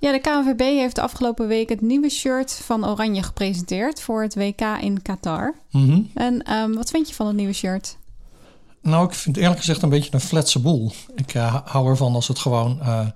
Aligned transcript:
Ja, 0.00 0.12
de 0.12 0.20
KNVB 0.20 0.60
heeft 0.60 0.94
de 0.94 1.02
afgelopen 1.02 1.46
week 1.46 1.68
het 1.68 1.80
nieuwe 1.80 2.08
shirt 2.08 2.52
van 2.52 2.88
Oranje 2.88 3.22
gepresenteerd 3.22 4.00
voor 4.00 4.22
het 4.22 4.34
WK 4.34 4.60
in 4.80 5.02
Qatar. 5.02 5.54
Mhm. 5.70 6.00
En 6.14 6.42
ehm, 6.42 6.72
wat 6.72 6.90
vind 6.90 7.08
je 7.08 7.14
van 7.14 7.26
het 7.26 7.36
nieuwe 7.36 7.52
shirt? 7.52 7.96
Nou, 8.82 9.06
ik 9.06 9.14
vind 9.14 9.34
het 9.34 9.44
eerlijk 9.44 9.60
gezegd 9.60 9.82
een 9.82 9.88
beetje 9.88 10.14
een 10.14 10.20
fletse 10.20 10.58
boel. 10.58 10.92
Ik 11.14 11.34
eh, 11.34 11.56
hou 11.64 11.88
ervan 11.88 12.14
als 12.14 12.28
het 12.28 12.38
gewoon 12.38 12.80
eh, 12.80 13.06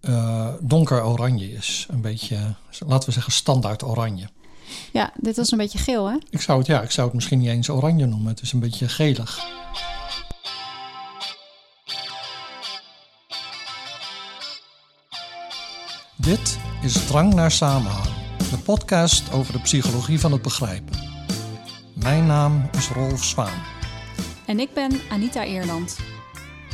eh, 0.00 0.48
donker 0.60 1.04
oranje 1.04 1.52
is. 1.52 1.86
Een 1.90 2.00
beetje, 2.00 2.36
laten 2.86 3.08
we 3.08 3.14
zeggen, 3.14 3.32
standaard 3.32 3.84
oranje. 3.84 4.28
Ja, 4.92 5.12
dit 5.16 5.36
was 5.36 5.50
een 5.52 5.58
beetje 5.58 5.78
geel, 5.78 6.06
hè? 6.06 6.16
Ik 6.30 6.40
zou 6.40 6.58
het, 6.58 6.66
ja, 6.66 6.82
ik 6.82 6.90
zou 6.90 7.06
het 7.06 7.14
misschien 7.14 7.38
niet 7.38 7.48
eens 7.48 7.68
oranje 7.68 8.06
noemen. 8.06 8.28
Het 8.28 8.42
is 8.42 8.52
een 8.52 8.60
beetje 8.60 8.88
gelig. 8.88 9.46
Dit 16.22 16.58
is 16.82 17.06
Drang 17.06 17.34
naar 17.34 17.50
Samenhang, 17.50 18.08
de 18.50 18.58
podcast 18.58 19.32
over 19.32 19.52
de 19.52 19.60
psychologie 19.60 20.20
van 20.20 20.32
het 20.32 20.42
begrijpen. 20.42 20.98
Mijn 21.94 22.26
naam 22.26 22.68
is 22.72 22.88
Rolf 22.88 23.24
Zwaan. 23.24 23.62
En 24.46 24.60
ik 24.60 24.74
ben 24.74 24.90
Anita 25.10 25.44
Eerland. 25.44 25.98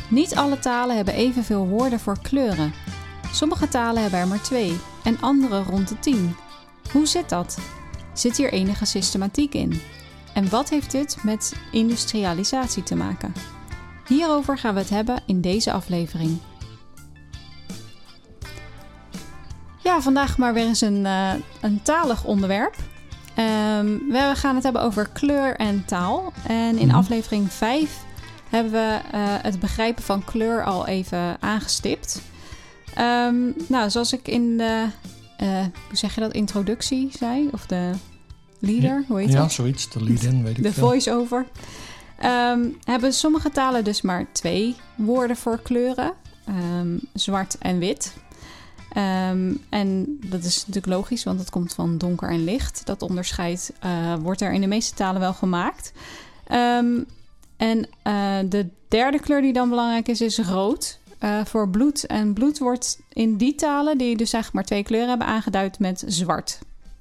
Niet 0.09 0.35
alle 0.35 0.59
talen 0.59 0.95
hebben 0.95 1.13
evenveel 1.13 1.67
woorden 1.67 1.99
voor 1.99 2.19
kleuren. 2.21 2.73
Sommige 3.31 3.67
talen 3.67 4.01
hebben 4.01 4.19
er 4.19 4.27
maar 4.27 4.41
twee 4.41 4.77
en 5.03 5.21
andere 5.21 5.63
rond 5.63 5.87
de 5.87 5.99
tien. 5.99 6.35
Hoe 6.91 7.05
zit 7.07 7.29
dat? 7.29 7.57
Zit 8.13 8.37
hier 8.37 8.51
enige 8.51 8.85
systematiek 8.85 9.53
in? 9.53 9.81
En 10.33 10.49
wat 10.49 10.69
heeft 10.69 10.91
dit 10.91 11.17
met 11.23 11.55
industrialisatie 11.71 12.83
te 12.83 12.95
maken? 12.95 13.33
Hierover 14.07 14.57
gaan 14.57 14.73
we 14.73 14.79
het 14.79 14.89
hebben 14.89 15.23
in 15.25 15.41
deze 15.41 15.71
aflevering. 15.71 16.39
Ja, 19.83 20.01
vandaag 20.01 20.37
maar 20.37 20.53
weer 20.53 20.65
eens 20.65 20.81
een, 20.81 21.05
uh, 21.05 21.31
een 21.61 21.81
talig 21.81 22.23
onderwerp. 22.23 22.75
Um, 23.77 24.11
we 24.11 24.31
gaan 24.35 24.55
het 24.55 24.63
hebben 24.63 24.81
over 24.81 25.09
kleur 25.09 25.55
en 25.55 25.85
taal. 25.85 26.33
En 26.47 26.77
in 26.77 26.87
Mhm. 26.87 26.95
aflevering 26.95 27.51
5 27.51 27.97
hebben 28.49 28.71
we 28.71 28.99
uh, 29.15 29.19
het 29.41 29.59
begrijpen 29.59 30.03
van 30.03 30.23
kleur 30.23 30.63
al 30.63 30.87
even 30.87 31.37
aangestipt. 31.41 32.21
Um, 32.99 33.53
nou, 33.67 33.89
zoals 33.89 34.13
ik 34.13 34.27
in 34.27 34.57
de, 34.57 34.85
uh, 35.43 35.59
hoe 35.87 35.97
zeg 35.97 36.15
je 36.15 36.21
dat, 36.21 36.33
introductie 36.33 37.09
zei, 37.17 37.49
of 37.51 37.65
de 37.65 37.91
leader, 38.59 39.03
hoe 39.07 39.19
heet 39.19 39.31
ja, 39.31 39.41
dat? 39.41 39.51
zoiets, 39.51 39.89
de 39.89 40.03
lead-in, 40.03 40.43
weet 40.43 40.57
ik 40.57 40.63
De 40.63 40.73
voice-over. 40.73 41.45
Um, 42.25 42.77
hebben 42.83 43.13
sommige 43.13 43.49
talen 43.51 43.83
dus 43.83 44.01
maar 44.01 44.25
twee 44.31 44.75
woorden 44.95 45.35
voor 45.37 45.59
kleuren. 45.61 46.13
Zwart 47.13 47.57
en 47.57 47.79
wit. 47.79 48.13
Um, 48.97 49.63
en 49.69 50.19
dat 50.25 50.43
is 50.43 50.57
natuurlijk 50.57 50.93
logisch, 50.93 51.23
want 51.23 51.39
het 51.39 51.49
komt 51.49 51.73
van 51.73 51.97
donker 51.97 52.29
en 52.29 52.43
licht. 52.43 52.85
Dat 52.85 53.01
onderscheid 53.01 53.73
uh, 53.85 54.15
wordt 54.15 54.41
er 54.41 54.53
in 54.53 54.61
de 54.61 54.67
meeste 54.67 54.95
talen 54.95 55.21
wel 55.21 55.33
gemaakt. 55.33 55.91
Um, 56.51 57.05
en 57.57 57.77
uh, 57.77 58.37
de 58.49 58.67
derde 58.87 59.19
kleur 59.19 59.41
die 59.41 59.53
dan 59.53 59.69
belangrijk 59.69 60.07
is, 60.07 60.21
is 60.21 60.37
rood. 60.37 60.99
Uh, 61.23 61.45
voor 61.45 61.69
bloed. 61.69 62.05
En 62.05 62.33
bloed 62.33 62.57
wordt 62.57 62.99
in 63.13 63.37
die 63.37 63.55
talen, 63.55 63.97
die 63.97 64.17
dus 64.17 64.33
eigenlijk 64.33 64.53
maar 64.53 64.63
twee 64.63 64.83
kleuren 64.83 65.09
hebben, 65.09 65.27
aangeduid 65.27 65.79
met 65.79 66.03
zwart. 66.07 66.59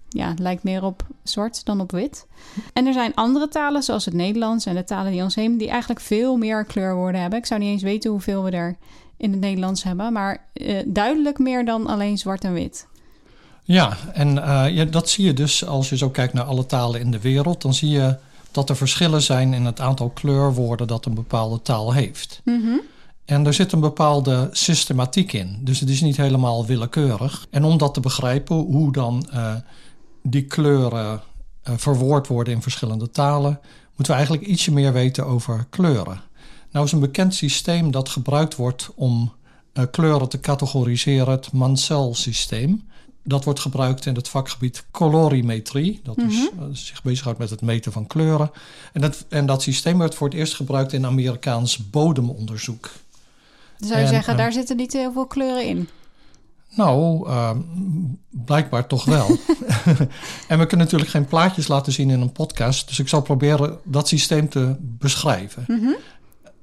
Ja, 0.08 0.28
het 0.28 0.38
lijkt 0.38 0.62
meer 0.62 0.82
op 0.82 1.02
zwart 1.22 1.64
dan 1.64 1.80
op 1.80 1.90
wit. 1.90 2.26
En 2.72 2.86
er 2.86 2.92
zijn 2.92 3.14
andere 3.14 3.48
talen, 3.48 3.82
zoals 3.82 4.04
het 4.04 4.14
Nederlands 4.14 4.66
en 4.66 4.74
de 4.74 4.84
talen 4.84 5.12
die 5.12 5.22
ons 5.22 5.34
heen, 5.34 5.58
die 5.58 5.68
eigenlijk 5.68 6.00
veel 6.00 6.36
meer 6.36 6.64
kleurwoorden 6.64 7.20
hebben. 7.20 7.38
Ik 7.38 7.46
zou 7.46 7.60
niet 7.60 7.70
eens 7.70 7.82
weten 7.82 8.10
hoeveel 8.10 8.42
we 8.42 8.50
er 8.50 8.76
in 9.18 9.30
het 9.30 9.40
Nederlands 9.40 9.82
hebben, 9.82 10.12
maar 10.12 10.46
uh, 10.54 10.78
duidelijk 10.86 11.38
meer 11.38 11.64
dan 11.64 11.86
alleen 11.86 12.18
zwart 12.18 12.44
en 12.44 12.52
wit. 12.52 12.86
Ja, 13.62 13.96
en 14.12 14.36
uh, 14.36 14.64
ja, 14.70 14.84
dat 14.84 15.08
zie 15.08 15.24
je 15.24 15.32
dus 15.32 15.64
als 15.64 15.88
je 15.88 15.96
zo 15.96 16.10
kijkt 16.10 16.32
naar 16.32 16.44
alle 16.44 16.66
talen 16.66 17.00
in 17.00 17.10
de 17.10 17.20
wereld. 17.20 17.62
Dan 17.62 17.74
zie 17.74 17.90
je 17.90 18.16
dat 18.50 18.70
er 18.70 18.76
verschillen 18.76 19.22
zijn 19.22 19.52
in 19.52 19.64
het 19.64 19.80
aantal 19.80 20.08
kleurwoorden 20.08 20.86
dat 20.86 21.04
een 21.04 21.14
bepaalde 21.14 21.62
taal 21.62 21.92
heeft. 21.92 22.40
Mm 22.44 22.62
-hmm. 22.62 22.80
En 23.24 23.46
er 23.46 23.54
zit 23.54 23.72
een 23.72 23.80
bepaalde 23.80 24.48
systematiek 24.52 25.32
in. 25.32 25.58
Dus 25.60 25.80
het 25.80 25.88
is 25.88 26.00
niet 26.00 26.16
helemaal 26.16 26.66
willekeurig. 26.66 27.46
En 27.50 27.64
om 27.64 27.78
dat 27.78 27.94
te 27.94 28.00
begrijpen, 28.00 28.56
hoe 28.56 28.92
dan 28.92 29.28
uh, 29.34 29.54
die 30.22 30.44
kleuren 30.44 31.20
verwoord 31.62 32.26
worden 32.26 32.54
in 32.54 32.62
verschillende 32.62 33.10
talen, 33.10 33.60
moeten 33.96 34.06
we 34.06 34.12
eigenlijk 34.12 34.46
ietsje 34.46 34.72
meer 34.72 34.92
weten 34.92 35.26
over 35.26 35.66
kleuren. 35.70 36.20
Nou 36.70 36.86
is 36.86 36.92
een 36.92 37.00
bekend 37.00 37.34
systeem 37.34 37.90
dat 37.90 38.08
gebruikt 38.08 38.56
wordt 38.56 38.90
om 38.94 39.32
uh, 39.74 39.84
kleuren 39.90 40.28
te 40.28 40.40
categoriseren, 40.40 41.30
het 41.34 41.52
Mansell-systeem. 41.52 42.86
Dat 43.22 43.44
wordt 43.44 43.60
gebruikt 43.60 44.06
in 44.06 44.14
het 44.14 44.28
vakgebied 44.28 44.84
colorimetrie. 44.90 46.00
Dat 46.02 46.16
Mhm. 46.16 46.28
is, 46.28 46.50
uh, 46.58 46.64
zich 46.72 47.02
bezighoudt 47.02 47.38
met 47.38 47.50
het 47.50 47.60
meten 47.62 47.92
van 47.92 48.06
kleuren. 48.06 48.50
En 48.92 49.00
dat, 49.00 49.24
en 49.28 49.46
dat 49.46 49.62
systeem 49.62 49.98
werd 49.98 50.14
voor 50.14 50.28
het 50.28 50.36
eerst 50.36 50.54
gebruikt 50.54 50.92
in 50.92 51.06
Amerikaans 51.06 51.90
bodemonderzoek. 51.90 52.90
Zou 53.78 53.92
je 53.98 54.04
En, 54.04 54.08
zeggen, 54.08 54.32
uh, 54.32 54.38
daar 54.38 54.52
zitten 54.52 54.76
niet 54.76 54.92
heel 54.92 55.12
veel 55.12 55.26
kleuren 55.26 55.66
in? 55.66 55.88
Nou, 56.74 57.28
uh, 57.28 57.50
blijkbaar 58.30 58.86
toch 58.86 59.04
wel. 59.04 59.26
en 60.48 60.58
we 60.58 60.66
kunnen 60.66 60.78
natuurlijk 60.86 61.10
geen 61.10 61.24
plaatjes 61.26 61.68
laten 61.68 61.92
zien 61.92 62.10
in 62.10 62.20
een 62.20 62.32
podcast. 62.32 62.88
Dus 62.88 62.98
ik 62.98 63.08
zal 63.08 63.22
proberen 63.22 63.78
dat 63.84 64.08
systeem 64.08 64.48
te 64.48 64.76
beschrijven. 64.80 65.64
Mm 65.66 65.78
-hmm. 65.80 65.96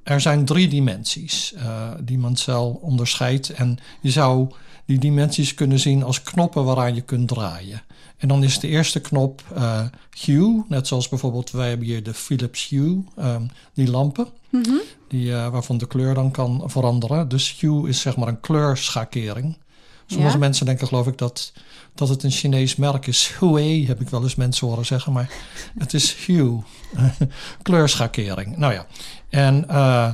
Er 0.06 0.22
zijn 0.22 0.46
drie 0.46 0.68
dimensies 0.68 1.54
uh, 1.56 1.92
die 2.02 2.18
Mansell 2.18 2.78
onderscheidt. 2.82 3.50
En 3.50 3.78
je 4.02 4.12
zou 4.12 4.48
die 4.86 5.00
dimensies 5.00 5.54
kunnen 5.54 5.80
zien 5.80 6.04
als 6.04 6.22
knoppen 6.22 6.64
waaraan 6.64 6.96
je 6.96 7.02
kunt 7.02 7.28
draaien. 7.28 7.82
En 8.18 8.28
dan 8.28 8.44
is 8.44 8.60
de 8.60 8.68
eerste 8.68 9.00
knop 9.00 9.44
uh, 9.58 9.82
hue, 10.26 10.64
net 10.68 10.88
zoals 10.88 11.10
bijvoorbeeld 11.10 11.52
wij 11.52 11.70
hebben 11.70 11.88
hier 11.88 12.04
de 12.04 12.14
Philips 12.14 12.68
Hue, 12.68 13.04
um, 13.20 13.50
die 13.74 13.90
lampen, 13.90 14.28
mm 14.50 14.64
-hmm. 14.64 14.82
die, 15.08 15.28
uh, 15.28 15.50
waarvan 15.50 15.78
de 15.78 15.88
kleur 15.88 16.14
dan 16.14 16.32
kan 16.32 16.64
veranderen. 16.66 17.28
Dus 17.28 17.60
hue 17.60 17.90
is 17.90 18.00
zeg 18.00 18.16
maar 18.16 18.28
een 18.28 18.40
kleurschakering. 18.40 19.58
Sommige 20.06 20.34
Ja. 20.34 20.38
mensen 20.40 20.66
denken 20.66 20.88
geloof 20.88 21.08
ik 21.08 21.18
dat, 21.18 21.54
dat 21.96 22.10
het 22.10 22.24
een 22.24 22.32
Chinees 22.32 22.76
merk 22.76 23.08
is. 23.08 23.32
Huawei 23.40 23.88
heb 23.88 24.02
ik 24.02 24.10
wel 24.10 24.24
eens 24.24 24.36
mensen 24.36 24.68
horen 24.68 24.86
zeggen, 24.86 25.14
maar 25.14 25.32
het 25.78 25.94
is 25.94 26.14
hue, 26.14 26.60
kleurschakering. 27.62 28.58
Nou 28.58 28.74
ja, 28.74 28.86
en 29.30 29.66
uh, 29.70 30.14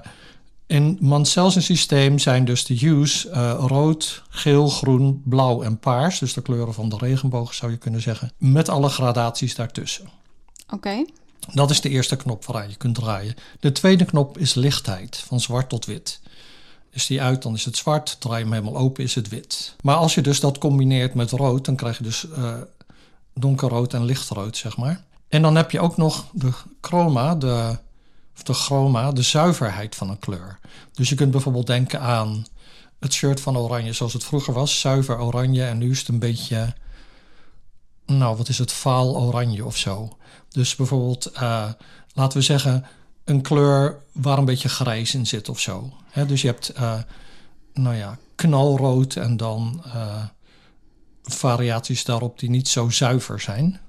in 0.65 0.97
Mansell's 1.01 1.65
systeem 1.65 2.19
zijn 2.19 2.45
dus 2.45 2.65
de 2.65 2.73
hues 2.73 3.25
uh, 3.25 3.53
rood, 3.67 4.23
geel, 4.29 4.67
groen, 4.67 5.21
blauw 5.25 5.61
en 5.61 5.79
paars. 5.79 6.19
Dus 6.19 6.33
de 6.33 6.41
kleuren 6.41 6.73
van 6.73 6.89
de 6.89 6.97
regenboog 6.97 7.53
zou 7.53 7.71
je 7.71 7.77
kunnen 7.77 8.01
zeggen. 8.01 8.31
Met 8.37 8.69
alle 8.69 8.89
gradaties 8.89 9.55
daartussen. 9.55 10.05
Oké. 10.65 10.75
Okay. 10.75 11.07
Dat 11.53 11.69
is 11.69 11.81
de 11.81 11.89
eerste 11.89 12.15
knop 12.15 12.45
waaraan 12.45 12.69
je 12.69 12.75
kunt 12.75 12.95
draaien. 12.95 13.35
De 13.59 13.71
tweede 13.71 14.05
knop 14.05 14.37
is 14.37 14.53
lichtheid, 14.53 15.17
van 15.27 15.39
zwart 15.39 15.69
tot 15.69 15.85
wit. 15.85 16.21
Is 16.91 17.05
die 17.05 17.21
uit, 17.21 17.41
dan 17.41 17.53
is 17.53 17.65
het 17.65 17.77
zwart. 17.77 18.19
Draai 18.19 18.37
je 18.37 18.43
hem 18.43 18.53
helemaal 18.53 18.81
open, 18.81 19.03
is 19.03 19.15
het 19.15 19.29
wit. 19.29 19.75
Maar 19.81 19.95
als 19.95 20.15
je 20.15 20.21
dus 20.21 20.39
dat 20.39 20.57
combineert 20.57 21.13
met 21.13 21.31
rood, 21.31 21.65
dan 21.65 21.75
krijg 21.75 21.97
je 21.97 22.03
dus 22.03 22.25
uh, 22.37 22.53
donkerrood 23.33 23.93
en 23.93 24.05
lichtrood, 24.05 24.57
zeg 24.57 24.77
maar. 24.77 25.03
En 25.29 25.41
dan 25.41 25.55
heb 25.55 25.71
je 25.71 25.79
ook 25.79 25.97
nog 25.97 26.25
de 26.33 26.51
chroma, 26.81 27.35
de, 27.35 27.77
of 28.35 28.43
de 28.43 28.53
chroma, 28.53 29.11
de 29.11 29.21
zuiverheid 29.21 29.95
van 29.95 30.09
een 30.09 30.19
kleur. 30.19 30.59
Dus 30.93 31.09
je 31.09 31.15
kunt 31.15 31.31
bijvoorbeeld 31.31 31.67
denken 31.67 32.01
aan 32.01 32.45
het 32.99 33.13
shirt 33.13 33.41
van 33.41 33.57
oranje 33.57 33.93
zoals 33.93 34.13
het 34.13 34.23
vroeger 34.23 34.53
was. 34.53 34.79
Zuiver 34.79 35.19
oranje 35.19 35.63
en 35.63 35.77
nu 35.77 35.91
is 35.91 35.99
het 35.99 36.07
een 36.07 36.19
beetje, 36.19 36.73
nou 38.05 38.37
wat 38.37 38.49
is 38.49 38.57
het, 38.57 38.71
vaal 38.71 39.17
oranje 39.17 39.65
of 39.65 39.77
zo. 39.77 40.17
Dus 40.49 40.75
bijvoorbeeld, 40.75 41.31
uh, 41.33 41.69
laten 42.13 42.37
we 42.37 42.43
zeggen, 42.43 42.85
een 43.23 43.41
kleur 43.41 43.97
waar 44.11 44.37
een 44.37 44.45
beetje 44.45 44.69
grijs 44.69 45.13
in 45.13 45.27
zit 45.27 45.49
of 45.49 45.59
zo. 45.59 45.93
Dus 46.27 46.41
je 46.41 46.47
hebt, 46.47 46.73
uh, 46.75 46.99
nou 47.73 47.95
ja, 47.95 48.17
knalrood 48.35 49.15
en 49.15 49.37
dan 49.37 49.83
uh, 49.85 50.23
variaties 51.23 52.03
daarop 52.03 52.39
die 52.39 52.49
niet 52.49 52.67
zo 52.67 52.89
zuiver 52.89 53.39
zijn, 53.39 53.79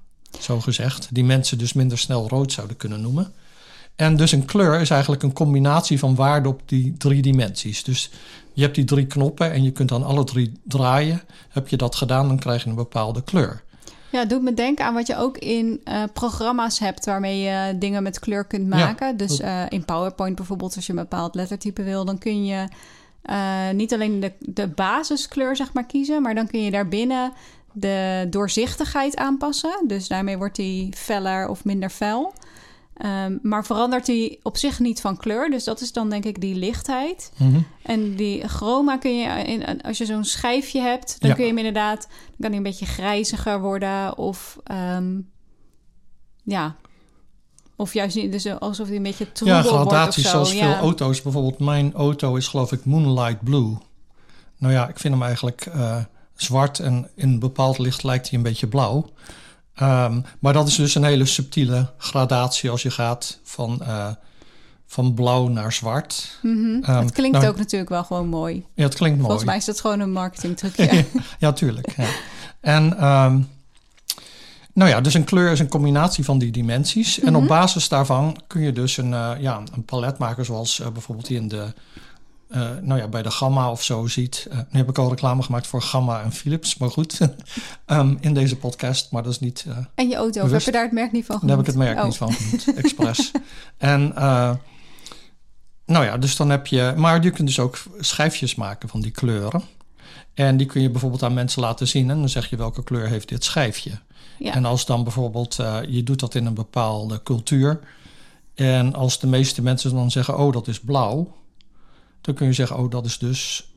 zo 0.40 0.60
gezegd. 0.60 1.08
Die 1.10 1.24
mensen 1.24 1.58
dus 1.58 1.72
minder 1.72 1.98
snel 1.98 2.28
rood 2.28 2.52
zouden 2.52 2.76
kunnen 2.76 3.00
noemen. 3.00 3.32
En 3.96 4.16
dus 4.16 4.32
een 4.32 4.44
kleur 4.44 4.80
is 4.80 4.90
eigenlijk 4.90 5.22
een 5.22 5.32
combinatie 5.32 5.98
van 5.98 6.14
waarden 6.14 6.52
op 6.52 6.62
die 6.66 6.96
drie 6.96 7.22
dimensies. 7.22 7.84
Dus 7.84 8.10
je 8.52 8.62
hebt 8.62 8.74
die 8.74 8.84
drie 8.84 9.06
knoppen 9.06 9.52
en 9.52 9.62
je 9.62 9.70
kunt 9.70 9.88
dan 9.88 10.02
alle 10.02 10.24
drie 10.24 10.52
draaien. 10.64 11.22
Heb 11.48 11.68
je 11.68 11.76
dat 11.76 11.94
gedaan, 11.94 12.28
dan 12.28 12.38
krijg 12.38 12.62
je 12.62 12.68
een 12.68 12.74
bepaalde 12.74 13.22
kleur. 13.22 13.62
Ja, 14.12 14.24
doet 14.24 14.42
me 14.42 14.54
denken 14.54 14.84
aan 14.84 14.94
wat 14.94 15.06
je 15.06 15.16
ook 15.16 15.38
in 15.38 15.80
uh, 15.84 16.02
programma's 16.12 16.78
hebt 16.78 17.04
waarmee 17.04 17.40
je 17.40 17.78
dingen 17.78 18.02
met 18.02 18.18
kleur 18.18 18.44
kunt 18.44 18.68
maken. 18.68 19.06
Ja, 19.06 19.12
dus 19.12 19.40
uh, 19.40 19.62
in 19.68 19.84
PowerPoint 19.84 20.36
bijvoorbeeld, 20.36 20.76
als 20.76 20.86
je 20.86 20.92
een 20.92 20.98
bepaald 20.98 21.34
lettertype 21.34 21.82
wil, 21.82 22.04
dan 22.04 22.18
kun 22.18 22.44
je 22.44 22.68
uh, 23.24 23.70
niet 23.70 23.92
alleen 23.92 24.20
de, 24.20 24.32
de 24.38 24.68
basiskleur 24.68 25.56
zeg 25.56 25.72
maar 25.72 25.86
kiezen, 25.86 26.22
maar 26.22 26.34
dan 26.34 26.46
kun 26.46 26.62
je 26.62 26.70
daarbinnen 26.70 27.32
de 27.72 28.26
doorzichtigheid 28.30 29.16
aanpassen. 29.16 29.84
Dus 29.86 30.08
daarmee 30.08 30.38
wordt 30.38 30.56
die 30.56 30.92
feller 30.96 31.48
of 31.48 31.64
minder 31.64 31.90
fel. 31.90 32.32
Ehm, 32.96 33.38
maar 33.42 33.64
verandert 33.64 34.06
die 34.06 34.38
op 34.42 34.56
zich 34.56 34.78
niet 34.80 35.00
van 35.00 35.16
kleur. 35.16 35.50
Dus 35.50 35.64
dat 35.64 35.80
is 35.80 35.92
dan 35.92 36.10
denk 36.10 36.24
ik 36.24 36.40
die 36.40 36.54
lichtheid. 36.54 37.32
Mhm. 37.36 37.60
En 37.82 38.16
die 38.16 38.48
chroma 38.48 38.96
kun 38.98 39.16
je, 39.18 39.28
in, 39.44 39.82
als 39.82 39.98
je 39.98 40.04
zo'n 40.06 40.24
schijfje 40.24 40.80
hebt, 40.80 41.16
dan 41.20 41.28
Ja. 41.30 41.34
kun 41.34 41.44
je 41.44 41.50
hem 41.50 41.58
inderdaad, 41.58 42.00
dan 42.00 42.36
kan 42.40 42.48
hij 42.48 42.56
een 42.56 42.62
beetje 42.62 42.86
grijziger 42.86 43.60
worden. 43.60 44.18
Of 44.18 44.58
ehm, 44.64 45.20
ja, 46.44 46.76
of 47.76 47.94
juist 47.94 48.16
niet, 48.16 48.32
dus 48.32 48.46
alsof 48.58 48.86
hij 48.86 48.96
een 48.96 49.02
beetje 49.02 49.32
troebel 49.32 49.56
Ja, 49.56 49.84
wordt 49.84 50.08
of 50.08 50.14
zo. 50.14 50.20
zoals 50.20 50.52
ja. 50.52 50.58
veel 50.58 50.74
auto's. 50.82 51.22
Bijvoorbeeld 51.22 51.58
mijn 51.58 51.92
auto 51.94 52.34
is 52.36 52.48
geloof 52.48 52.72
ik 52.72 52.84
Moonlight 52.84 53.42
Blue. 53.44 53.76
Nou 54.58 54.72
ja, 54.74 54.88
ik 54.88 54.98
vind 54.98 55.14
hem 55.14 55.22
eigenlijk 55.22 55.66
eh, 55.66 55.96
zwart 56.34 56.78
en 56.78 57.10
in 57.14 57.28
een 57.28 57.38
bepaald 57.38 57.78
licht 57.78 58.02
lijkt 58.02 58.28
hij 58.28 58.38
een 58.38 58.44
beetje 58.44 58.66
blauw. 58.66 59.06
Ehm, 59.74 60.20
maar 60.38 60.52
dat 60.52 60.68
is 60.68 60.74
dus 60.74 60.94
een 60.94 61.04
hele 61.04 61.24
subtiele 61.26 61.90
gradatie 61.98 62.70
als 62.70 62.82
je 62.82 62.90
gaat 62.90 63.38
van, 63.44 63.82
eh, 63.82 64.08
van 64.86 65.14
blauw 65.14 65.48
naar 65.48 65.72
zwart. 65.72 66.38
Mhm. 66.42 66.82
Ehm, 66.82 67.02
het 67.02 67.12
klinkt 67.12 67.38
nou, 67.38 67.48
ook 67.50 67.56
natuurlijk 67.56 67.90
wel 67.90 68.04
gewoon 68.04 68.28
mooi. 68.28 68.64
Ja, 68.74 68.84
het 68.84 68.94
klinkt 68.94 69.16
mooi. 69.16 69.26
Volgens 69.28 69.48
mij 69.48 69.56
is 69.56 69.64
dat 69.64 69.80
gewoon 69.80 70.00
een 70.00 70.12
marketingtrucje. 70.12 71.04
ja, 71.38 71.52
tuurlijk. 71.52 71.96
Ja. 71.96 72.06
En 72.60 72.96
ehm, 72.98 73.40
nou 74.74 74.90
ja, 74.90 75.00
dus 75.00 75.14
een 75.14 75.24
kleur 75.24 75.50
is 75.52 75.60
een 75.60 75.68
combinatie 75.68 76.24
van 76.24 76.38
die 76.38 76.50
dimensies. 76.52 77.20
En 77.20 77.32
Mhm. 77.32 77.42
op 77.42 77.48
basis 77.48 77.88
daarvan 77.88 78.36
kun 78.46 78.60
je 78.62 78.72
dus 78.72 78.96
een, 78.96 79.14
eh, 79.14 79.30
ja, 79.38 79.62
een 79.74 79.84
palet 79.84 80.18
maken 80.18 80.44
zoals 80.44 80.80
eh, 80.80 80.88
bijvoorbeeld 80.88 81.26
die 81.26 81.36
in 81.36 81.48
de, 81.48 81.72
eh, 82.52 82.70
nou 82.82 83.00
ja, 83.00 83.08
bij 83.08 83.22
de 83.22 83.30
Gamma 83.30 83.70
of 83.70 83.82
zo 83.82 84.06
ziet. 84.06 84.46
Eh, 84.50 84.56
nu 84.70 84.78
heb 84.78 84.88
ik 84.88 84.98
al 84.98 85.08
reclame 85.08 85.42
gemaakt 85.42 85.66
voor 85.66 85.82
Gamma 85.82 86.22
en 86.22 86.32
Philips, 86.32 86.76
maar 86.76 86.90
goed, 86.90 87.18
Ehm, 87.86 88.14
in 88.20 88.34
deze 88.34 88.56
podcast. 88.56 89.10
Maar 89.10 89.22
dat 89.22 89.32
is 89.32 89.40
niet, 89.40 89.64
eh, 89.68 89.76
en 89.94 90.08
je 90.08 90.14
auto, 90.14 90.48
heb 90.48 90.60
je 90.60 90.70
daar 90.72 90.82
het 90.82 90.92
merk 90.92 91.12
niet 91.12 91.24
van 91.26 91.38
daar 91.40 91.56
heb 91.56 91.66
ik 91.66 91.72
genoemd? 91.72 91.88
het 91.88 91.96
merk 91.96 91.98
Oh. 91.98 92.04
niet 92.04 92.16
van 92.16 92.32
genoemd, 92.32 92.74
expres. 92.84 93.30
en 93.76 94.12
nou 95.86 96.04
ja, 96.04 96.18
dus 96.18 96.36
dan 96.36 96.50
heb 96.50 96.66
je, 96.66 96.92
maar 96.96 97.22
je 97.22 97.30
kunt 97.30 97.46
dus 97.48 97.58
ook 97.58 97.78
schijfjes 97.98 98.54
maken 98.54 98.88
van 98.88 99.00
die 99.00 99.10
kleuren. 99.10 99.62
En 100.34 100.56
die 100.56 100.66
kun 100.66 100.82
je 100.82 100.90
bijvoorbeeld 100.90 101.22
aan 101.22 101.34
mensen 101.34 101.62
laten 101.62 101.88
zien. 101.88 102.10
En 102.10 102.18
dan 102.18 102.28
zeg 102.28 102.50
je 102.50 102.56
welke 102.56 102.82
kleur 102.84 103.08
heeft 103.08 103.28
dit 103.28 103.44
schijfje. 103.44 103.90
Ja. 104.38 104.54
En 104.54 104.64
als 104.64 104.86
dan 104.86 105.02
bijvoorbeeld, 105.02 105.54
je 105.88 106.02
doet 106.04 106.20
dat 106.20 106.34
in 106.34 106.46
een 106.46 106.54
bepaalde 106.54 107.22
cultuur. 107.22 107.80
En 108.54 108.94
als 108.94 109.18
de 109.18 109.26
meeste 109.26 109.62
mensen 109.62 109.94
dan 109.94 110.10
zeggen, 110.10 110.38
oh 110.38 110.52
dat 110.52 110.68
is 110.68 110.80
blauw. 110.80 111.32
Dan 112.22 112.34
kun 112.34 112.46
je 112.46 112.52
zeggen, 112.52 112.76
oh 112.76 112.90
dat 112.90 113.04
is 113.04 113.18
dus 113.18 113.72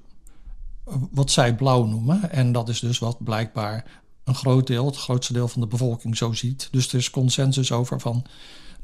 wat 1.11 1.31
zij 1.31 1.55
blauw 1.55 1.85
noemen. 1.85 2.31
En 2.31 2.51
dat 2.51 2.69
is 2.69 2.79
dus 2.79 2.99
wat 2.99 3.23
blijkbaar 3.23 3.85
een 4.23 4.35
groot 4.35 4.67
deel, 4.67 4.85
het 4.85 4.97
grootste 4.97 5.33
deel 5.33 5.47
van 5.47 5.61
de 5.61 5.67
bevolking 5.67 6.17
zo 6.17 6.33
ziet. 6.33 6.67
Dus 6.71 6.87
er 6.87 6.95
is 6.95 7.09
consensus 7.09 7.71
over 7.71 7.99
van 7.99 8.25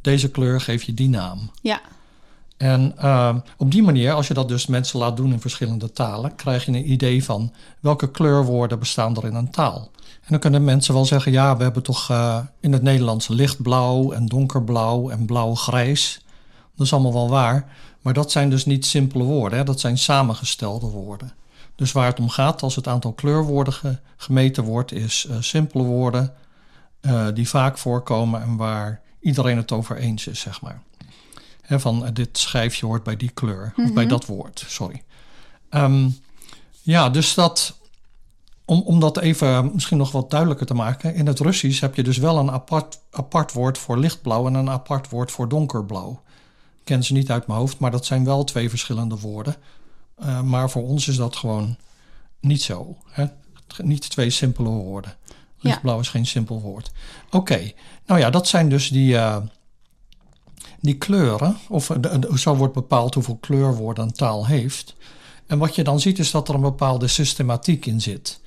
deze 0.01 0.31
kleur 0.31 0.61
geef 0.61 0.83
je 0.83 0.93
die 0.93 1.09
naam. 1.09 1.51
Ja, 1.61 1.81
En 2.57 2.93
ehm, 2.97 3.39
op 3.57 3.71
die 3.71 3.83
manier, 3.83 4.13
als 4.13 4.27
je 4.27 4.33
dat 4.33 4.47
dus 4.47 4.65
mensen 4.65 4.99
laat 4.99 5.17
doen 5.17 5.31
in 5.31 5.39
verschillende 5.39 5.91
talen, 5.91 6.35
krijg 6.35 6.65
je 6.65 6.71
een 6.71 6.91
idee 6.91 7.23
van 7.23 7.53
welke 7.79 8.11
kleurwoorden 8.11 8.79
bestaan 8.79 9.17
er 9.17 9.25
in 9.25 9.35
een 9.35 9.51
taal. 9.51 9.91
En 10.21 10.27
dan 10.27 10.39
kunnen 10.39 10.63
mensen 10.63 10.93
wel 10.93 11.05
zeggen, 11.05 11.31
ja, 11.31 11.57
we 11.57 11.63
hebben 11.63 11.83
toch 11.83 12.09
eh, 12.09 12.39
in 12.59 12.73
het 12.73 12.81
Nederlands 12.81 13.27
lichtblauw 13.27 14.11
en 14.11 14.25
donkerblauw 14.25 15.09
en 15.09 15.25
blauw-grijs. 15.25 16.21
Dat 16.75 16.85
is 16.85 16.93
allemaal 16.93 17.13
wel 17.13 17.29
waar, 17.29 17.75
maar 18.01 18.13
dat 18.13 18.31
zijn 18.31 18.49
dus 18.49 18.65
niet 18.65 18.85
simpele 18.85 19.23
woorden, 19.23 19.57
hè? 19.57 19.63
dat 19.65 19.79
zijn 19.79 19.97
samengestelde 19.97 20.87
woorden. 20.87 21.33
Dus 21.75 21.91
waar 21.91 22.05
het 22.05 22.19
om 22.19 22.29
gaat 22.29 22.61
als 22.61 22.75
het 22.75 22.87
aantal 22.87 23.13
kleurwoorden 23.13 23.73
ge- 23.73 23.97
gemeten 24.17 24.63
wordt, 24.63 24.91
is 24.91 25.25
eh, 25.29 25.35
simpele 25.39 25.83
woorden 25.83 26.33
eh, 27.01 27.27
die 27.33 27.49
vaak 27.49 27.77
voorkomen 27.77 28.41
en 28.41 28.55
waar 28.55 29.01
iedereen 29.19 29.57
het 29.57 29.71
over 29.71 29.97
eens 29.97 30.27
is, 30.27 30.39
zeg 30.39 30.61
maar. 30.61 30.81
Hè, 31.61 31.79
van 31.79 32.05
eh, 32.05 32.13
dit 32.13 32.37
schijfje 32.37 32.85
hoort 32.85 33.03
bij 33.03 33.17
die 33.17 33.29
kleur, 33.29 33.73
of 33.77 33.93
bij 33.93 34.05
dat 34.05 34.25
woord, 34.25 34.63
sorry. 34.67 35.03
Ehm, 35.69 36.09
ja, 36.81 37.09
dus 37.09 37.33
dat, 37.33 37.77
om, 38.65 38.81
om 38.81 38.99
dat 38.99 39.17
even 39.17 39.71
misschien 39.73 39.97
nog 39.97 40.11
wat 40.11 40.29
duidelijker 40.29 40.65
te 40.65 40.73
maken. 40.73 41.15
In 41.15 41.27
het 41.27 41.39
Russisch 41.39 41.81
heb 41.81 41.95
je 41.95 42.03
dus 42.03 42.17
wel 42.17 42.37
een 42.37 42.51
apart, 42.51 42.99
apart 43.11 43.53
woord 43.53 43.77
voor 43.77 43.97
lichtblauw 43.97 44.47
en 44.47 44.53
een 44.53 44.69
apart 44.69 45.09
woord 45.09 45.31
voor 45.31 45.49
donkerblauw. 45.49 46.21
Ken 46.83 47.03
ze 47.03 47.13
niet 47.13 47.31
uit 47.31 47.47
mijn 47.47 47.59
hoofd, 47.59 47.79
maar 47.79 47.91
dat 47.91 48.05
zijn 48.05 48.25
wel 48.25 48.43
twee 48.43 48.69
verschillende 48.69 49.17
woorden. 49.19 49.55
Eh, 50.15 50.41
maar 50.41 50.69
voor 50.69 50.87
ons 50.87 51.07
is 51.07 51.15
dat 51.15 51.35
gewoon 51.35 51.77
niet 52.39 52.61
zo. 52.61 52.97
Hè? 53.09 53.25
Niet 53.77 54.09
twee 54.09 54.29
simpele 54.29 54.69
woorden. 54.69 55.15
Ja. 55.31 55.35
Lichtblauw 55.69 55.99
is 55.99 56.09
geen 56.09 56.25
simpel 56.25 56.61
woord. 56.61 56.91
Oké, 57.31 57.71
nou 58.05 58.19
ja, 58.19 58.29
dat 58.29 58.47
zijn 58.47 58.69
dus 58.69 58.89
die, 58.89 59.17
eh, 59.17 59.37
die 60.79 60.97
kleuren. 60.97 61.57
Of 61.69 61.87
de- 61.87 62.19
de- 62.19 62.39
zo 62.39 62.55
wordt 62.55 62.73
bepaald 62.73 63.13
hoeveel 63.13 63.37
kleurwoorden 63.37 64.03
een 64.03 64.11
taal 64.13 64.45
heeft. 64.47 64.95
En 65.47 65.57
wat 65.57 65.75
je 65.75 65.83
dan 65.83 65.99
ziet 65.99 66.19
is 66.19 66.31
dat 66.31 66.47
er 66.49 66.55
een 66.55 66.61
bepaalde 66.61 67.07
systematiek 67.07 67.85
in 67.85 68.01
zit. 68.01 68.39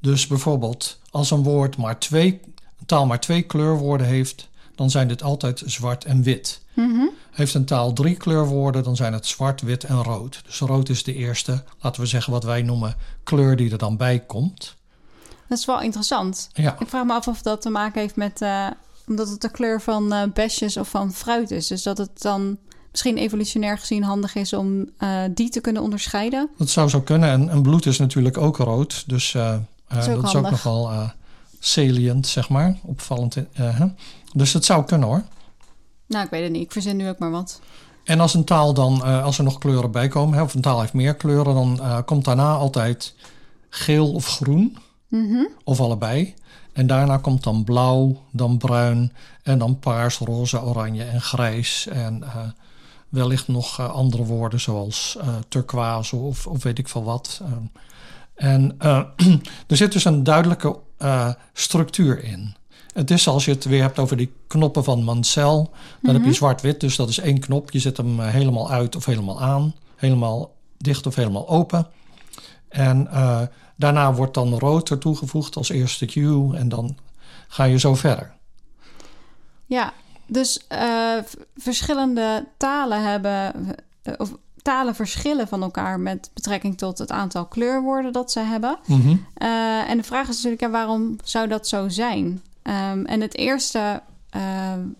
Dus 0.00 0.26
bijvoorbeeld 0.26 0.98
als 1.10 1.30
een 1.30 1.42
woord 1.42 1.76
maar 1.76 1.98
twee, 1.98 2.40
een 2.78 2.86
taal 2.86 3.06
maar 3.06 3.20
twee 3.20 3.42
kleurwoorden 3.42 4.06
heeft, 4.06 4.48
dan 4.76 4.90
zijn 4.90 5.08
dit 5.08 5.22
altijd 5.22 5.62
zwart 5.66 6.04
en 6.04 6.22
wit. 6.22 6.60
Mhm. 6.74 7.06
Heeft 7.30 7.54
een 7.54 7.64
taal 7.64 7.92
drie 7.92 8.16
kleurwoorden, 8.16 8.82
dan 8.84 8.96
zijn 8.96 9.12
het 9.12 9.26
zwart, 9.26 9.60
wit 9.60 9.84
en 9.84 10.02
rood. 10.02 10.40
Dus 10.44 10.58
rood 10.58 10.88
is 10.88 11.04
de 11.04 11.14
eerste, 11.14 11.62
laten 11.80 12.00
we 12.00 12.06
zeggen 12.06 12.32
wat 12.32 12.44
wij 12.44 12.62
noemen, 12.62 12.96
kleur 13.22 13.56
die 13.56 13.70
er 13.70 13.78
dan 13.78 13.96
bij 13.96 14.20
komt. 14.20 14.74
dat 15.48 15.58
is 15.58 15.64
wel 15.64 15.80
interessant. 15.80 16.48
Ja, 16.52 16.76
Ik 16.78 16.88
vraag 16.88 17.04
me 17.04 17.12
af 17.12 17.28
of 17.28 17.42
dat 17.42 17.62
te 17.62 17.70
maken 17.70 18.00
heeft 18.00 18.16
met... 18.16 18.40
eh, 18.42 18.66
omdat 19.08 19.28
het 19.28 19.40
de 19.40 19.50
kleur 19.50 19.80
van 19.80 20.12
eh, 20.12 20.22
besjes 20.34 20.76
of 20.76 20.88
van 20.88 21.12
fruit 21.12 21.50
is. 21.50 21.66
Dus 21.66 21.82
dat 21.82 21.98
het 21.98 22.22
dan 22.22 22.56
misschien 22.90 23.16
evolutionair 23.16 23.78
gezien 23.78 24.02
handig 24.02 24.34
is 24.34 24.52
om 24.52 24.90
eh, 24.98 25.22
die 25.30 25.48
te 25.48 25.60
kunnen 25.60 25.82
onderscheiden. 25.82 26.48
dat 26.58 26.68
zou 26.68 26.88
zo 26.88 27.00
kunnen. 27.00 27.28
En, 27.28 27.48
en 27.48 27.62
bloed 27.62 27.86
is 27.86 27.98
natuurlijk 27.98 28.38
ook 28.38 28.56
rood, 28.56 29.04
dus 29.06 29.34
eh, 29.34 29.54
is 29.88 30.08
ook 30.08 30.22
dat 30.22 30.24
is 30.24 30.34
ook 30.36 30.50
nogal 30.50 31.10
salient, 31.66 32.26
zeg 32.26 32.48
maar, 32.48 32.78
opvallend. 32.82 33.36
eh, 33.36 33.44
hè. 33.78 33.86
Dus 34.32 34.52
het 34.52 34.64
zou 34.64 34.84
kunnen 34.84 35.08
hoor. 35.08 35.22
Nou, 36.06 36.24
ik 36.24 36.30
weet 36.30 36.42
het 36.42 36.52
niet. 36.52 36.62
Ik 36.62 36.72
verzin 36.72 36.96
nu 36.96 37.08
ook 37.08 37.18
maar 37.18 37.30
wat. 37.30 37.60
En 38.04 38.20
als 38.20 38.34
een 38.34 38.44
taal 38.44 38.74
dan, 38.74 39.04
eh, 39.04 39.24
als 39.24 39.38
er 39.38 39.44
nog 39.44 39.58
kleuren 39.58 39.90
bij 39.90 40.08
komen, 40.08 40.36
hè, 40.36 40.42
of 40.42 40.54
een 40.54 40.60
taal 40.60 40.80
heeft 40.80 40.92
meer 40.92 41.14
kleuren, 41.14 41.54
dan 41.54 41.80
eh, 41.80 41.98
komt 42.04 42.24
daarna 42.24 42.54
altijd 42.54 43.14
geel 43.68 44.12
of 44.12 44.26
groen, 44.26 44.76
Mhm. 45.08 45.44
of 45.64 45.80
allebei. 45.80 46.34
En 46.72 46.86
daarna 46.86 47.16
komt 47.16 47.42
dan 47.42 47.64
blauw, 47.64 48.16
dan 48.30 48.58
bruin 48.58 49.12
en 49.42 49.58
dan 49.58 49.78
paars, 49.78 50.18
roze, 50.18 50.62
oranje 50.62 51.04
en 51.04 51.20
grijs. 51.20 51.86
En 51.86 52.22
wellicht 53.08 53.48
nog 53.48 53.80
andere 53.92 54.24
woorden 54.24 54.60
zoals 54.60 55.18
turquoise 55.48 56.16
of, 56.16 56.46
of 56.46 56.62
weet 56.62 56.78
ik 56.78 56.88
veel 56.88 57.04
wat. 57.04 57.40
En 58.36 58.74
eh, 58.78 59.02
er 59.66 59.76
zit 59.76 59.92
dus 59.92 60.04
een 60.04 60.24
duidelijke 60.24 60.78
eh, 60.96 61.30
structuur 61.52 62.24
in. 62.24 62.54
Het 62.92 63.10
is 63.10 63.28
als 63.28 63.44
je 63.44 63.50
het 63.50 63.64
weer 63.64 63.82
hebt 63.82 63.98
over 63.98 64.16
die 64.16 64.32
knoppen 64.46 64.84
van 64.84 65.02
Mansell. 65.02 65.66
Dan 66.02 66.14
heb 66.14 66.24
je 66.24 66.32
zwart-wit, 66.32 66.80
dus 66.80 66.96
dat 66.96 67.08
is 67.08 67.18
één 67.18 67.40
knop. 67.40 67.70
Je 67.70 67.78
zet 67.78 67.96
hem 67.96 68.20
eh, 68.20 68.28
helemaal 68.28 68.70
uit 68.70 68.96
of 68.96 69.04
helemaal 69.04 69.42
aan. 69.42 69.74
Helemaal 69.96 70.54
dicht 70.78 71.06
of 71.06 71.14
helemaal 71.14 71.48
open. 71.48 71.86
En 72.68 73.08
eh, 73.10 73.42
daarna 73.76 74.14
wordt 74.14 74.34
dan 74.34 74.58
rood 74.58 74.90
er 74.90 74.98
toegevoegd 74.98 75.56
als 75.56 75.68
eerste 75.68 76.06
cue. 76.06 76.56
En 76.56 76.68
dan 76.68 76.96
ga 77.48 77.64
je 77.64 77.78
zo 77.78 77.94
verder. 77.94 78.34
Ja, 79.66 79.92
dus 80.26 80.66
verschillende 81.56 82.46
talen 82.56 83.02
hebben... 83.02 83.52
of 84.16 84.36
talen 84.66 84.94
verschillen 84.94 85.48
van 85.48 85.62
elkaar 85.62 86.00
met 86.00 86.30
betrekking 86.34 86.78
tot 86.78 86.98
het 86.98 87.10
aantal 87.10 87.46
kleurwoorden 87.46 88.12
dat 88.12 88.32
ze 88.32 88.40
hebben. 88.40 88.78
Mhm. 88.86 89.16
Eh, 89.34 89.90
en 89.90 89.96
de 89.96 90.02
vraag 90.02 90.28
is 90.28 90.34
natuurlijk, 90.34 90.62
ja, 90.62 90.70
waarom 90.70 91.16
zou 91.24 91.48
dat 91.48 91.68
zo 91.68 91.88
zijn? 91.88 92.42
Ehm, 92.62 93.04
en 93.04 93.20
het 93.20 93.36
eerste 93.36 94.02
eh, 94.30 94.42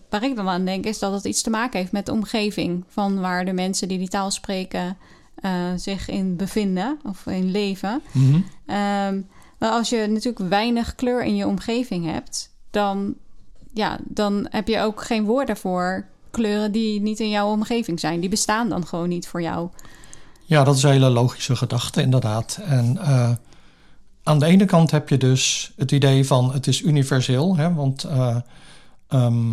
waar 0.09 0.23
ik 0.23 0.35
dan 0.35 0.49
aan 0.49 0.65
denk, 0.65 0.85
is 0.85 0.99
dat 0.99 1.13
het 1.13 1.25
iets 1.25 1.41
te 1.41 1.49
maken 1.49 1.79
heeft 1.79 1.91
met 1.91 2.05
de 2.05 2.11
omgeving 2.11 2.83
van 2.87 3.19
waar 3.19 3.45
de 3.45 3.53
mensen 3.53 3.87
die 3.87 3.97
die 3.97 4.07
taal 4.07 4.31
spreken 4.31 4.97
eh, 5.35 5.51
zich 5.75 6.09
in 6.09 6.35
bevinden 6.35 6.99
of 7.03 7.25
in 7.25 7.51
leven. 7.51 8.01
Mhm. 8.11 8.39
Ehm, 8.65 9.21
maar 9.57 9.69
als 9.69 9.89
je 9.89 10.07
natuurlijk 10.07 10.49
weinig 10.49 10.95
kleur 10.95 11.23
in 11.23 11.35
je 11.35 11.47
omgeving 11.47 12.05
hebt, 12.05 12.53
dan, 12.71 13.15
ja, 13.73 13.97
dan 14.03 14.47
heb 14.49 14.67
je 14.67 14.79
ook 14.79 15.03
geen 15.03 15.25
woorden 15.25 15.57
voor 15.57 16.05
kleuren 16.31 16.71
die 16.71 17.01
niet 17.01 17.19
in 17.19 17.29
jouw 17.29 17.51
omgeving 17.51 17.99
zijn. 17.99 18.19
Die 18.19 18.29
bestaan 18.29 18.69
dan 18.69 18.87
gewoon 18.87 19.09
niet 19.09 19.27
voor 19.27 19.41
jou. 19.41 19.69
Ja, 20.45 20.63
dat 20.63 20.75
is 20.75 20.83
een 20.83 20.91
hele 20.91 21.09
logische 21.09 21.55
gedachte, 21.55 22.01
inderdaad. 22.01 22.59
En 22.65 22.97
eh, 22.97 23.31
aan 24.23 24.39
de 24.39 24.45
ene 24.45 24.65
kant 24.65 24.91
heb 24.91 25.09
je 25.09 25.17
dus 25.17 25.71
het 25.75 25.91
idee 25.91 26.25
van 26.25 26.53
het 26.53 26.67
is 26.67 26.81
universeel, 26.81 27.55
hè, 27.55 27.73
want 27.73 28.03
eh, 28.03 28.35
ehm, 29.07 29.51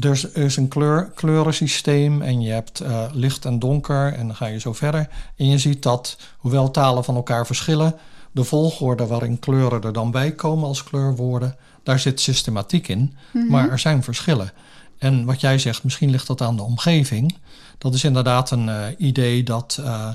er, 0.00 0.10
is, 0.10 0.34
er 0.34 0.42
is 0.44 0.56
een 0.56 0.68
kleur, 0.68 1.10
kleurensysteem 1.14 2.22
en 2.22 2.40
je 2.40 2.52
hebt 2.52 2.80
eh, 2.80 3.04
licht 3.12 3.44
en 3.44 3.58
donker 3.58 4.12
en 4.12 4.26
dan 4.26 4.36
ga 4.36 4.46
je 4.46 4.60
zo 4.60 4.72
verder. 4.72 5.08
En 5.36 5.46
je 5.46 5.58
ziet 5.58 5.82
dat, 5.82 6.18
hoewel 6.36 6.70
talen 6.70 7.04
van 7.04 7.14
elkaar 7.14 7.46
verschillen, 7.46 7.94
de 8.32 8.44
volgorde 8.44 9.06
waarin 9.06 9.38
kleuren 9.38 9.82
er 9.82 9.92
dan 9.92 10.10
bij 10.10 10.32
komen 10.32 10.68
als 10.68 10.84
kleurwoorden, 10.84 11.56
daar 11.82 11.98
zit 11.98 12.20
systematiek 12.20 12.88
in, 12.88 13.16
maar 13.48 13.70
er 13.70 13.78
zijn 13.78 14.02
verschillen. 14.02 14.52
En 14.98 15.24
wat 15.24 15.40
jij 15.40 15.58
zegt, 15.58 15.84
misschien 15.84 16.10
ligt 16.10 16.26
dat 16.26 16.40
aan 16.40 16.56
de 16.56 16.62
omgeving. 16.62 17.36
Dat 17.78 17.94
is 17.94 18.04
inderdaad 18.04 18.50
een 18.50 18.66
uh, 18.66 18.86
idee 18.98 19.42
dat, 19.42 19.78
uh, 19.80 20.10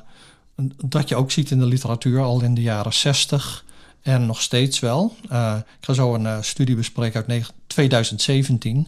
dat 0.85 1.09
je 1.09 1.15
ook 1.15 1.31
ziet 1.31 1.51
in 1.51 1.59
de 1.59 1.65
literatuur 1.65 2.21
al 2.21 2.41
in 2.41 2.53
de 2.53 2.61
jaren 2.61 2.93
60 2.93 3.65
en 4.01 4.25
nog 4.25 4.41
steeds 4.41 4.79
wel. 4.79 5.15
Uh, 5.31 5.55
ik 5.79 5.85
ga 5.85 5.93
zo 5.93 6.13
een 6.13 6.43
studie 6.43 6.75
bespreken 6.75 7.25
uit 7.27 7.53
2017 7.67 8.87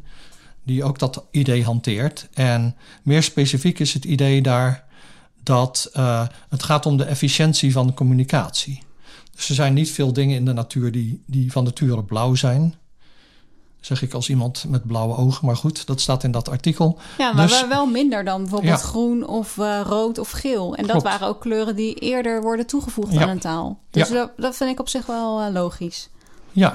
die 0.63 0.83
ook 0.83 0.99
dat 0.99 1.23
idee 1.31 1.63
hanteert. 1.63 2.27
En 2.33 2.75
meer 3.03 3.23
specifiek 3.23 3.79
is 3.79 3.93
het 3.93 4.05
idee 4.05 4.41
daar 4.41 4.83
dat 5.43 5.89
het 6.49 6.63
gaat 6.63 6.85
om 6.85 6.97
de 6.97 7.03
efficiëntie 7.03 7.71
van 7.71 7.93
communicatie. 7.93 8.83
Dus 9.35 9.49
er 9.49 9.55
zijn 9.55 9.73
niet 9.73 9.91
veel 9.91 10.13
dingen 10.13 10.35
in 10.35 10.45
de 10.45 10.53
natuur 10.53 10.91
die, 10.91 11.23
die 11.25 11.51
van 11.51 11.63
nature 11.63 12.03
blauw 12.03 12.35
zijn 12.35 12.75
zeg 13.85 14.01
ik 14.01 14.13
als 14.13 14.29
iemand 14.29 14.65
met 14.67 14.87
blauwe 14.87 15.15
ogen. 15.15 15.45
Maar 15.45 15.55
goed, 15.55 15.87
dat 15.87 16.01
staat 16.01 16.23
in 16.23 16.31
dat 16.31 16.49
artikel. 16.49 16.99
Ja, 17.17 17.33
maar 17.33 17.47
dus, 17.47 17.67
wel 17.67 17.85
minder 17.85 18.23
dan 18.23 18.41
bijvoorbeeld 18.41 18.81
groen 18.81 19.27
of 19.27 19.57
uh, 19.57 19.81
rood 19.85 20.17
of 20.17 20.31
geel. 20.31 20.75
En 20.75 20.87
dat 20.87 21.03
waren 21.03 21.27
ook 21.27 21.41
kleuren 21.41 21.75
die 21.75 21.93
eerder 21.93 22.41
worden 22.41 22.65
toegevoegd 22.65 23.17
aan 23.17 23.29
een 23.29 23.39
taal. 23.39 23.79
Dus 23.89 24.09
dat, 24.09 24.31
dat, 24.37 24.55
vind 24.55 24.69
ik 24.69 24.79
op 24.79 24.89
zich 24.89 25.05
wel 25.05 25.41
uh, 25.41 25.53
logisch. 25.53 26.09
Ja, 26.51 26.73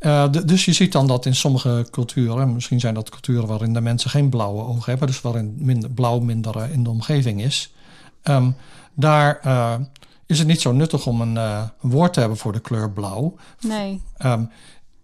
uh, 0.00 0.32
dus 0.44 0.64
je 0.64 0.72
ziet 0.72 0.92
dan 0.92 1.06
dat 1.06 1.26
in 1.26 1.34
sommige 1.34 1.86
culturen, 1.90 2.52
misschien 2.52 2.80
zijn 2.80 2.94
dat 2.94 3.08
culturen 3.08 3.46
waarin 3.46 3.72
de 3.72 3.80
mensen 3.80 4.10
geen 4.10 4.28
blauwe 4.28 4.62
ogen 4.62 4.90
hebben, 4.90 5.06
dus 5.06 5.20
waarin 5.20 5.54
minder, 5.58 5.90
blauw 5.90 6.18
minder 6.18 6.70
in 6.70 6.82
de 6.82 6.90
omgeving 6.90 7.42
is, 7.42 7.74
um, 8.24 8.56
daar 8.94 9.40
is 10.26 10.38
het 10.38 10.48
niet 10.48 10.60
zo 10.60 10.72
nuttig 10.72 11.06
om 11.06 11.20
een, 11.20 11.36
een, 11.36 11.70
woord 11.80 12.12
te 12.12 12.20
hebben 12.20 12.38
voor 12.38 12.52
de 12.52 12.60
kleur 12.60 12.90
blauw. 12.90 13.34
Nee. 13.60 14.02
Um, 14.24 14.50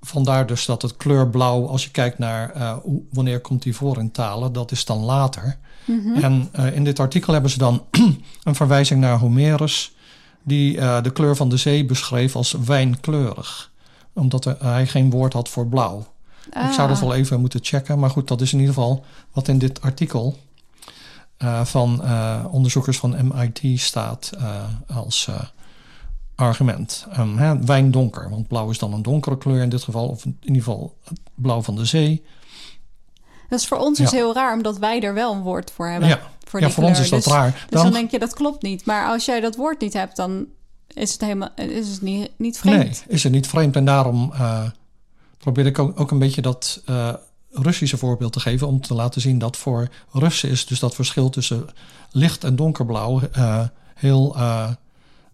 vandaar 0.06 0.46
dus 0.46 0.66
dat 0.66 0.82
het 0.82 0.96
kleurblauw, 0.96 1.66
als 1.66 1.84
je 1.84 1.90
kijkt 1.90 2.18
naar 2.18 2.56
uh, 2.56 2.76
wanneer 3.10 3.40
komt 3.40 3.62
die 3.62 3.76
voor 3.76 3.98
in 3.98 4.10
talen, 4.10 4.52
dat 4.52 4.70
is 4.70 4.84
dan 4.84 4.98
later. 4.98 5.58
Mm 5.84 6.00
-hmm. 6.02 6.22
En 6.22 6.48
uh, 6.58 6.76
in 6.76 6.84
dit 6.84 6.98
artikel 7.00 7.32
hebben 7.32 7.50
ze 7.50 7.58
dan 7.58 7.84
een 8.42 8.54
verwijzing 8.54 9.00
naar 9.00 9.18
Homerus, 9.18 9.94
die 10.42 10.76
uh, 10.76 11.02
de 11.02 11.12
kleur 11.12 11.36
van 11.36 11.48
de 11.48 11.56
zee 11.56 11.84
beschreef 11.84 12.36
als 12.36 12.52
wijnkleurig, 12.52 13.72
omdat 14.12 14.44
er, 14.44 14.56
hij 14.60 14.86
geen 14.86 15.10
woord 15.10 15.32
had 15.32 15.48
voor 15.48 15.66
blauw. 15.66 16.06
Ah. 16.52 16.64
Ik 16.66 16.72
zou 16.72 16.88
dat 16.88 17.00
wel 17.00 17.14
even 17.14 17.40
moeten 17.40 17.60
checken, 17.62 17.98
maar 17.98 18.10
goed, 18.10 18.28
dat 18.28 18.40
is 18.40 18.52
in 18.52 18.58
ieder 18.58 18.75
geval 18.75 19.04
wat 19.32 19.48
in 19.48 19.58
dit 19.58 19.80
artikel 19.80 20.36
van 21.62 22.02
onderzoekers 22.50 22.98
van 22.98 23.16
MIT 23.32 23.80
staat 23.80 24.32
als 24.86 25.28
argument. 26.37 27.07
Um, 27.19 27.38
hè, 27.38 27.59
wijndonker, 27.64 28.31
want 28.31 28.49
blauw 28.49 28.71
is 28.71 28.78
dan 28.78 28.93
een 28.93 29.02
donkere 29.02 29.38
kleur 29.38 29.62
in 29.62 29.69
dit 29.69 29.83
geval, 29.83 30.09
of 30.09 30.25
in 30.25 30.37
ieder 30.40 30.62
geval 30.62 30.97
het 31.05 31.21
blauw 31.35 31.62
van 31.62 31.76
de 31.76 31.85
zee. 31.85 32.25
Dat 33.49 33.61
is 33.61 33.66
voor 33.66 33.78
ons 33.78 33.99
dus 33.99 34.11
heel 34.11 34.35
raar, 34.35 34.57
omdat 34.57 34.78
wij 34.78 35.02
er 35.02 35.14
wel 35.14 35.33
een 35.35 35.43
woord 35.43 35.71
voor 35.71 35.88
hebben. 35.88 36.09
Ja, 36.09 36.21
voor, 36.45 36.61
ja, 36.61 36.71
voor 36.71 36.85
ons 36.85 37.00
is 37.00 37.11
dat 37.11 37.25
dus, 37.25 37.33
raar. 37.33 37.50
Dus 37.50 37.64
dan, 37.71 37.83
dan, 37.83 37.93
denk 37.93 38.11
je 38.11 38.19
dat 38.19 38.35
klopt 38.35 38.62
niet. 38.62 38.85
Maar 38.85 39.09
als 39.09 39.25
jij 39.25 39.40
dat 39.40 39.57
woord 39.57 39.81
niet 39.81 39.93
hebt, 39.93 40.16
dan 40.16 40.47
is 40.87 41.12
het 41.12 41.21
helemaal 41.21 41.49
is 41.55 41.88
het 41.88 42.02
niet, 42.02 42.31
niet 42.37 42.59
vreemd. 42.59 42.78
Nee, 42.78 43.02
is 43.07 43.23
het 43.23 43.33
niet 43.33 43.47
vreemd. 43.47 43.76
En 43.76 43.85
daarom 43.85 44.33
uh, 44.33 44.62
probeer 45.38 45.66
ik 45.66 45.78
ook, 45.78 46.00
ook 46.00 46.11
een 46.11 46.19
beetje 46.19 46.43
dat 46.43 46.83
uh, 46.88 47.14
Russische 47.50 47.97
voorbeeld 47.97 48.33
te 48.33 48.40
geven. 48.40 48.66
Om 48.66 48.81
te 48.81 48.95
laten 48.95 49.21
zien 49.21 49.38
dat 49.38 49.57
voor 49.57 49.88
Russen 50.12 50.50
is 50.50 50.66
dus 50.66 50.81
dat 50.81 50.95
verschil 50.95 51.31
tussen 51.31 51.66
licht 52.11 52.45
en 52.45 52.57
donkerblauw 52.57 53.21
uh, 53.37 53.64
heel 53.95 54.37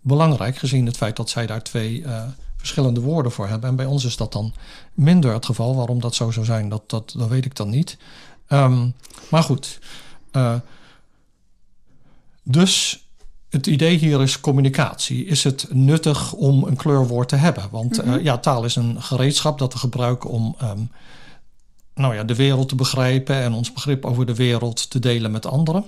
belangrijk, 0.03 0.57
gezien 0.57 0.87
het 0.87 0.97
feit 0.97 1.17
dat 1.17 1.31
zij 1.31 1.47
daar 1.47 1.63
twee 1.63 2.01
uh, 2.01 2.23
verschillende 2.57 3.01
woorden 3.01 3.33
voor 3.33 3.49
hebben. 3.49 3.69
En 3.71 3.77
bij 3.77 3.87
ons 3.87 4.05
is 4.05 4.17
dat 4.17 4.33
dan 4.33 4.55
minder 4.95 5.33
het 5.33 5.47
geval. 5.47 5.77
Waarom 5.77 6.01
dat 6.01 6.15
zo 6.15 6.31
zou 6.31 6.47
zijn, 6.47 6.69
dat, 6.69 6.91
dat, 6.91 7.15
dat 7.17 7.29
weet 7.29 7.45
ik 7.45 7.57
dan 7.57 7.69
niet. 7.69 7.97
Um, 8.49 8.95
maar 9.29 9.43
goed. 9.43 9.79
Uh, 10.33 10.55
dus 12.43 13.05
het 13.51 13.67
idee 13.67 13.97
hier 13.97 14.23
is 14.23 14.41
communicatie. 14.41 15.25
Is 15.25 15.45
het 15.45 15.67
nuttig 15.71 16.33
om 16.33 16.65
een 16.65 16.77
kleurwoord 16.77 17.29
te 17.29 17.37
hebben? 17.37 17.69
Want 17.71 17.97
mm 17.97 18.09
-hmm. 18.09 18.19
uh, 18.19 18.25
ja, 18.25 18.39
taal 18.39 18.65
is 18.65 18.77
een 18.77 19.03
gereedschap 19.03 19.59
dat 19.59 19.73
we 19.73 19.79
gebruiken 19.79 20.31
om 20.31 20.57
um, 20.63 20.91
nou 21.95 22.15
ja, 22.15 22.25
de 22.25 22.35
wereld 22.35 22.69
te 22.69 22.75
begrijpen 22.75 23.37
en 23.37 23.53
ons 23.53 23.73
begrip 23.73 24.05
over 24.05 24.27
de 24.27 24.35
wereld 24.35 24.91
te 24.91 24.99
delen 24.99 25.31
met 25.31 25.47
anderen. 25.47 25.85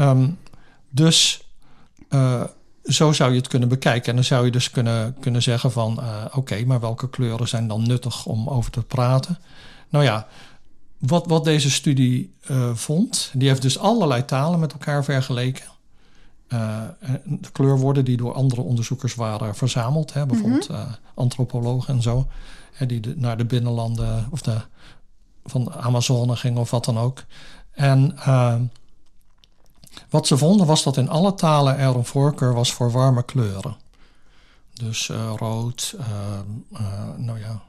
Um, 0.00 0.38
dus 0.90 1.42
uh, 2.10 2.44
zo 2.88 3.12
zou 3.12 3.30
je 3.30 3.36
het 3.36 3.48
kunnen 3.48 3.68
bekijken. 3.68 4.08
En 4.08 4.14
dan 4.14 4.24
zou 4.24 4.44
je 4.44 4.50
dus 4.50 4.70
kunnen, 4.70 5.16
kunnen 5.20 5.42
zeggen 5.42 5.72
van... 5.72 5.98
Uh, 6.00 6.24
oké, 6.34 6.64
maar 6.64 6.80
welke 6.80 7.10
kleuren 7.10 7.48
zijn 7.48 7.68
dan 7.68 7.86
nuttig 7.86 8.26
om 8.26 8.48
over 8.48 8.70
te 8.70 8.82
praten? 8.82 9.38
Nou 9.88 10.04
ja, 10.04 10.26
wat, 10.98 11.26
wat 11.26 11.44
deze 11.44 11.70
studie 11.70 12.34
uh, 12.50 12.74
vond... 12.74 13.30
die 13.34 13.48
heeft 13.48 13.62
dus 13.62 13.78
allerlei 13.78 14.24
talen 14.24 14.60
met 14.60 14.72
elkaar 14.72 15.04
vergeleken. 15.04 15.64
Uh, 16.48 16.80
de 17.24 17.50
kleurwoorden 17.52 18.04
die 18.04 18.16
door 18.16 18.34
andere 18.34 18.60
onderzoekers 18.60 19.14
waren 19.14 19.54
verzameld. 19.54 20.12
Hè, 20.12 20.26
bijvoorbeeld 20.26 20.68
mm 20.68 20.76
-hmm. 20.76 20.94
antropologen 21.14 21.94
en 21.94 22.02
zo. 22.02 22.26
Hè, 22.72 22.86
die 22.86 23.00
de, 23.00 23.14
naar 23.16 23.36
de 23.36 23.44
binnenlanden 23.44 24.26
of 24.30 24.42
de, 24.42 24.56
van 25.44 25.64
de 25.64 25.72
Amazone 25.72 26.36
gingen 26.36 26.60
of 26.60 26.70
wat 26.70 26.84
dan 26.84 26.98
ook. 26.98 27.24
En 27.70 28.18
wat 30.10 30.26
ze 30.26 30.38
vonden 30.38 30.66
was 30.66 30.82
dat 30.82 30.96
in 30.96 31.08
alle 31.08 31.34
talen 31.34 31.78
er 31.78 31.96
een 31.96 32.04
voorkeur 32.04 32.54
was 32.54 32.72
voor 32.72 32.90
warme 32.90 33.22
kleuren. 33.22 33.76
Dus 34.72 35.08
uh, 35.08 35.32
rood, 35.36 35.94
uh, 35.98 36.06
uh, 36.72 36.80
nou 37.16 37.38
ja. 37.38 37.62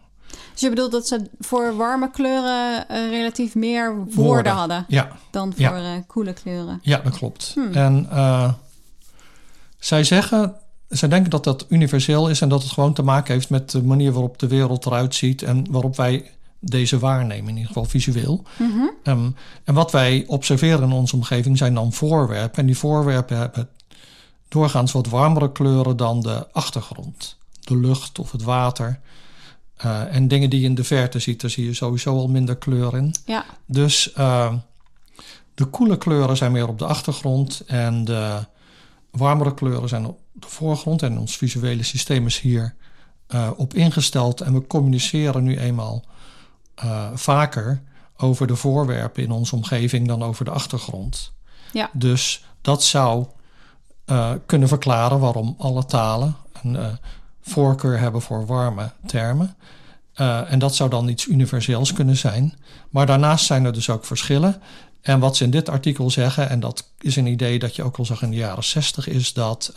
Dus 0.51 0.62
je 0.62 0.69
bedoelt 0.69 0.91
dat 0.91 1.08
ze 1.08 1.29
voor 1.39 1.75
warme 1.75 2.12
kleuren 2.12 2.86
relatief 2.88 3.55
meer 3.55 3.96
woorden, 3.96 4.15
woorden, 4.15 4.51
hadden 4.51 4.86
ja. 4.88 5.17
dan 5.31 5.53
voor 5.53 5.62
ja. 5.62 6.03
koele 6.08 6.34
kleuren? 6.34 6.79
Ja, 6.81 6.98
dat 6.98 7.17
klopt. 7.17 7.51
Hmm. 7.55 7.74
En 7.74 8.08
zij 9.79 10.03
zeggen, 10.03 10.55
zij 10.88 11.10
denken 11.10 11.29
dat 11.29 11.43
dat 11.43 11.65
universeel 11.69 12.29
is 12.29 12.41
en 12.41 12.50
dat 12.50 12.63
het 12.63 12.72
gewoon 12.72 12.93
te 12.93 13.03
maken 13.03 13.34
heeft 13.34 13.50
met 13.50 13.72
de 13.72 13.84
manier 13.84 14.12
waarop 14.12 14.39
de 14.39 14.48
wereld 14.48 14.86
eruit 14.86 15.15
ziet 15.15 15.41
en 15.41 15.72
waarop 15.72 15.96
wij 15.96 16.31
deze 16.60 17.00
waarnemen, 17.00 17.50
in 17.50 17.56
ieder 17.56 17.68
geval 17.68 17.86
visueel. 17.86 18.44
Mm 18.58 18.72
-hmm. 18.72 18.92
um, 19.04 19.36
en 19.63 19.74
wat 19.74 19.92
wij 19.92 20.24
observeren 20.28 20.84
in 20.84 20.92
onze 20.92 21.16
omgeving 21.16 21.58
zijn 21.58 21.74
dan 21.74 21.94
voorwerpen. 21.94 22.60
En 22.60 22.66
die 22.66 22.78
voorwerpen 22.78 23.38
hebben 23.38 23.70
doorgaans 24.48 24.92
wat 24.92 25.08
warmere 25.08 25.51
kleuren 25.51 25.98
dan 25.98 26.22
de 26.22 26.48
achtergrond. 26.51 27.38
De 27.60 27.78
lucht 27.78 28.20
of 28.20 28.32
het 28.32 28.44
water. 28.44 29.00
Uh, 29.86 30.16
en 30.16 30.28
dingen 30.28 30.50
die 30.50 30.60
je 30.60 30.66
in 30.66 30.75
de 30.75 30.84
verte 30.84 31.20
ziet, 31.20 31.42
daar 31.42 31.50
zie 31.50 31.66
je 31.66 31.74
sowieso 31.74 32.18
al 32.18 32.28
minder 32.28 32.56
kleur 32.56 32.96
in. 32.98 33.16
Ja. 33.25 33.46
Dus 33.66 34.13
uh, 34.18 34.54
de 35.54 35.66
koele 35.66 35.98
kleuren 35.98 36.38
zijn 36.38 36.51
meer 36.51 36.68
op 36.68 36.80
de 36.80 36.86
achtergrond 36.86 37.63
en 37.68 38.06
de 38.06 38.46
warmere 39.12 39.54
kleuren 39.54 39.89
zijn 39.89 40.06
op 40.06 40.20
de 40.32 40.48
voorgrond. 40.48 41.01
En 41.01 41.20
ons 41.20 41.38
visuele 41.38 41.84
systeem 41.84 42.25
is 42.25 42.39
hier 42.39 42.75
uh, 43.30 43.50
op 43.56 43.74
ingesteld. 43.74 44.42
En 44.42 44.54
we 44.54 44.68
communiceren 44.68 45.44
nu 45.44 45.58
eenmaal 45.58 46.04
uh, 46.84 47.08
vaker 47.14 47.82
over 48.18 48.48
de 48.48 48.56
voorwerpen 48.56 49.24
in 49.24 49.32
onze 49.32 49.56
omgeving 49.56 50.08
dan 50.08 50.24
over 50.24 50.46
de 50.46 50.52
achtergrond. 50.52 51.34
Ja. 51.72 51.90
Dus 51.94 52.46
dat 52.62 52.84
zou 52.84 53.26
uh, 54.06 54.32
kunnen 54.46 54.68
verklaren 54.68 55.20
waarom 55.20 55.56
alle 55.58 55.86
talen 55.86 56.36
een 56.64 56.74
uh, 56.74 56.88
voorkeur 57.42 58.00
hebben 58.00 58.22
voor 58.22 58.46
warme 58.46 58.92
termen. 59.06 59.56
en 60.48 60.60
dat 60.60 60.76
zou 60.76 60.90
dan 60.90 61.08
iets 61.08 61.26
universeels 61.26 61.94
kunnen 61.94 62.18
zijn. 62.18 62.54
Maar 62.90 63.06
daarnaast 63.06 63.46
zijn 63.46 63.66
er 63.66 63.74
dus 63.74 63.90
ook 63.90 64.06
verschillen. 64.06 64.62
En 65.02 65.20
wat 65.20 65.38
ze 65.38 65.44
in 65.44 65.52
dit 65.52 65.70
artikel 65.70 66.10
zeggen, 66.10 66.50
en 66.50 66.60
dat 66.60 66.92
is 67.00 67.16
een 67.16 67.28
idee 67.28 67.60
dat 67.60 67.76
je 67.76 67.84
ook 67.84 67.98
al 67.98 68.06
zag 68.06 68.22
in 68.22 68.30
de 68.30 68.36
jaren 68.36 68.64
60, 68.64 69.08
is 69.08 69.34
dat 69.34 69.74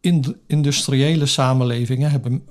in 0.00 0.40
industriële 0.46 1.26
samenlevingen 1.26 2.10
hebben 2.10 2.48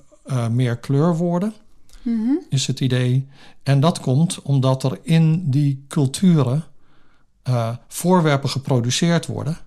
meer 0.49 0.77
kleurwoorden 0.77 1.53
mm 2.03 2.25
-hmm. 2.25 2.39
is 2.49 2.67
het 2.67 2.79
idee. 2.79 3.27
En 3.63 3.79
dat 3.79 3.99
komt 3.99 4.41
omdat 4.41 4.83
er 4.83 4.99
in 5.01 5.49
die 5.49 5.85
culturen 5.87 6.63
uh, 7.49 7.69
voorwerpen 7.87 8.49
geproduceerd 8.49 9.25
worden, 9.25 9.57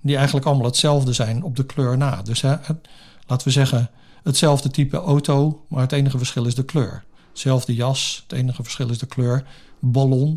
die 0.00 0.16
eigenlijk 0.16 0.46
allemaal 0.46 0.66
hetzelfde 0.66 1.12
zijn 1.12 1.42
op 1.42 1.56
de 1.56 1.66
kleur 1.66 1.96
na. 1.96 2.22
Dus 2.22 2.40
hè, 2.40 2.56
het, 2.60 2.88
laten 3.26 3.46
we 3.46 3.52
zeggen, 3.52 3.90
hetzelfde 4.22 4.70
type 4.70 4.96
auto, 4.96 5.64
maar 5.68 5.80
het 5.80 5.92
enige 5.92 6.18
verschil 6.18 6.44
is 6.44 6.54
de 6.54 6.64
kleur. 6.64 7.04
Hetzelfde 7.30 7.74
jas, 7.74 8.24
het 8.28 8.38
enige 8.38 8.62
verschil 8.62 8.90
is 8.90 8.98
de 8.98 9.06
kleur. 9.06 9.46
Ballon, 9.78 10.36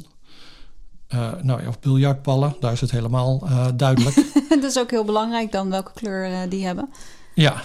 uh, 1.13 1.33
nou, 1.41 1.67
of 1.67 1.79
biljartballen, 1.79 2.55
daar 2.59 2.71
is 2.71 2.81
het 2.81 2.91
helemaal 2.91 3.41
uh, 3.43 3.67
duidelijk. 3.75 4.15
dat 4.49 4.63
is 4.63 4.79
ook 4.79 4.91
heel 4.91 5.05
belangrijk 5.05 5.51
dan 5.51 5.69
welke 5.69 5.91
kleur 5.93 6.31
uh, 6.31 6.39
die 6.49 6.65
hebben. 6.65 6.89
Ja, 7.33 7.61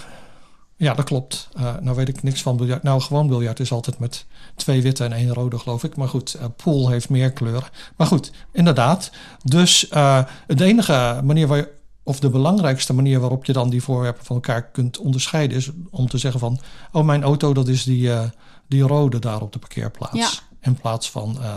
ja, 0.82 0.94
dat 0.94 1.04
klopt. 1.04 1.48
Uh, 1.56 1.74
nou 1.80 1.96
weet 1.96 2.08
ik 2.08 2.22
niks 2.22 2.42
van 2.42 2.56
biljart. 2.56 2.82
Nou, 2.82 3.00
gewoon 3.00 3.26
biljart 3.26 3.60
is 3.60 3.72
altijd 3.72 3.98
met 3.98 4.26
twee 4.54 4.82
witte 4.82 5.04
en 5.04 5.12
één 5.12 5.34
rode, 5.34 5.58
geloof 5.58 5.84
ik. 5.84 5.96
Maar 5.96 6.08
goed, 6.08 6.36
uh, 6.36 6.44
pool 6.56 6.88
heeft 6.88 7.08
meer 7.08 7.32
kleuren. 7.32 7.68
Maar 7.96 8.06
goed, 8.06 8.30
inderdaad. 8.52 9.10
Dus 9.44 9.90
uh, 9.90 10.24
de 10.46 10.64
enige 10.64 11.20
manier 11.24 11.46
waar 11.46 11.56
je, 11.56 11.72
of 12.02 12.20
de 12.20 12.30
belangrijkste 12.30 12.92
manier 12.92 13.20
waarop 13.20 13.44
je 13.44 13.52
dan 13.52 13.70
die 13.70 13.82
voorwerpen 13.82 14.24
van 14.24 14.36
elkaar 14.36 14.70
kunt 14.70 14.98
onderscheiden, 14.98 15.56
is 15.56 15.70
om 15.90 16.08
te 16.08 16.18
zeggen 16.18 16.40
van, 16.40 16.60
oh, 16.92 17.04
mijn 17.04 17.22
auto, 17.22 17.52
dat 17.54 17.68
is 17.68 17.84
die, 17.84 18.10
die 18.68 18.82
rode 18.82 19.18
daar 19.18 19.40
op 19.40 19.52
de 19.52 19.58
parkeerplaats. 19.58 20.16
Ja. 20.16 20.30
In 20.60 20.74
plaats 20.74 21.10
van 21.10 21.42
eh, 21.42 21.54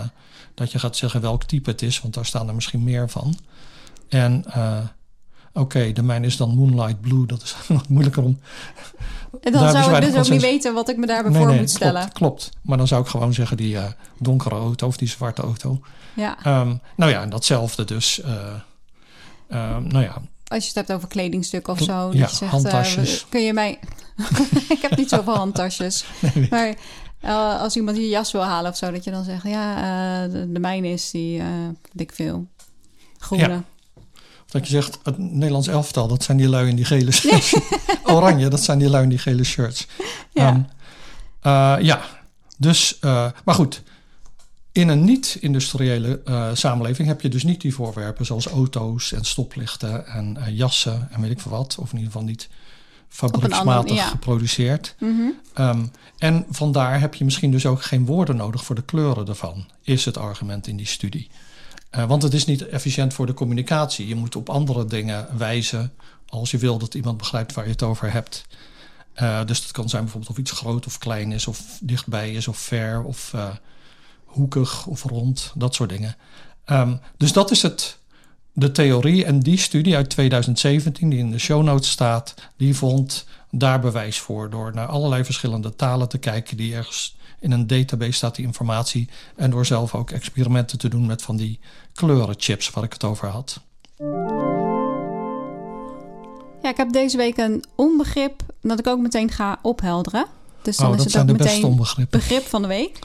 dat 0.53 0.71
je 0.71 0.79
gaat 0.79 0.97
zeggen 0.97 1.21
welk 1.21 1.43
type 1.43 1.69
het 1.69 1.81
is, 1.81 2.01
want 2.01 2.13
daar 2.13 2.25
staan 2.25 2.47
er 2.47 2.55
misschien 2.55 2.83
meer 2.83 3.09
van. 3.09 3.37
En 4.09 4.45
oké, 5.53 5.91
de 5.91 6.03
mijne 6.03 6.25
is 6.25 6.37
dan 6.37 6.55
Moonlight 6.55 7.01
Blue, 7.01 7.25
dat 7.25 7.41
is 7.41 7.55
wat 7.67 7.89
moeilijker 7.89 8.23
om. 8.23 8.39
En 9.41 9.51
dan 9.51 9.71
zou 9.71 9.95
ik 9.95 10.01
dus 10.01 10.15
ook 10.15 10.29
niet 10.29 10.41
weten 10.41 10.73
wat 10.73 10.89
ik 10.89 10.97
me 10.97 11.05
daarbij 11.05 11.31
voor 11.31 11.53
moet 11.53 11.69
stellen. 11.69 12.01
Klopt, 12.01 12.13
klopt, 12.13 12.49
maar 12.61 12.77
dan 12.77 12.87
zou 12.87 13.01
ik 13.01 13.07
gewoon 13.07 13.33
zeggen 13.33 13.57
die 13.57 13.73
uh, 13.73 13.83
donkere 14.19 14.55
auto 14.55 14.87
of 14.87 14.97
die 14.97 15.07
zwarte 15.07 15.41
auto. 15.41 15.79
Ja. 16.13 16.61
Um, 16.61 16.79
nou 16.95 17.11
ja, 17.11 17.21
en 17.21 17.29
datzelfde 17.29 17.83
dus. 17.83 18.21
nou 19.49 20.01
ja, 20.01 20.21
als 20.47 20.63
je 20.63 20.67
het 20.67 20.75
hebt 20.75 20.91
over 20.91 21.07
kledingstukken 21.07 21.73
of 21.73 21.79
zo. 21.79 22.09
Ja, 22.13 22.27
zegt, 22.27 22.51
handtasjes. 22.51 23.21
Uh, 23.21 23.29
kun 23.29 23.41
je 23.41 23.53
mij... 23.53 23.79
ik 24.75 24.81
heb 24.81 24.97
niet 24.97 25.09
zoveel 25.09 25.35
handtasjes. 25.35 26.05
Nee, 26.49 26.75
maar 27.21 27.57
als 27.57 27.75
iemand 27.75 27.97
je 27.97 28.09
jas 28.09 28.31
wil 28.31 28.43
halen 28.43 28.71
of 28.71 28.77
zo, 28.77 28.91
dat 28.91 29.03
je 29.03 29.11
dan 29.11 29.23
zegt... 29.23 29.43
ja, 29.43 30.27
de, 30.27 30.51
de, 30.51 30.59
mijne 30.59 30.87
is 30.87 31.11
die, 31.11 31.41
dik 31.91 32.11
veel. 32.13 32.47
Groene. 33.17 33.47
Ja. 33.47 33.63
Dat 34.55 34.67
je 34.67 34.73
zegt, 34.73 34.99
het 35.03 35.17
Nederlands 35.17 35.67
elftal, 35.67 36.07
dat 36.07 36.23
zijn 36.23 36.37
die 36.37 36.49
lui 36.49 36.69
in 36.69 36.75
die 36.75 36.85
gele 36.85 37.11
shirts. 37.21 37.55
Oranje, 38.03 38.47
dat 38.47 38.61
zijn 38.61 38.79
die 38.79 38.89
lui 38.89 39.03
in 39.03 39.09
die 39.09 39.17
gele 39.17 39.43
shirts. 39.43 39.87
Ja, 40.33 40.49
um, 40.53 41.83
ja. 41.83 42.01
dus... 42.57 42.97
maar 43.43 43.55
goed, 43.55 43.83
in 44.71 44.87
een 44.87 45.03
niet-industriële 45.03 46.21
uh, 46.25 46.49
samenleving 46.53 47.07
heb 47.07 47.21
je 47.21 47.29
dus 47.29 47.43
niet 47.43 47.61
die 47.61 47.73
voorwerpen 47.73 48.25
zoals 48.25 48.47
auto's 48.47 49.11
en 49.11 49.25
stoplichten 49.25 50.07
en 50.07 50.37
jassen 50.49 51.07
en 51.11 51.21
weet 51.21 51.31
ik 51.31 51.39
veel 51.39 51.51
wat. 51.51 51.75
Of 51.79 51.91
in 51.91 51.97
ieder 51.97 52.11
geval 52.11 52.27
niet 52.27 52.49
fabrieksmatig 53.09 53.75
andere, 53.75 53.95
ja. 53.95 54.07
geproduceerd. 54.07 54.95
Mm 54.99 55.17
-hmm. 55.17 55.65
um, 55.65 55.91
en 56.17 56.45
vandaar 56.49 56.99
heb 56.99 57.15
je 57.15 57.25
misschien 57.25 57.51
dus 57.51 57.65
ook 57.65 57.83
geen 57.83 58.05
woorden 58.05 58.35
nodig 58.35 58.63
voor 58.63 58.75
de 58.75 58.83
kleuren 58.83 59.27
ervan, 59.27 59.65
is 59.81 60.05
het 60.05 60.17
argument 60.17 60.67
in 60.67 60.77
die 60.77 60.85
studie. 60.85 61.29
Uh, 61.95 62.05
want 62.05 62.23
het 62.23 62.33
is 62.33 62.45
niet 62.45 62.67
efficiënt 62.67 63.13
voor 63.13 63.25
de 63.25 63.33
communicatie. 63.33 64.07
Je 64.07 64.15
moet 64.15 64.35
op 64.35 64.49
andere 64.49 64.85
dingen 64.85 65.37
wijzen 65.37 65.93
als 66.27 66.51
je 66.51 66.57
wil 66.57 66.77
dat 66.77 66.93
iemand 66.93 67.17
begrijpt 67.17 67.53
waar 67.53 67.65
je 67.65 67.71
het 67.71 67.83
over 67.83 68.11
hebt. 68.11 68.45
dus 69.45 69.61
dat 69.61 69.71
kan 69.71 69.89
zijn 69.89 70.03
bijvoorbeeld 70.03 70.31
of 70.31 70.37
iets 70.37 70.51
groot 70.51 70.85
of 70.85 70.97
klein 70.97 71.31
is, 71.31 71.47
of 71.47 71.77
dichtbij 71.81 72.31
is, 72.31 72.47
of 72.47 72.57
ver, 72.57 73.03
of 73.03 73.33
hoekig 74.25 74.85
of 74.85 75.03
rond, 75.03 75.51
dat 75.55 75.75
soort 75.75 75.89
dingen. 75.89 76.15
Um, 76.65 76.99
dus 77.17 77.33
dat 77.33 77.51
is 77.51 77.61
het, 77.61 77.97
de 78.55 78.71
theorie. 78.71 79.25
En 79.25 79.39
die 79.39 79.57
studie 79.57 79.95
uit 79.95 80.09
2017, 80.09 81.09
die 81.09 81.19
in 81.19 81.31
de 81.31 81.39
show 81.39 81.63
notes 81.63 81.89
staat, 81.89 82.33
die 82.57 82.75
vond 82.75 83.25
daar 83.51 83.79
bewijs 83.79 84.19
voor. 84.19 84.49
Door 84.49 84.71
naar 84.73 84.87
allerlei 84.87 85.23
verschillende 85.23 85.75
talen 85.75 86.09
te 86.09 86.17
kijken 86.17 86.57
die 86.57 86.75
ergens 86.75 87.15
in 87.39 87.51
een 87.51 87.67
database 87.67 88.11
staat, 88.11 88.35
die 88.35 88.45
informatie. 88.45 89.09
En 89.35 89.49
door 89.49 89.65
zelf 89.65 89.95
ook 89.95 90.11
experimenten 90.11 90.77
te 90.77 90.89
doen 90.89 91.05
met 91.05 91.21
van 91.21 91.35
die 91.35 91.59
kleurenchips 91.93 92.69
waar 92.69 92.83
ik 92.83 92.93
het 92.93 93.03
over 93.03 93.27
had. 93.27 93.59
Ja, 96.61 96.69
ik 96.69 96.77
heb 96.77 96.91
deze 96.91 97.17
week 97.17 97.37
een 97.37 97.63
onbegrip 97.75 98.41
dat 98.61 98.79
ik 98.79 98.87
ook 98.87 98.99
meteen 98.99 99.31
ga 99.31 99.59
ophelderen. 99.61 100.25
Dus 100.61 100.77
dan 100.77 100.89
oh, 100.89 100.95
is 100.95 101.03
het 101.03 101.11
zijn 101.11 101.29
ook 101.29 101.37
de 101.37 101.43
beste 101.43 101.69
meteen 101.69 102.07
begrip 102.09 102.43
van 102.43 102.61
de 102.61 102.67
week. 102.67 102.99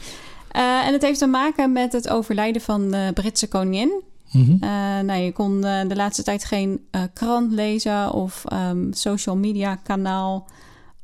Uh, 0.57 0.87
en 0.87 0.93
het 0.93 1.03
heeft 1.03 1.19
te 1.19 1.27
maken 1.27 1.73
met 1.73 1.93
het 1.93 2.09
overlijden 2.09 2.63
van 2.63 2.91
de 2.91 3.11
Britse 3.15 3.49
koningin. 3.49 4.03
Mm 4.31 4.45
-hmm. 4.45 4.55
uh, 4.55 5.01
nou, 5.01 5.21
je 5.21 5.33
kon 5.33 5.57
uh, 5.65 5.81
de 5.89 5.97
laatste 5.97 6.23
tijd 6.23 6.45
geen 6.45 6.87
krant 7.13 7.53
lezen 7.53 8.13
of 8.13 8.45
um, 8.53 8.93
social 8.93 9.37
media 9.37 9.77
kanaal 9.77 10.49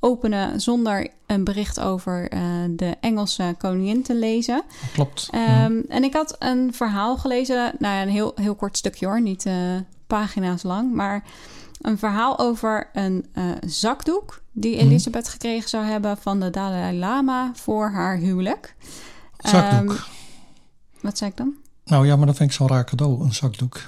openen 0.01 0.61
zonder 0.61 1.09
een 1.27 1.45
bericht 1.45 1.81
over 1.81 2.29
de 2.71 2.95
Engelse 3.01 3.55
koningin 3.59 4.03
te 4.03 4.15
lezen. 4.15 4.63
Klopt. 4.93 5.31
Um, 5.35 5.73
mm. 5.73 5.85
En 5.89 6.05
ik 6.05 6.13
had 6.13 6.37
een 6.39 6.75
verhaal 6.75 7.17
gelezen, 7.17 7.73
nou 7.79 7.95
ja, 7.95 8.03
een 8.03 8.09
heel, 8.09 8.33
heel 8.35 8.55
kort 8.55 8.77
stukje 8.77 9.07
hoor, 9.07 9.21
niet 9.21 9.47
pagina's 10.07 10.63
lang, 10.63 10.95
maar 10.95 11.25
een 11.81 11.99
verhaal 11.99 12.39
over 12.39 12.91
een 12.93 13.27
zakdoek 13.67 14.43
die 14.53 14.77
Elisabeth 14.77 15.25
mm. 15.25 15.31
gekregen 15.31 15.69
zou 15.69 15.85
hebben 15.85 16.17
van 16.17 16.41
de 16.41 16.51
Dalai 16.51 16.99
Lama 16.99 17.51
voor 17.55 17.91
haar 17.91 18.17
huwelijk. 18.17 18.77
Zakdoek. 19.39 19.91
Um, 19.91 19.99
wat 21.01 21.19
zei 21.19 21.31
ik 21.31 21.37
dan? 21.37 21.55
Nou 21.87 22.07
ja, 22.07 22.17
maar 22.17 22.27
dat 22.27 22.37
vind 22.37 22.51
ik 22.51 22.57
zo'n 22.57 22.69
raar 22.69 22.85
cadeau, 22.85 23.25
een 23.25 23.33
zakdoek. 23.35 23.81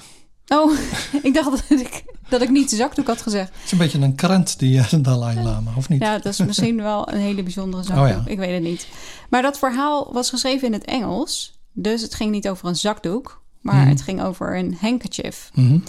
Oh, 0.47 0.71
ik 1.27 1.33
dacht 1.33 1.69
dat 1.69 1.79
ik, 1.79 2.03
dat 2.29 2.41
ik 2.41 2.49
niet 2.49 2.71
zakdoek 2.71 3.07
had 3.07 3.21
gezegd. 3.21 3.49
Het 3.53 3.65
is 3.65 3.71
een 3.71 3.77
beetje 3.77 3.99
een 3.99 4.15
krent, 4.15 4.59
die 4.59 4.77
uh, 4.77 4.93
Dalai 5.01 5.41
Lama, 5.43 5.71
of 5.77 5.89
niet? 5.89 6.01
Ja, 6.01 6.13
dat 6.13 6.25
is 6.25 6.37
misschien 6.39 6.81
wel 6.91 7.11
een 7.11 7.19
hele 7.19 7.43
bijzondere 7.43 7.83
zakdoek. 7.83 8.03
Oh, 8.05 8.09
ja. 8.09 8.23
Ik 8.25 8.37
weet 8.37 8.53
het 8.53 8.63
niet. 8.63 8.87
Maar 9.29 9.41
dat 9.41 9.57
verhaal 9.57 10.13
was 10.13 10.29
geschreven 10.29 10.67
in 10.67 10.73
het 10.73 10.85
Engels. 10.85 11.59
Dus 11.73 12.01
het 12.01 12.15
ging 12.15 12.31
niet 12.31 12.49
over 12.49 12.67
een 12.67 12.75
zakdoek, 12.75 13.41
maar 13.61 13.75
Mhm. 13.75 13.89
het 13.89 14.01
ging 14.01 14.21
over 14.23 14.57
een 14.57 14.77
handkerchief. 14.81 15.49
Mhm. 15.53 15.79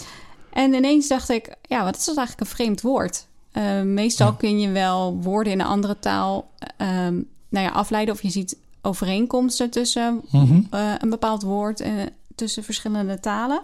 En 0.53 0.73
ineens 0.73 1.07
dacht 1.07 1.29
ik, 1.29 1.55
ja, 1.61 1.83
wat 1.83 1.97
is 1.97 2.05
dat 2.05 2.17
eigenlijk 2.17 2.49
een 2.49 2.55
vreemd 2.55 2.81
woord? 2.81 3.25
Uh, 3.53 3.81
meestal 3.81 4.27
Ja. 4.27 4.35
kun 4.37 4.59
je 4.59 4.69
wel 4.69 5.17
woorden 5.21 5.53
in 5.53 5.59
een 5.59 5.65
andere 5.65 5.99
taal 5.99 6.51
um, 6.77 7.27
nou 7.49 7.65
ja, 7.65 7.71
afleiden 7.71 8.13
of 8.13 8.21
je 8.21 8.29
ziet 8.29 8.57
overeenkomsten 8.81 9.69
tussen 9.69 10.21
Mhm. 10.31 10.53
uh, 10.73 10.93
een 10.97 11.09
bepaald 11.09 11.41
woord 11.41 11.79
en 11.79 12.09
tussen 12.35 12.63
verschillende 12.63 13.19
talen. 13.19 13.61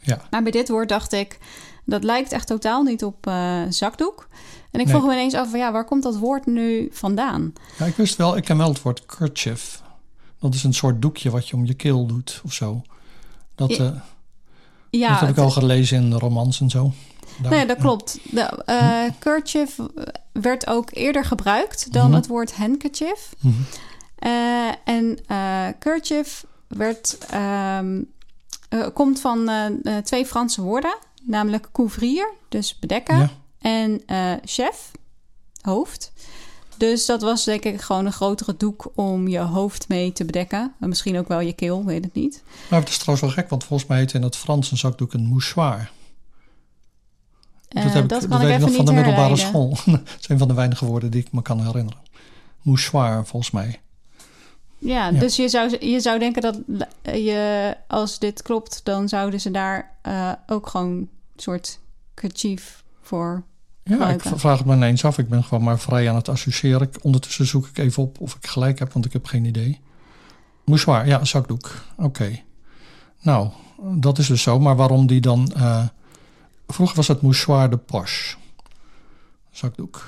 Ja. 0.00 0.20
Maar 0.30 0.42
bij 0.42 0.52
dit 0.52 0.68
woord 0.68 0.88
dacht 0.88 1.12
ik, 1.12 1.38
dat 1.84 2.04
lijkt 2.04 2.32
echt 2.32 2.46
totaal 2.46 2.82
niet 2.82 3.04
op 3.04 3.26
uh, 3.26 3.62
zakdoek. 3.68 4.28
En 4.70 4.80
ik 4.80 4.86
Nee. 4.86 4.94
vroeg 4.94 5.06
me 5.08 5.12
ineens 5.14 5.34
af, 5.34 5.50
van, 5.50 5.58
ja, 5.58 5.72
waar 5.72 5.84
komt 5.84 6.02
dat 6.02 6.16
woord 6.18 6.46
nu 6.46 6.88
vandaan? 6.92 7.52
ja, 7.78 7.84
ik 7.84 7.96
wist 7.96 8.16
wel, 8.16 8.36
ik 8.36 8.44
ken 8.44 8.56
wel 8.56 8.68
het 8.68 8.82
woord 8.82 9.06
kerchief. 9.06 9.82
Dat 10.40 10.54
is 10.54 10.64
een 10.64 10.74
soort 10.74 11.02
doekje 11.02 11.30
wat 11.30 11.48
je 11.48 11.56
om 11.56 11.64
je 11.66 11.74
keel 11.74 12.06
doet 12.06 12.40
of 12.44 12.52
zo. 12.52 12.82
Dat, 13.54 13.76
Ja, 13.76 13.84
eh, 13.84 13.90
Ja, 14.90 15.08
dat 15.10 15.20
heb 15.20 15.28
ik 15.28 15.38
al 15.38 15.50
gelezen 15.50 16.02
in 16.02 16.12
romans 16.12 16.60
en 16.60 16.70
zo. 16.70 16.92
Daar- 17.42 17.50
Nee, 17.50 17.66
dat 17.66 17.76
ja. 17.76 17.82
klopt. 17.82 18.18
De 18.30 18.62
uh, 18.66 19.12
kerchief 19.18 19.76
werd 20.32 20.66
ook 20.66 20.88
eerder 20.92 21.24
gebruikt 21.24 21.92
dan 21.92 22.06
Mhm. 22.06 22.14
het 22.14 22.26
woord 22.26 22.54
handkerchief. 22.56 23.32
Uh, 24.26 24.68
en 24.84 25.18
uh, 25.30 25.66
kerchief 25.78 26.44
werd, 26.68 27.18
ehm, 27.30 28.02
eh, 28.68 28.86
komt 28.94 29.20
van 29.20 29.48
eh, 29.48 29.66
eh, 29.96 30.04
twee 30.04 30.26
Franse 30.26 30.62
woorden, 30.62 30.96
namelijk 31.22 31.68
couvrir, 31.72 32.32
dus 32.48 32.78
bedekken, 32.78 33.18
Ja. 33.18 33.30
en 33.58 34.02
eh, 34.06 34.32
chef, 34.44 34.90
hoofd. 35.60 36.12
Dus 36.76 37.06
dat 37.06 37.22
was 37.22 37.44
denk 37.44 37.64
ik 37.64 37.80
gewoon 37.80 38.06
een 38.06 38.12
grotere 38.12 38.56
doek 38.56 38.90
om 38.94 39.28
je 39.28 39.38
hoofd 39.38 39.88
mee 39.88 40.12
te 40.12 40.24
bedekken. 40.24 40.74
En 40.80 40.88
misschien 40.88 41.18
ook 41.18 41.28
wel 41.28 41.40
je 41.40 41.52
keel, 41.52 41.84
weet 41.84 42.04
het 42.04 42.14
niet. 42.14 42.42
Maar 42.70 42.80
het 42.80 42.88
is 42.88 42.98
trouwens 42.98 43.26
wel 43.26 43.36
gek, 43.36 43.50
want 43.50 43.64
volgens 43.64 43.88
mij 43.88 43.98
heet 43.98 44.12
in 44.12 44.22
het 44.22 44.36
Frans 44.36 44.70
een 44.70 44.76
zakdoek 44.76 45.12
een 45.12 45.26
mouchoir. 45.26 45.90
Eh, 47.68 47.82
dat 47.82 47.92
heb 47.92 48.02
ik, 48.02 48.08
dat 48.08 48.20
dat 48.30 48.40
weet 48.40 48.54
ik 48.54 48.58
nog 48.60 48.74
van 48.74 48.84
de 48.84 48.92
middelbare 48.92 49.36
school. 49.36 49.70
dat 49.86 50.16
is 50.20 50.28
een 50.28 50.38
van 50.38 50.48
de 50.48 50.54
weinige 50.54 50.84
woorden 50.86 51.10
die 51.10 51.20
ik 51.20 51.32
me 51.32 51.42
kan 51.42 51.60
herinneren. 51.66 52.00
Mouchoir, 52.62 53.26
volgens 53.26 53.50
mij. 53.52 53.80
Ja, 54.78 55.08
Ja. 55.08 55.18
dus 55.20 55.36
je 55.36 55.48
zou, 55.48 55.86
je 55.86 56.00
zou 56.00 56.18
denken 56.18 56.42
dat 56.42 56.58
je, 57.02 57.76
als 57.88 58.18
dit 58.18 58.42
klopt, 58.42 58.80
dan 58.84 59.08
zouden 59.08 59.40
ze 59.40 59.50
daar 59.50 59.96
eh, 60.02 60.32
ook 60.46 60.66
gewoon 60.66 60.86
een 60.96 61.08
soort 61.36 61.78
kerchief 62.14 62.84
voor. 63.02 63.42
Ja, 63.82 63.92
ik 63.92 63.98
Gebruiken. 63.98 64.38
vraag 64.38 64.58
het 64.58 64.66
me 64.66 64.74
ineens 64.74 65.04
af. 65.04 65.18
Ik 65.18 65.28
ben 65.28 65.44
gewoon 65.44 65.64
maar 65.64 65.78
vrij 65.78 66.08
aan 66.08 66.14
het 66.14 66.28
associëren. 66.28 66.90
Ondertussen 67.02 67.46
zoek 67.46 67.66
ik 67.66 67.78
even 67.78 68.02
op 68.02 68.20
of 68.20 68.34
ik 68.34 68.46
gelijk 68.46 68.78
heb, 68.78 68.92
want 68.92 69.04
ik 69.04 69.12
heb 69.12 69.24
geen 69.26 69.44
idee. 69.44 69.80
Mouchoir, 70.64 71.06
ja, 71.06 71.24
zakdoek. 71.24 71.70
Oké. 71.96 72.40
Nou, 73.20 73.48
dat 73.82 74.18
is 74.18 74.26
dus 74.26 74.42
zo. 74.42 74.58
Maar 74.60 74.76
waarom 74.76 75.06
die 75.06 75.20
dan... 75.20 75.52
eh, 75.56 75.84
vroeger 76.66 76.96
was 76.96 77.08
het 77.08 77.22
mouchoir 77.22 77.70
de 77.70 77.76
poche. 77.76 78.36
Zakdoek. 79.50 80.04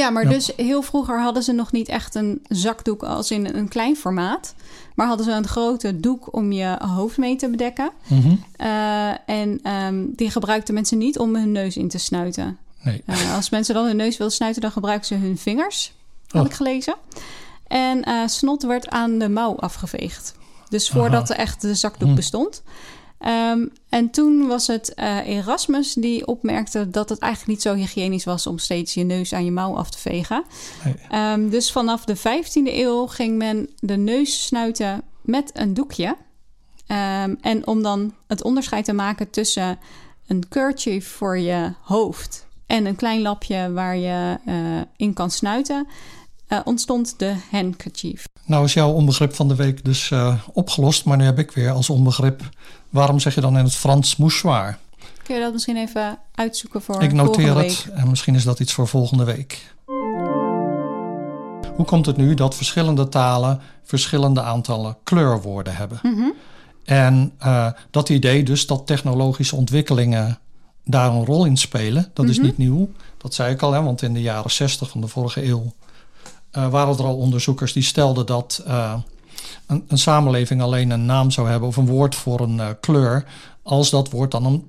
Ja, 0.00 0.10
maar 0.10 0.22
Ja. 0.24 0.28
dus 0.30 0.52
heel 0.56 0.82
vroeger 0.82 1.20
hadden 1.22 1.42
ze 1.42 1.52
nog 1.52 1.72
niet 1.72 1.88
echt 1.88 2.14
een 2.14 2.40
zakdoek 2.48 3.02
als 3.02 3.30
in 3.30 3.46
een 3.56 3.68
klein 3.68 3.96
formaat. 3.96 4.54
Maar 4.94 5.06
hadden 5.06 5.26
ze 5.26 5.32
een 5.32 5.46
grote 5.48 6.00
doek 6.00 6.34
om 6.34 6.52
je 6.52 6.76
hoofd 6.94 7.16
mee 7.16 7.36
te 7.36 7.48
bedekken. 7.50 7.90
Mhm. 8.06 8.34
Eh, 8.56 9.08
en 9.28 9.60
ehm, 9.62 10.04
die 10.08 10.30
gebruikten 10.30 10.74
mensen 10.74 10.98
niet 10.98 11.18
om 11.18 11.34
hun 11.36 11.52
neus 11.52 11.76
in 11.76 11.88
te 11.88 11.98
snuiten. 11.98 12.58
Nee. 12.82 13.02
Eh, 13.06 13.34
als 13.36 13.50
mensen 13.50 13.74
dan 13.74 13.86
hun 13.86 13.96
neus 13.96 14.16
wilden 14.16 14.36
snuiten, 14.36 14.62
dan 14.62 14.70
gebruiken 14.72 15.06
ze 15.06 15.14
hun 15.14 15.38
vingers. 15.38 15.92
Had 16.28 16.40
Oh. 16.42 16.46
ik 16.48 16.54
gelezen. 16.56 16.94
En 17.66 18.02
eh, 18.04 18.26
snot 18.26 18.62
werd 18.62 18.88
aan 18.88 19.18
de 19.18 19.28
mouw 19.28 19.56
afgeveegd. 19.56 20.34
Dus 20.68 20.88
voordat 20.90 21.30
er 21.30 21.36
echt 21.36 21.60
de 21.60 21.74
zakdoek 21.74 22.08
Hm. 22.08 22.14
bestond. 22.14 22.62
Ehm, 23.20 23.66
en 23.88 24.10
toen 24.10 24.46
was 24.46 24.66
het 24.66 24.94
eh, 24.94 25.28
Erasmus 25.28 25.94
die 25.94 26.26
opmerkte 26.26 26.90
dat 26.90 27.08
het 27.08 27.18
eigenlijk 27.18 27.52
niet 27.52 27.62
zo 27.62 27.74
hygiënisch 27.74 28.24
was 28.24 28.46
om 28.46 28.58
steeds 28.58 28.94
je 28.94 29.04
neus 29.04 29.32
aan 29.32 29.44
je 29.44 29.50
mouw 29.50 29.76
af 29.76 29.90
te 29.90 29.98
vegen. 29.98 30.44
Nee. 30.84 30.94
Ehm, 31.10 31.48
dus 31.48 31.72
vanaf 31.72 32.04
de 32.04 32.16
15e 32.16 32.78
eeuw 32.78 33.06
ging 33.06 33.36
men 33.36 33.68
de 33.78 33.96
neus 33.96 34.44
snuiten 34.44 35.02
met 35.20 35.50
een 35.52 35.74
doekje. 35.74 36.16
Ehm, 36.86 37.34
en 37.40 37.66
om 37.66 37.82
dan 37.82 38.14
het 38.26 38.42
onderscheid 38.42 38.84
te 38.84 38.92
maken 38.92 39.30
tussen 39.30 39.78
een 40.26 40.48
kerchief 40.48 41.08
voor 41.08 41.38
je 41.38 41.72
hoofd 41.82 42.46
en 42.66 42.86
een 42.86 42.96
klein 42.96 43.22
lapje 43.22 43.72
waar 43.72 43.96
je 43.96 44.38
eh, 44.44 44.80
in 44.96 45.12
kan 45.12 45.30
snuiten, 45.30 45.86
eh, 46.50 46.60
ontstond 46.64 47.14
de 47.18 47.34
handkerchief. 47.50 48.24
Nou 48.44 48.64
is 48.64 48.74
jouw 48.74 48.92
onbegrip 48.92 49.34
van 49.34 49.48
de 49.48 49.54
week 49.54 49.84
dus 49.84 50.10
uh, 50.10 50.34
opgelost, 50.52 51.04
maar 51.04 51.16
nu 51.16 51.24
heb 51.24 51.38
ik 51.38 51.50
weer 51.50 51.70
als 51.70 51.90
onbegrip... 51.90 52.48
waarom 52.88 53.20
zeg 53.20 53.34
je 53.34 53.40
dan 53.40 53.58
in 53.58 53.64
het 53.64 53.74
Frans 53.74 54.16
mouchoir? 54.16 54.78
Kun 55.22 55.34
je 55.34 55.40
dat 55.40 55.52
misschien 55.52 55.76
even 55.76 56.18
uitzoeken 56.34 56.82
voor 56.82 57.02
Ik 57.02 57.12
noteer 57.12 57.46
volgende 57.46 57.68
het 57.68 57.86
en 57.94 58.08
misschien 58.08 58.34
is 58.34 58.44
dat 58.44 58.60
iets 58.60 58.72
voor 58.72 58.88
volgende 58.88 59.24
week. 59.24 59.74
Hoe 61.76 61.84
komt 61.86 62.06
het 62.06 62.16
nu 62.16 62.34
dat 62.34 62.54
verschillende 62.54 63.08
talen 63.08 63.60
verschillende 63.82 64.42
aantallen 64.42 64.96
kleurwoorden 65.04 65.76
hebben? 65.76 65.98
week? 66.02 66.30
En 66.84 67.32
uh, 67.44 67.66
dat 67.90 68.08
idee 68.08 68.42
dus 68.42 68.66
dat 68.66 68.86
technologische 68.86 69.56
ontwikkelingen 69.56 70.38
daar 70.84 71.10
een 71.10 71.24
rol 71.24 71.44
in 71.44 71.56
spelen, 71.56 72.10
dat 72.14 72.28
is 72.28 72.36
Mhm. 72.36 72.46
niet 72.46 72.58
nieuw. 72.58 72.90
Dat 73.18 73.34
zei 73.34 73.52
ik 73.54 73.62
al, 73.62 73.72
hè, 73.72 73.82
want 73.82 74.02
in 74.02 74.12
de 74.14 74.20
jaren 74.22 74.50
60 74.50 74.90
van 74.90 75.00
de 75.00 75.06
vorige 75.06 75.44
eeuw 75.46 75.72
waren 76.50 76.98
er 76.98 77.04
al 77.04 77.16
onderzoekers 77.16 77.72
die 77.72 77.82
stelden 77.82 78.26
dat 78.26 78.64
uh, 78.66 78.94
een, 79.66 79.84
een, 79.88 79.98
samenleving 79.98 80.62
alleen 80.62 80.90
een 80.90 81.06
naam 81.06 81.30
zou 81.30 81.48
hebben 81.48 81.68
of 81.68 81.76
een 81.76 81.86
woord 81.86 82.14
voor 82.14 82.40
een 82.40 82.56
uh, 82.56 82.68
kleur, 82.80 83.24
als 83.62 83.90
dat 83.90 84.10
woord 84.10 84.30
dan 84.30 84.44
een, 84.46 84.68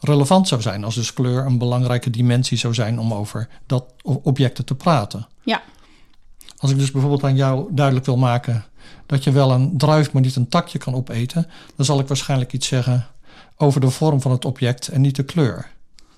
relevant 0.00 0.48
zou 0.48 0.60
zijn. 0.60 0.84
Als 0.84 0.94
dus 0.94 1.12
kleur 1.12 1.46
een 1.46 1.58
belangrijke 1.58 2.10
dimensie 2.10 2.58
zou 2.58 2.74
zijn 2.74 2.98
om 2.98 3.14
over 3.14 3.48
dat 3.66 3.84
objecten 4.02 4.64
te 4.64 4.74
praten. 4.74 5.26
Ja. 5.42 5.62
Als 6.56 6.70
ik 6.70 6.78
dus 6.78 6.90
bijvoorbeeld 6.90 7.24
aan 7.24 7.36
jou 7.36 7.68
duidelijk 7.70 8.06
wil 8.06 8.16
maken 8.16 8.64
dat 9.06 9.24
je 9.24 9.30
wel 9.30 9.50
een 9.50 9.78
druif, 9.78 10.12
maar 10.12 10.22
niet 10.22 10.36
een 10.36 10.48
takje 10.48 10.78
kan 10.78 10.94
opeten, 10.94 11.46
dan 11.76 11.86
zal 11.86 11.98
ik 11.98 12.08
waarschijnlijk 12.08 12.52
iets 12.52 12.66
zeggen 12.66 13.06
over 13.56 13.80
de 13.80 13.90
vorm 13.90 14.20
van 14.20 14.30
het 14.30 14.44
object 14.44 14.88
en 14.88 15.00
niet 15.00 15.16
de 15.16 15.22
kleur. 15.22 15.70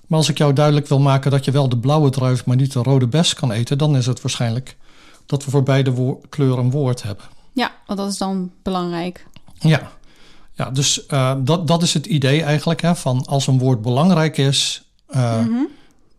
Maar 0.07 0.17
als 0.19 0.29
ik 0.29 0.37
jou 0.37 0.53
duidelijk 0.53 0.87
wil 0.87 0.99
maken 0.99 1.31
dat 1.31 1.45
je 1.45 1.51
wel 1.51 1.69
de 1.69 1.77
blauwe 1.77 2.09
druif, 2.09 2.45
maar 2.45 2.55
niet 2.55 2.73
de 2.73 2.83
rode 2.83 3.07
bes 3.07 3.33
kan 3.33 3.51
eten, 3.51 3.77
dan 3.77 3.95
is 3.97 4.05
het 4.05 4.21
waarschijnlijk 4.21 4.77
dat 5.25 5.45
we 5.45 5.51
voor 5.51 5.63
beide 5.63 6.17
kleuren 6.29 6.63
een 6.63 6.71
woord 6.71 7.03
hebben. 7.03 7.25
Ja, 7.53 7.71
want 7.87 7.99
dat 7.99 8.11
is 8.11 8.17
dan 8.17 8.51
belangrijk. 8.63 9.27
Ja, 9.59 9.91
ja 10.53 10.69
dus 10.69 11.05
uh, 11.09 11.33
dat, 11.39 11.67
dat 11.67 11.81
is 11.83 11.93
het 11.93 12.05
idee 12.05 12.43
eigenlijk 12.43 12.81
hè, 12.81 12.95
van 12.95 13.25
als 13.25 13.47
een 13.47 13.59
woord 13.59 13.81
belangrijk 13.81 14.37
is. 14.37 14.83
Uh, 15.09 15.39
Mhm. 15.39 15.63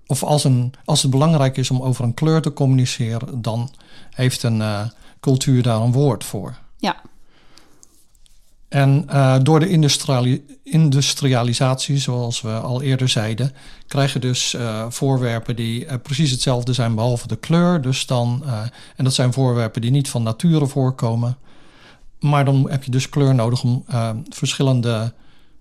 Of 0.07 0.23
als, 0.23 0.45
een, 0.45 0.73
als 0.85 1.03
het 1.03 1.11
belangrijk 1.11 1.57
is 1.57 1.71
om 1.71 1.83
over 1.83 2.05
een 2.05 2.15
kleur 2.15 2.43
te 2.43 2.53
communiceren, 2.53 3.43
dan 3.43 3.71
heeft 4.11 4.43
een 4.43 4.59
uh, 4.59 4.81
cultuur 5.21 5.63
daar 5.63 5.81
een 5.81 5.93
woord 5.93 6.25
voor. 6.25 6.59
Ja. 6.79 6.97
En 8.69 9.07
uh, 9.11 9.37
door 9.43 9.61
de 9.61 9.69
industriali 9.69 10.45
industrialisatie, 10.63 11.99
zoals 11.99 12.41
we 12.41 12.53
al 12.53 12.83
eerder 12.83 13.09
zeiden, 13.09 13.53
krijg 13.87 14.13
je 14.13 14.19
dus 14.19 14.55
uh, 14.55 14.85
voorwerpen 14.89 15.57
die 15.57 15.85
uh, 15.85 15.93
precies 16.03 16.31
hetzelfde 16.31 16.73
zijn 16.73 16.95
behalve 16.95 17.27
de 17.27 17.37
kleur. 17.37 17.81
Dus 17.81 18.07
dan, 18.07 18.45
en 18.97 19.05
dat 19.05 19.15
zijn 19.15 19.33
voorwerpen 19.33 19.81
die 19.81 19.91
niet 19.91 20.09
van 20.09 20.23
nature 20.23 20.67
voorkomen. 20.67 21.37
Maar 22.21 22.45
dan 22.45 22.71
heb 22.71 22.85
je 22.85 22.91
dus 22.91 23.09
kleur 23.09 23.35
nodig 23.35 23.63
om 23.63 23.85
verschillende 24.29 25.13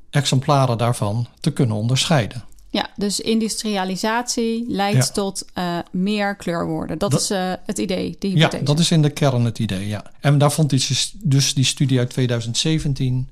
exemplaren 0.09 0.77
daarvan 0.77 1.27
te 1.39 1.51
kunnen 1.51 1.75
onderscheiden. 1.75 2.43
Ja, 2.75 2.89
dus 2.95 3.19
industrialisatie 3.19 4.65
leidt 4.67 5.07
ja. 5.07 5.11
tot 5.11 5.45
uh, 5.57 5.77
meer 5.91 6.35
kleurwoorden. 6.35 6.97
Dat, 6.97 7.11
dat 7.11 7.21
is 7.21 7.31
uh, 7.31 7.53
het 7.65 7.77
idee, 7.77 8.15
die 8.19 8.31
hypothese. 8.31 8.57
Ja, 8.57 8.65
dat 8.65 8.79
is 8.79 8.91
in 8.91 9.01
de 9.01 9.09
kern 9.09 9.45
het 9.45 9.59
idee, 9.59 9.87
ja. 9.87 10.11
En 10.19 10.37
daar 10.37 10.51
vond 10.51 10.69
die, 10.69 10.97
dus 11.13 11.53
die 11.53 11.63
studie 11.63 11.99
uit 11.99 12.09
2017 12.09 13.29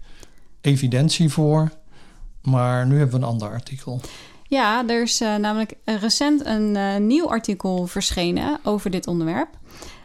evidentie 0.62 1.30
voor. 1.30 1.72
Maar 2.42 2.88
nu 2.88 2.98
hebben 2.98 3.20
we 3.20 3.26
een 3.26 3.32
ander 3.32 3.50
artikel. 3.50 4.02
Ja, 4.48 4.88
er 4.88 5.02
is 5.02 5.22
uh, 5.22 5.36
namelijk 5.36 5.74
recent 5.86 6.46
een 6.46 7.08
nieuw 7.08 7.30
artikel 7.30 7.88
verschenen 7.88 8.60
over 8.64 8.92
dit 8.92 9.08
onderwerp. 9.08 9.50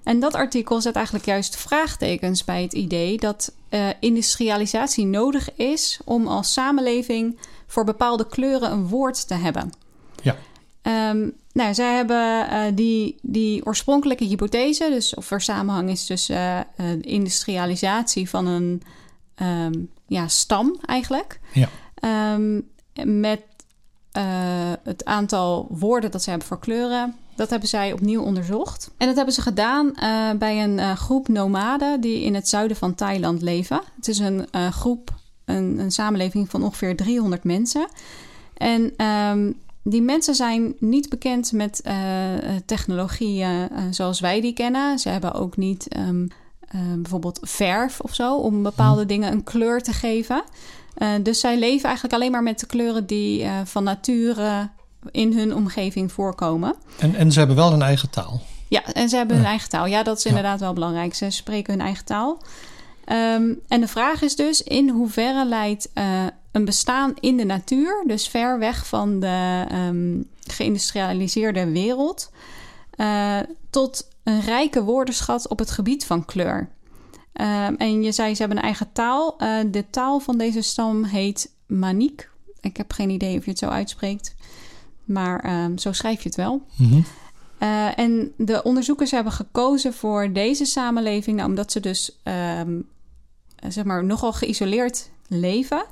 En 0.08 0.20
dat 0.20 0.34
artikel 0.34 0.80
zet 0.80 0.94
eigenlijk 0.94 1.26
juist 1.26 1.56
vraagtekens 1.56 2.44
bij 2.44 2.62
het 2.62 2.72
idee 2.72 3.16
dat 3.16 3.52
industrialisatie 4.00 5.06
nodig 5.06 5.54
is 5.54 6.00
om 6.04 6.26
als 6.26 6.52
samenleving 6.52 7.38
voor 7.66 7.84
bepaalde 7.84 8.26
kleuren 8.26 8.72
een 8.72 8.88
woord 8.88 9.28
te 9.28 9.34
hebben. 9.34 9.72
Ja. 10.22 10.36
Um, 11.10 11.32
nou, 11.52 11.74
zij 11.74 11.94
hebben 11.94 12.46
uh, 12.50 12.62
die, 12.74 13.16
die 13.22 13.66
oorspronkelijke 13.66 14.24
hypothese, 14.24 14.88
dus 14.90 15.14
of 15.14 15.30
er 15.30 15.40
samenhang 15.40 15.90
is 15.90 16.06
tussen 16.06 16.66
uh, 16.76 16.86
industrialisatie 17.00 18.28
van 18.28 18.46
een 18.46 18.82
um, 19.42 19.90
ja, 20.06 20.28
stam 20.28 20.76
eigenlijk, 20.84 21.40
ja. 21.52 21.68
um, 22.34 22.68
met 23.04 23.40
het 24.82 25.04
aantal 25.04 25.66
woorden 25.70 26.10
dat 26.10 26.22
ze 26.22 26.30
hebben 26.30 26.48
voor 26.48 26.58
kleuren. 26.58 27.16
Dat 27.38 27.50
hebben 27.50 27.68
zij 27.68 27.92
opnieuw 27.92 28.22
onderzocht. 28.22 28.90
En 28.96 29.06
dat 29.06 29.16
hebben 29.16 29.34
ze 29.34 29.42
gedaan 29.42 29.86
uh, 29.86 30.30
bij 30.38 30.64
een 30.64 30.78
uh, 30.78 30.92
groep 30.92 31.28
nomaden 31.28 32.00
die 32.00 32.22
in 32.22 32.34
het 32.34 32.48
zuiden 32.48 32.76
van 32.76 32.94
Thailand 32.94 33.42
leven. 33.42 33.80
Het 33.96 34.08
is 34.08 34.18
een 34.18 34.46
uh, 34.52 34.68
groep 34.68 35.14
een, 35.44 35.78
een, 35.78 35.90
samenleving 35.90 36.50
van 36.50 36.62
ongeveer 36.62 36.96
300 36.96 37.44
mensen. 37.44 37.88
En 38.54 39.06
um, 39.06 39.58
die 39.82 40.02
mensen 40.02 40.34
zijn 40.34 40.74
niet 40.78 41.08
bekend 41.08 41.52
met 41.52 41.82
technologie 42.66 43.40
uh, 43.40 43.64
zoals 43.90 44.20
wij 44.20 44.40
die 44.40 44.52
kennen. 44.52 44.98
Ze 44.98 45.08
hebben 45.08 45.32
ook 45.32 45.56
niet 45.56 45.96
um, 45.96 46.28
uh, 46.74 46.80
bijvoorbeeld 46.96 47.38
verf 47.42 48.00
of 48.00 48.14
zo 48.14 48.36
om 48.36 48.62
bepaalde 48.62 49.00
hmm. 49.00 49.08
dingen 49.08 49.32
een 49.32 49.44
kleur 49.44 49.82
te 49.82 49.92
geven. 49.92 50.42
Dus 51.22 51.40
zij 51.40 51.58
leven 51.58 51.84
eigenlijk 51.84 52.14
alleen 52.14 52.30
maar 52.30 52.42
met 52.42 52.60
de 52.60 52.66
kleuren 52.66 53.06
die 53.06 53.46
van 53.64 53.84
nature 53.84 54.68
in 55.10 55.32
hun 55.32 55.54
omgeving 55.54 56.12
voorkomen. 56.12 56.74
En, 56.98 57.14
en 57.14 57.32
ze 57.32 57.38
hebben 57.38 57.56
wel 57.56 57.72
een 57.72 57.82
eigen 57.82 58.10
taal. 58.10 58.40
Ja, 58.68 58.84
en 58.92 59.08
ze 59.08 59.16
hebben 59.16 59.36
hun 59.36 59.44
eigen 59.44 59.68
taal. 59.68 59.86
Ja, 59.86 60.02
dat 60.02 60.18
is 60.18 60.24
inderdaad 60.24 60.58
ja. 60.58 60.64
wel 60.64 60.74
belangrijk. 60.74 61.14
Ze 61.14 61.30
spreken 61.30 61.72
hun 61.72 61.82
eigen 61.82 62.04
taal. 62.04 62.42
Um, 63.12 63.60
en 63.68 63.80
de 63.80 63.88
vraag 63.88 64.22
is 64.22 64.36
dus 64.36 64.62
in 64.62 64.88
hoeverre 64.88 65.46
leidt 65.46 65.90
uh, 65.94 66.26
een 66.52 66.64
bestaan 66.64 67.14
in 67.20 67.36
de 67.36 67.44
natuur, 67.44 68.04
dus 68.06 68.28
ver 68.28 68.58
weg 68.58 68.86
van 68.86 69.20
de 69.20 69.66
um, 69.72 70.28
geïndustrialiseerde 70.46 71.70
wereld, 71.70 72.30
uh, 72.96 73.38
tot 73.70 74.08
een 74.22 74.40
rijke 74.40 74.82
woordenschat 74.82 75.48
op 75.48 75.58
het 75.58 75.70
gebied 75.70 76.06
van 76.06 76.24
kleur. 76.24 76.68
Um, 77.32 77.76
en 77.76 78.02
je 78.02 78.12
zei 78.12 78.34
ze 78.34 78.40
hebben 78.40 78.58
een 78.58 78.64
eigen 78.64 78.92
taal. 78.92 79.36
Uh, 79.38 79.58
de 79.70 79.84
taal 79.90 80.20
van 80.20 80.38
deze 80.38 80.62
stam 80.62 81.04
heet 81.04 81.50
Maniek. 81.66 82.30
Ik 82.60 82.76
heb 82.76 82.92
geen 82.92 83.10
idee 83.10 83.38
of 83.38 83.44
je 83.44 83.50
het 83.50 83.58
zo 83.58 83.68
uitspreekt, 83.68 84.34
maar 85.08 85.70
zo 85.76 85.92
schrijf 85.92 86.22
je 86.22 86.28
het 86.28 86.36
wel. 86.36 86.62
Mm 86.76 86.90
-hmm. 86.90 87.04
Uh, 87.62 87.98
en 87.98 88.32
de 88.36 88.62
onderzoekers 88.62 89.10
hebben 89.10 89.32
gekozen 89.32 89.94
voor 89.94 90.32
deze 90.32 90.64
samenleving, 90.64 91.36
nou, 91.36 91.48
omdat 91.48 91.72
ze 91.72 91.80
dus 91.80 92.18
um, 92.58 92.88
zeg 93.68 93.84
maar 93.84 94.04
nogal 94.04 94.32
geïsoleerd 94.32 95.10
leven. 95.28 95.84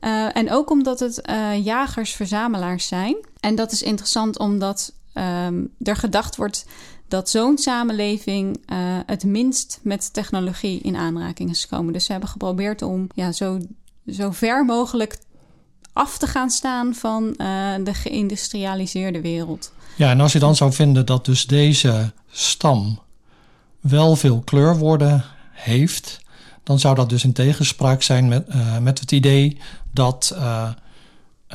Uh, 0.00 0.36
en 0.36 0.50
ook 0.50 0.70
omdat 0.70 1.00
het 1.00 1.28
uh, 1.30 1.64
jagers-verzamelaars 1.64 2.86
zijn. 2.86 3.16
En 3.40 3.54
dat 3.54 3.72
is 3.72 3.82
interessant 3.82 4.38
omdat 4.38 4.92
um, 5.14 5.74
er 5.82 5.96
gedacht 5.96 6.36
wordt 6.36 6.66
dat 7.08 7.30
zo'n 7.30 7.58
samenleving 7.58 8.60
het 9.06 9.24
minst 9.24 9.80
met 9.82 10.12
technologie 10.12 10.80
in 10.80 10.96
aanraking 10.96 11.50
is 11.50 11.64
gekomen. 11.64 11.92
Dus 11.92 12.04
ze 12.04 12.12
hebben 12.12 12.30
geprobeerd 12.30 12.82
om 12.82 13.06
ja, 13.14 13.32
zo, 13.32 13.58
zo 14.06 14.30
ver 14.30 14.64
mogelijk 14.64 15.18
af 15.94 16.18
te 16.18 16.26
gaan 16.26 16.50
staan 16.50 16.94
van 16.94 17.32
de 17.84 17.94
geïndustrialiseerde 17.94 19.20
wereld. 19.20 19.72
Ja, 19.96 20.10
en 20.10 20.20
als 20.20 20.32
je 20.32 20.38
dan 20.38 20.56
zou 20.56 20.72
vinden 20.72 21.06
dat 21.06 21.24
dus 21.24 21.46
deze 21.46 22.12
stam 22.30 22.98
wel 23.80 24.16
veel 24.16 24.40
kleurwoorden 24.44 25.24
heeft, 25.52 26.20
dan 26.62 26.78
zou 26.78 26.94
dat 26.94 27.08
dus 27.08 27.24
in 27.24 27.32
tegenspraak 27.32 28.02
zijn 28.02 28.28
met, 28.28 28.48
uh, 28.48 28.78
met 28.78 29.00
het 29.00 29.12
idee 29.12 29.58
dat 29.92 30.34
uh, 30.36 30.70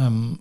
um, 0.01 0.39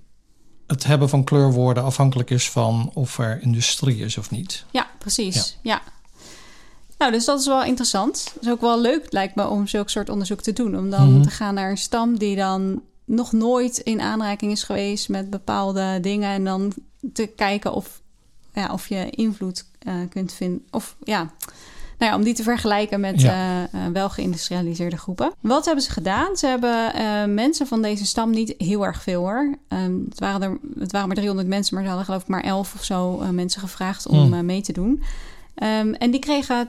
het 0.66 0.84
hebben 0.84 1.08
van 1.08 1.24
kleurwoorden 1.24 1.84
afhankelijk 1.84 2.30
is 2.30 2.50
van 2.50 2.90
of 2.94 3.18
er 3.18 3.42
industrie 3.42 3.98
is 3.98 4.18
of 4.18 4.30
niet. 4.30 4.64
Ja, 4.70 4.86
precies. 4.98 5.58
Ja. 5.62 5.72
ja. 5.72 5.82
Nou, 6.98 7.12
dus 7.12 7.24
dat 7.24 7.40
is 7.40 7.46
wel 7.46 7.64
interessant. 7.64 8.30
Het 8.34 8.42
is 8.42 8.50
ook 8.50 8.60
wel 8.60 8.80
leuk, 8.80 9.06
lijkt 9.12 9.34
me, 9.34 9.46
om 9.46 9.66
zulke 9.66 9.90
soort 9.90 10.08
onderzoek 10.08 10.40
te 10.40 10.52
doen. 10.52 10.78
Om 10.78 10.90
dan 10.90 11.00
Mhm. 11.00 11.08
mm 11.08 11.14
-hmm. 11.14 11.22
te 11.22 11.30
gaan 11.30 11.54
naar 11.54 11.70
een 11.70 11.78
stam 11.78 12.18
die 12.18 12.36
dan 12.36 12.82
nog 13.08 13.32
nooit 13.32 13.78
in 13.78 14.00
aanraking 14.00 14.52
is 14.52 14.62
geweest 14.62 15.08
met 15.08 15.30
bepaalde 15.30 15.98
dingen. 16.00 16.30
En 16.30 16.44
dan 16.44 16.72
te 17.12 17.26
kijken 17.26 17.72
of, 17.72 18.00
ja, 18.54 18.72
of 18.72 18.88
je 18.88 19.10
invloed 19.10 19.64
uh, 19.86 19.94
kunt 20.10 20.32
vinden. 20.32 20.64
Of 20.70 20.96
ja, 21.04 21.30
nou 21.98 22.10
ja, 22.12 22.16
om 22.16 22.24
die 22.24 22.34
te 22.34 22.42
vergelijken 22.42 23.00
met 23.00 23.20
ja. 23.20 23.62
uh, 23.72 23.80
uh, 23.80 23.86
wel 23.92 24.10
geïndustrialiseerde 24.10 24.96
groepen. 24.96 25.32
Wat 25.40 25.64
hebben 25.64 25.84
ze 25.84 25.90
gedaan? 25.90 26.36
Ze 26.36 26.46
hebben 26.46 26.92
uh, 26.96 27.24
mensen 27.34 27.66
van 27.66 27.82
deze 27.82 28.06
stam 28.06 28.30
niet 28.30 28.54
heel 28.58 28.86
erg 28.86 29.02
veel 29.02 29.20
hoor. 29.20 29.54
Um, 29.68 30.06
het, 30.08 30.18
waren 30.18 30.42
er, 30.42 30.58
het 30.78 30.92
waren 30.92 31.06
maar 31.06 31.16
300 31.16 31.48
mensen, 31.48 31.74
maar 31.74 31.82
ze 31.82 31.88
hadden 31.88 32.06
geloof 32.06 32.22
ik 32.22 32.28
maar 32.28 32.44
11 32.44 32.74
of 32.74 32.84
zo 32.84 33.16
mensen 33.32 33.60
gevraagd 33.60 34.06
om 34.06 34.32
Hmm. 34.32 34.46
mee 34.46 34.62
te 34.62 34.72
doen. 34.72 35.02
Um, 35.62 35.94
en 35.94 36.10
die 36.10 36.20
kregen 36.20 36.68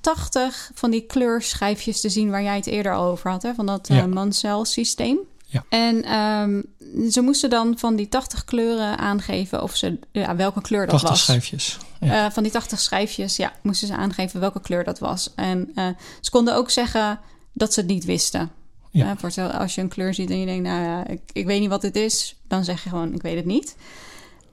80 0.00 0.70
van 0.74 0.90
die 0.90 1.00
kleurschijfjes 1.06 2.00
te 2.00 2.08
zien 2.08 2.30
waar 2.30 2.42
jij 2.42 2.56
het 2.56 2.66
eerder 2.66 2.92
over 2.92 3.30
had, 3.30 3.42
hè, 3.42 3.54
van 3.54 3.66
dat 3.66 3.88
Ja. 3.88 4.06
Mansell 4.06 4.64
systeem. 4.64 5.18
Ja. 5.54 5.64
En 5.68 6.18
um, 6.18 6.64
ze 7.10 7.20
moesten 7.20 7.50
dan 7.50 7.78
van 7.78 7.96
die 7.96 8.08
80 8.08 8.44
kleuren 8.44 8.98
aangeven 8.98 9.62
of 9.62 9.76
ze 9.76 9.98
ja, 10.12 10.36
welke 10.36 10.60
kleur 10.60 10.86
dat 10.86 10.90
80 10.90 11.10
was. 11.10 11.22
schijfjes. 11.22 11.78
Eh, 12.00 12.26
van 12.30 12.42
die 12.42 12.52
80 12.52 12.80
schijfjes, 12.80 13.36
ja, 13.36 13.52
moesten 13.62 13.88
ze 13.88 13.96
aangeven 13.96 14.40
welke 14.40 14.60
kleur 14.60 14.84
dat 14.84 14.98
was. 14.98 15.32
En 15.34 15.70
eh, 15.74 15.88
ze 16.20 16.30
konden 16.30 16.54
ook 16.54 16.70
zeggen 16.70 17.20
dat 17.52 17.72
ze 17.72 17.80
het 17.80 17.88
niet 17.88 18.04
wisten. 18.04 18.50
Ja. 18.90 19.16
Voor 19.16 19.52
als 19.58 19.74
je 19.74 19.80
een 19.80 19.88
kleur 19.88 20.14
ziet 20.14 20.30
en 20.30 20.40
je 20.40 20.46
denkt, 20.46 20.68
nou 20.68 20.82
ja, 20.82 21.06
ik, 21.06 21.20
ik 21.32 21.46
weet 21.46 21.60
niet 21.60 21.68
wat 21.68 21.82
het 21.82 21.96
is, 21.96 22.36
dan 22.48 22.64
zeg 22.64 22.82
je 22.82 22.88
gewoon, 22.88 23.14
ik 23.14 23.22
weet 23.22 23.36
het 23.36 23.44
niet. 23.44 23.76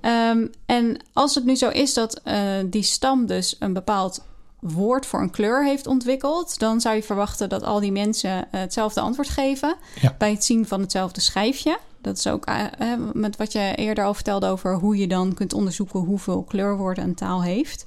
Ehm, 0.02 0.48
en 0.66 0.98
als 1.14 1.36
het 1.36 1.46
nu 1.46 1.56
zo 1.56 1.70
is 1.70 1.94
dat 1.94 2.22
die 2.66 2.84
stam 2.84 3.26
dus 3.26 3.56
een 3.60 3.74
bepaald 3.74 4.24
woord 4.62 5.06
voor 5.06 5.22
een 5.22 5.32
kleur 5.32 5.66
heeft 5.66 5.88
ontwikkeld, 5.88 6.60
dan 6.60 6.82
zou 6.82 6.96
je 6.96 7.04
verwachten 7.04 7.50
dat 7.50 7.64
al 7.64 7.80
die 7.80 7.92
mensen 7.92 8.52
eh, 8.52 8.60
hetzelfde 8.60 9.02
antwoord 9.02 9.30
geven 9.30 9.76
Ja. 10.02 10.16
bij 10.18 10.32
het 10.32 10.44
zien 10.44 10.68
van 10.68 10.82
hetzelfde 10.82 11.22
schijfje. 11.22 11.78
Dat 12.02 12.18
is 12.18 12.28
ook 12.28 12.46
eh, 12.46 12.64
eh, 12.78 13.00
met 13.14 13.36
wat 13.36 13.52
je 13.52 13.74
eerder 13.76 14.04
al 14.06 14.14
vertelde 14.14 14.48
over 14.48 14.76
hoe 14.76 14.98
je 14.98 15.08
dan 15.08 15.34
kunt 15.34 15.54
onderzoeken 15.54 16.00
hoeveel 16.00 16.44
kleurwoorden 16.44 17.04
een 17.04 17.16
taal 17.16 17.44
heeft. 17.44 17.86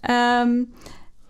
Ehm, 0.00 0.62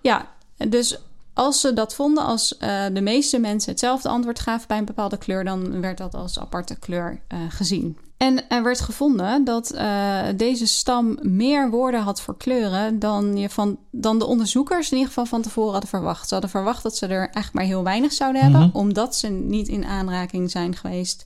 ja, 0.01 0.29
dus 0.57 0.99
als 1.33 1.61
ze 1.61 1.73
dat 1.73 1.95
vonden, 1.95 2.25
als 2.25 2.57
de 2.93 3.01
meeste 3.03 3.39
mensen 3.39 3.71
hetzelfde 3.71 4.09
antwoord 4.09 4.41
gaven 4.41 4.69
bij 4.69 4.79
een 4.79 4.85
bepaalde 4.85 5.17
kleur, 5.17 5.45
dan 5.45 5.81
werd 5.81 5.99
dat 5.99 6.15
als 6.15 6.39
aparte 6.39 6.79
kleur 6.79 7.21
gezien. 7.49 7.97
En 8.21 8.49
er 8.49 8.63
werd 8.63 8.81
gevonden 8.81 9.45
dat 9.45 9.71
eh, 9.71 10.23
deze 10.37 10.67
stam 10.67 11.19
meer 11.23 11.71
woorden 11.71 12.03
had 12.03 12.21
voor 12.21 12.37
kleuren 12.37 12.99
dan, 12.99 13.37
je 13.37 13.51
van, 13.51 13.79
dan 13.91 14.19
de 14.19 14.25
onderzoekers 14.25 14.87
in 14.91 14.93
ieder 14.97 15.09
geval 15.09 15.27
van 15.27 15.43
tevoren 15.43 15.71
hadden 15.73 15.89
verwacht. 15.91 16.27
Ze 16.29 16.33
hadden 16.33 16.51
verwacht 16.51 16.83
dat 16.83 16.97
ze 16.97 17.07
er 17.07 17.19
eigenlijk 17.19 17.53
maar 17.53 17.65
heel 17.65 17.83
weinig 17.83 18.13
zouden 18.13 18.43
hebben, 18.43 18.61
Mhm. 18.61 18.77
omdat 18.77 19.17
ze 19.17 19.29
niet 19.29 19.69
in 19.69 19.85
aanraking 19.85 20.51
zijn 20.51 20.77
geweest 20.77 21.25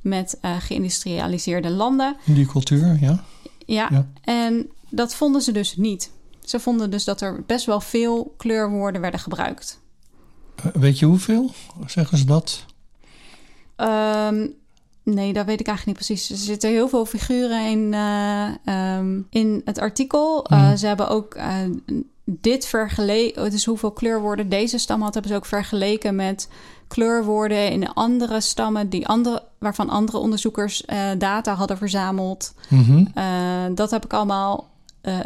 met 0.00 0.38
eh, 0.40 0.56
geïndustrialiseerde 0.58 1.70
landen. 1.70 2.16
Die 2.24 2.46
cultuur, 2.46 2.96
ja. 3.00 3.24
Ja, 3.66 3.88
Ja. 3.90 4.06
en 4.22 4.70
dat 4.88 5.14
vonden 5.14 5.42
ze 5.42 5.52
dus 5.52 5.76
niet. 5.76 6.10
Ze 6.44 6.60
vonden 6.60 6.90
dus 6.90 7.04
dat 7.04 7.20
er 7.20 7.42
best 7.46 7.66
wel 7.66 7.80
veel 7.80 8.34
kleurwoorden 8.36 9.00
werden 9.00 9.20
gebruikt. 9.20 9.80
Eh, 10.56 10.64
Weet 10.74 10.98
je 10.98 11.06
hoeveel? 11.06 11.50
Zeggen 11.86 12.18
ze 12.18 12.24
dat? 12.24 12.64
Ehm, 13.76 14.46
nee, 15.04 15.32
dat 15.32 15.46
weet 15.46 15.60
ik 15.60 15.66
eigenlijk 15.66 15.98
niet 15.98 16.06
precies. 16.06 16.30
Er 16.30 16.36
zitten 16.36 16.70
heel 16.70 16.88
veel 16.88 17.06
figuren 17.06 17.66
in, 17.66 17.94
eh, 17.94 18.48
ehm, 18.64 19.20
in 19.30 19.62
het 19.64 19.78
artikel. 19.78 20.44
Eh, 20.44 20.66
Mhm. 20.66 20.76
ze 20.76 20.86
hebben 20.86 21.08
ook 21.08 21.34
eh, 21.34 21.56
dit 22.24 22.66
vergeleken, 22.66 23.50
dus 23.50 23.64
hoeveel 23.64 23.92
kleurwoorden 23.92 24.48
deze 24.48 24.78
stam 24.78 25.02
had, 25.02 25.14
hebben 25.14 25.32
ze 25.32 25.36
ook 25.38 25.46
vergeleken 25.46 26.14
met 26.14 26.48
kleurwoorden 26.88 27.70
in 27.70 27.92
andere 27.92 28.40
stammen 28.40 28.88
die 28.88 29.06
andere, 29.06 29.42
waarvan 29.58 29.88
andere 29.88 30.18
onderzoekers 30.18 30.84
data 31.18 31.54
hadden 31.54 31.76
verzameld. 31.76 32.54
Mhm. 32.68 33.04
Dat 33.74 33.90
heb 33.90 34.04
ik 34.04 34.12
allemaal 34.12 34.70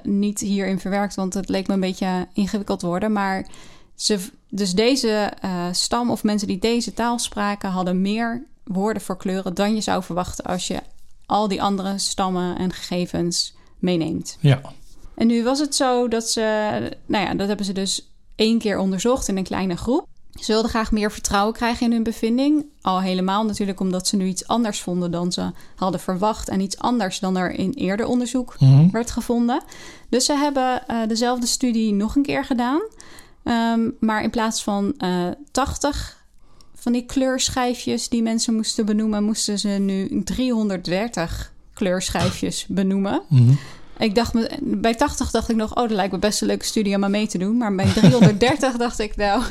niet 0.03 0.41
hierin 0.41 0.81
verwerkt, 0.81 1.15
want 1.15 1.35
het 1.35 1.49
leek 1.49 1.67
me 1.67 1.75
een 1.75 1.81
beetje 1.81 2.27
ingewikkeld 2.33 2.83
worden. 2.83 3.13
Maar 3.13 3.47
ze, 3.95 4.19
dus 4.49 4.73
deze 4.73 5.33
stam 5.73 6.11
of 6.11 6.23
mensen 6.23 6.49
die 6.49 6.59
deze 6.59 6.95
taal 6.95 7.19
spraken, 7.19 7.71
hadden 7.71 8.01
meer 8.01 8.47
woorden 8.69 9.03
voor 9.03 9.17
kleuren 9.17 9.55
dan 9.55 9.75
je 9.75 9.81
zou 9.81 10.03
verwachten 10.03 10.45
als 10.45 10.67
je 10.67 10.81
al 11.27 11.49
die 11.49 11.63
andere 11.63 11.99
stammen 11.99 12.59
en 12.59 12.73
gegevens 12.73 13.55
meeneemt. 13.79 14.37
Ja. 14.41 14.61
En 15.15 15.27
nu 15.27 15.43
was 15.45 15.59
het 15.59 15.75
zo 15.75 16.09
dat 16.09 16.29
ze, 16.31 16.41
nou 17.07 17.25
ja, 17.25 17.35
dat 17.35 17.49
hebben 17.49 17.67
ze 17.67 17.73
dus 17.73 18.13
één 18.37 18.59
keer 18.59 18.79
onderzocht 18.79 19.29
in 19.29 19.37
een 19.37 19.45
kleine 19.45 19.77
groep. 19.77 20.07
Ze 20.41 20.53
wilden 20.53 20.71
graag 20.71 20.93
meer 20.93 21.13
vertrouwen 21.13 21.55
krijgen 21.55 21.87
in 21.87 21.93
hun 21.93 22.03
bevinding. 22.03 22.67
Al 22.81 23.01
helemaal 23.01 23.45
natuurlijk 23.45 23.81
omdat 23.81 24.07
ze 24.07 24.17
nu 24.17 24.27
iets 24.27 24.47
anders 24.47 24.81
vonden 24.81 25.11
dan 25.11 25.33
ze 25.33 25.51
hadden 25.77 26.01
verwacht. 26.01 26.49
En 26.49 26.61
iets 26.61 26.79
anders 26.79 27.19
dan 27.19 27.37
er 27.37 27.51
in 27.51 27.73
eerder 27.73 28.07
onderzoek 28.07 28.61
Mhm. 28.61 28.91
werd 28.91 29.11
gevonden. 29.11 29.63
Dus 30.09 30.25
ze 30.25 30.33
hebben 30.37 30.87
eh, 30.89 30.97
dezelfde 31.09 31.47
studie 31.47 31.93
nog 31.93 32.17
een 32.17 32.23
keer 32.23 32.45
gedaan. 32.45 32.81
Ehm, 33.45 33.91
maar 34.01 34.23
in 34.23 34.31
plaats 34.31 34.63
van 34.63 34.95
eh 34.99 35.27
80 35.51 36.18
van 36.79 36.93
die 36.93 37.05
kleurschijfjes 37.07 38.09
die 38.09 38.23
mensen 38.23 38.55
moesten 38.55 38.87
benoemen, 38.87 39.25
moesten 39.25 39.59
ze 39.59 39.69
nu 39.69 40.23
330 40.25 41.53
kleurschijfjes 41.75 42.67
benoemen. 42.69 43.23
Mhm. 43.29 43.53
Ik 43.99 44.15
dacht, 44.15 44.35
me- 44.35 44.57
bij 44.61 44.95
80 44.95 45.31
dacht 45.31 45.49
ik 45.49 45.57
nog, 45.57 45.71
oh, 45.71 45.83
dat 45.83 45.91
lijkt 45.91 46.13
me 46.13 46.19
best 46.19 46.41
een 46.41 46.47
leuke 46.47 46.65
studie 46.65 46.97
om 46.97 47.05
aan 47.05 47.11
mee 47.11 47.27
te 47.27 47.39
doen. 47.39 47.57
Maar 47.57 47.75
bij 47.75 47.93
330 47.93 48.77
dacht 48.87 48.99
ik, 48.99 49.17
nou, 49.17 49.43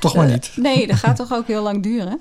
Toch 0.00 0.14
maar 0.14 0.26
eh, 0.26 0.32
niet. 0.32 0.52
nee, 0.56 0.86
dat 0.86 0.96
gaat 0.96 1.16
toch 1.16 1.32
ook 1.32 1.46
heel 1.46 1.62
lang 1.62 1.82
duren. 1.82 2.20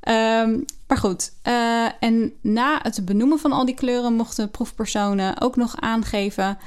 Ehm, 0.00 0.58
maar 0.86 0.98
goed, 0.98 1.32
eh, 1.42 1.86
en 2.00 2.32
na 2.40 2.78
het 2.82 3.04
benoemen 3.04 3.38
van 3.38 3.52
al 3.52 3.64
die 3.64 3.74
kleuren 3.74 4.12
mochten 4.14 4.50
proefpersonen 4.50 5.40
ook 5.40 5.56
nog 5.56 5.74
aangeven 5.80 6.58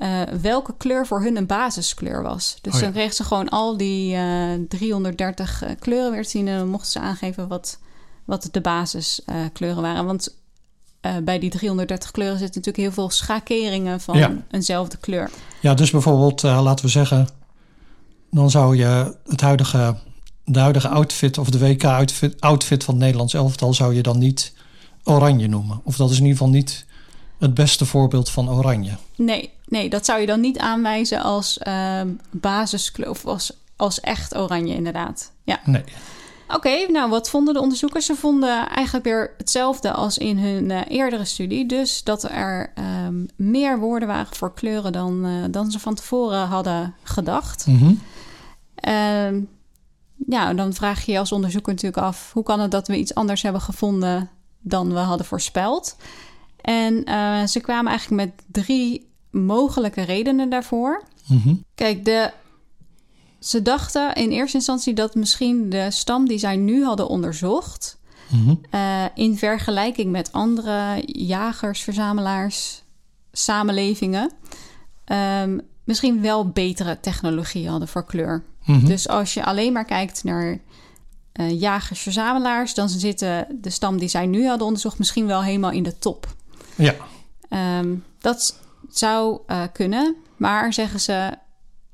eh, 0.00 0.22
welke 0.40 0.74
kleur 0.76 1.06
voor 1.06 1.22
hun 1.22 1.36
een 1.36 1.46
basiskleur 1.46 2.22
was. 2.22 2.58
Dus 2.60 2.72
Oh 2.72 2.78
ja. 2.78 2.84
dan 2.84 2.94
kregen 2.94 3.14
ze 3.14 3.24
gewoon 3.24 3.48
al 3.48 3.76
die 3.76 4.14
eh, 4.14 4.48
330 4.68 5.62
eh, 5.62 5.70
kleuren 5.78 6.10
weer 6.12 6.22
te 6.22 6.28
zien 6.30 6.48
en 6.48 6.58
dan 6.58 6.68
mochten 6.68 6.90
ze 6.90 6.98
aangeven 7.00 7.48
wat, 7.48 7.78
wat 8.24 8.48
de 8.50 8.60
basiskleuren 8.60 9.82
waren. 9.82 10.04
Want 10.06 10.34
eh, 11.00 11.16
bij 11.24 11.38
die 11.38 11.50
330 11.50 12.10
kleuren 12.10 12.38
zitten 12.38 12.60
natuurlijk 12.60 12.94
heel 12.94 13.04
veel 13.04 13.10
schakeringen 13.16 14.00
van 14.00 14.18
Ja. 14.18 14.32
eenzelfde 14.50 14.96
kleur. 14.96 15.30
Ja, 15.60 15.74
dus 15.74 15.90
bijvoorbeeld, 15.90 16.44
eh, 16.44 16.62
laten 16.62 16.84
we 16.84 16.90
zeggen, 16.90 17.28
dan 18.30 18.50
zou 18.50 18.76
je 18.76 19.16
het 19.26 19.40
huidige, 19.40 19.96
de 20.44 20.58
huidige 20.58 20.88
outfit 20.88 21.38
of 21.38 21.50
de 21.50 21.58
WK-outfit 21.58 22.40
outfit 22.40 22.84
van 22.84 22.94
het 22.94 23.02
Nederlands 23.02 23.34
elftal 23.34 23.74
zou 23.74 23.94
je 23.94 24.02
dan 24.02 24.18
niet 24.18 24.52
oranje 25.04 25.48
noemen. 25.48 25.80
Of 25.84 25.96
dat 25.96 26.10
is 26.10 26.16
in 26.18 26.22
ieder 26.22 26.38
geval 26.38 26.52
niet 26.52 26.86
het 27.40 27.54
beste 27.54 27.86
voorbeeld 27.86 28.30
van 28.30 28.50
oranje. 28.50 28.96
Nee, 29.16 29.50
nee, 29.64 29.88
dat 29.88 30.04
zou 30.04 30.20
je 30.20 30.26
dan 30.26 30.40
niet 30.40 30.58
aanwijzen 30.58 31.22
als 31.22 31.58
ehm, 31.58 32.08
basiskleur 32.30 33.10
of 33.10 33.26
als, 33.26 33.52
als 33.76 34.00
echt 34.00 34.36
oranje, 34.36 34.74
inderdaad. 34.74 35.32
Ja. 35.44 35.60
Nee. 35.64 35.84
Oké, 36.54 36.86
nou 36.88 37.10
wat 37.10 37.30
vonden 37.30 37.54
de 37.54 37.60
onderzoekers? 37.60 38.06
Ze 38.06 38.14
vonden 38.14 38.68
eigenlijk 38.68 39.04
weer 39.04 39.34
hetzelfde 39.36 39.92
als 39.92 40.18
in 40.18 40.38
hun 40.38 40.70
eh, 40.70 40.80
eerdere 40.88 41.24
studie. 41.24 41.66
Dus 41.66 42.04
dat 42.04 42.22
er 42.22 42.72
ehm, 42.74 43.24
meer 43.36 43.78
woorden 43.78 44.08
waren 44.08 44.34
voor 44.34 44.54
kleuren 44.54 44.92
dan, 44.92 45.24
eh, 45.24 45.32
dan 45.50 45.70
ze 45.70 45.78
van 45.78 45.94
tevoren 45.94 46.46
hadden 46.46 46.94
gedacht. 47.02 47.66
Mhm. 47.66 47.92
Ehm, 48.74 49.40
ja, 50.26 50.54
dan 50.54 50.72
vraag 50.72 51.04
je 51.04 51.12
je 51.12 51.18
als 51.18 51.32
onderzoeker 51.32 51.72
natuurlijk 51.72 52.02
af... 52.02 52.30
hoe 52.32 52.42
kan 52.42 52.60
het 52.60 52.70
dat 52.70 52.88
we 52.88 52.96
iets 52.96 53.14
anders 53.14 53.42
hebben 53.42 53.60
gevonden 53.60 54.30
dan 54.60 54.92
we 54.92 54.98
hadden 54.98 55.26
voorspeld? 55.26 55.96
En 56.62 57.04
eh, 57.04 57.46
ze 57.46 57.60
kwamen 57.60 57.90
eigenlijk 57.90 58.22
met 58.26 58.44
drie 58.64 59.08
mogelijke 59.30 60.02
redenen 60.02 60.50
daarvoor. 60.50 61.02
Mhm. 61.26 61.54
Kijk, 61.74 62.04
de, 62.04 62.30
ze 63.38 63.62
dachten 63.62 64.14
in 64.14 64.30
eerste 64.30 64.56
instantie 64.56 64.94
dat 64.94 65.14
misschien 65.14 65.70
de 65.70 65.90
stam 65.90 66.28
die 66.28 66.38
zij 66.38 66.56
nu 66.56 66.84
hadden 66.84 67.08
onderzocht... 67.08 67.98
Mhm. 68.28 68.54
eh, 68.70 69.04
in 69.14 69.38
vergelijking 69.38 70.10
met 70.10 70.32
andere 70.32 71.02
jagers, 71.06 71.80
verzamelaars, 71.80 72.82
samenlevingen... 73.32 74.30
ehm, 75.04 75.58
misschien 75.84 76.20
wel 76.20 76.48
betere 76.48 77.00
technologie 77.00 77.68
hadden 77.68 77.88
voor 77.88 78.04
kleur. 78.04 78.44
Mhm. 78.64 78.86
Dus 78.86 79.08
als 79.08 79.34
je 79.34 79.44
alleen 79.44 79.72
maar 79.72 79.84
kijkt 79.84 80.24
naar 80.24 80.58
eh, 81.32 81.60
jagers-verzamelaars... 81.60 82.74
dan 82.74 82.88
zitten 82.88 83.46
de 83.60 83.70
stam 83.70 83.98
die 83.98 84.08
zij 84.08 84.26
nu 84.26 84.46
hadden 84.46 84.66
onderzocht 84.66 84.98
misschien 84.98 85.26
wel 85.26 85.42
helemaal 85.42 85.70
in 85.70 85.82
de 85.82 85.98
top. 85.98 86.34
Ja. 86.80 86.94
Ehm, 87.48 87.94
dat 88.18 88.60
zou 88.88 89.40
eh, 89.46 89.62
kunnen, 89.72 90.16
maar 90.36 90.72
zeggen 90.72 91.00
ze... 91.00 91.38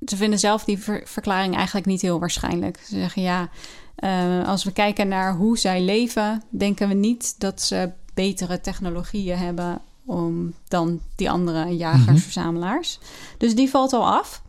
Ze 0.07 0.17
vinden 0.17 0.39
zelf 0.39 0.65
die 0.65 0.79
ver- 0.79 1.03
verklaring 1.05 1.55
eigenlijk 1.57 1.87
niet 1.87 2.03
heel 2.03 2.21
waarschijnlijk. 2.21 2.79
Ze 2.85 2.95
zeggen 2.95 3.23
ja, 3.23 3.49
eh, 3.97 4.49
als 4.49 4.65
we 4.65 4.73
kijken 4.73 5.09
naar 5.09 5.35
hoe 5.35 5.59
zij 5.59 5.83
leven... 5.83 6.43
denken 6.49 6.89
we 6.89 6.95
niet 6.95 7.41
dat 7.41 7.63
ze 7.63 7.91
betere 8.15 8.61
technologieën 8.61 9.39
hebben... 9.39 9.81
Om, 10.05 10.55
dan 10.69 11.01
die 11.17 11.31
andere 11.31 11.77
jagers-verzamelaars. 11.77 12.99
Dus 13.39 13.55
die 13.55 13.71
valt 13.71 13.93
al 13.93 14.07
af. 14.07 14.43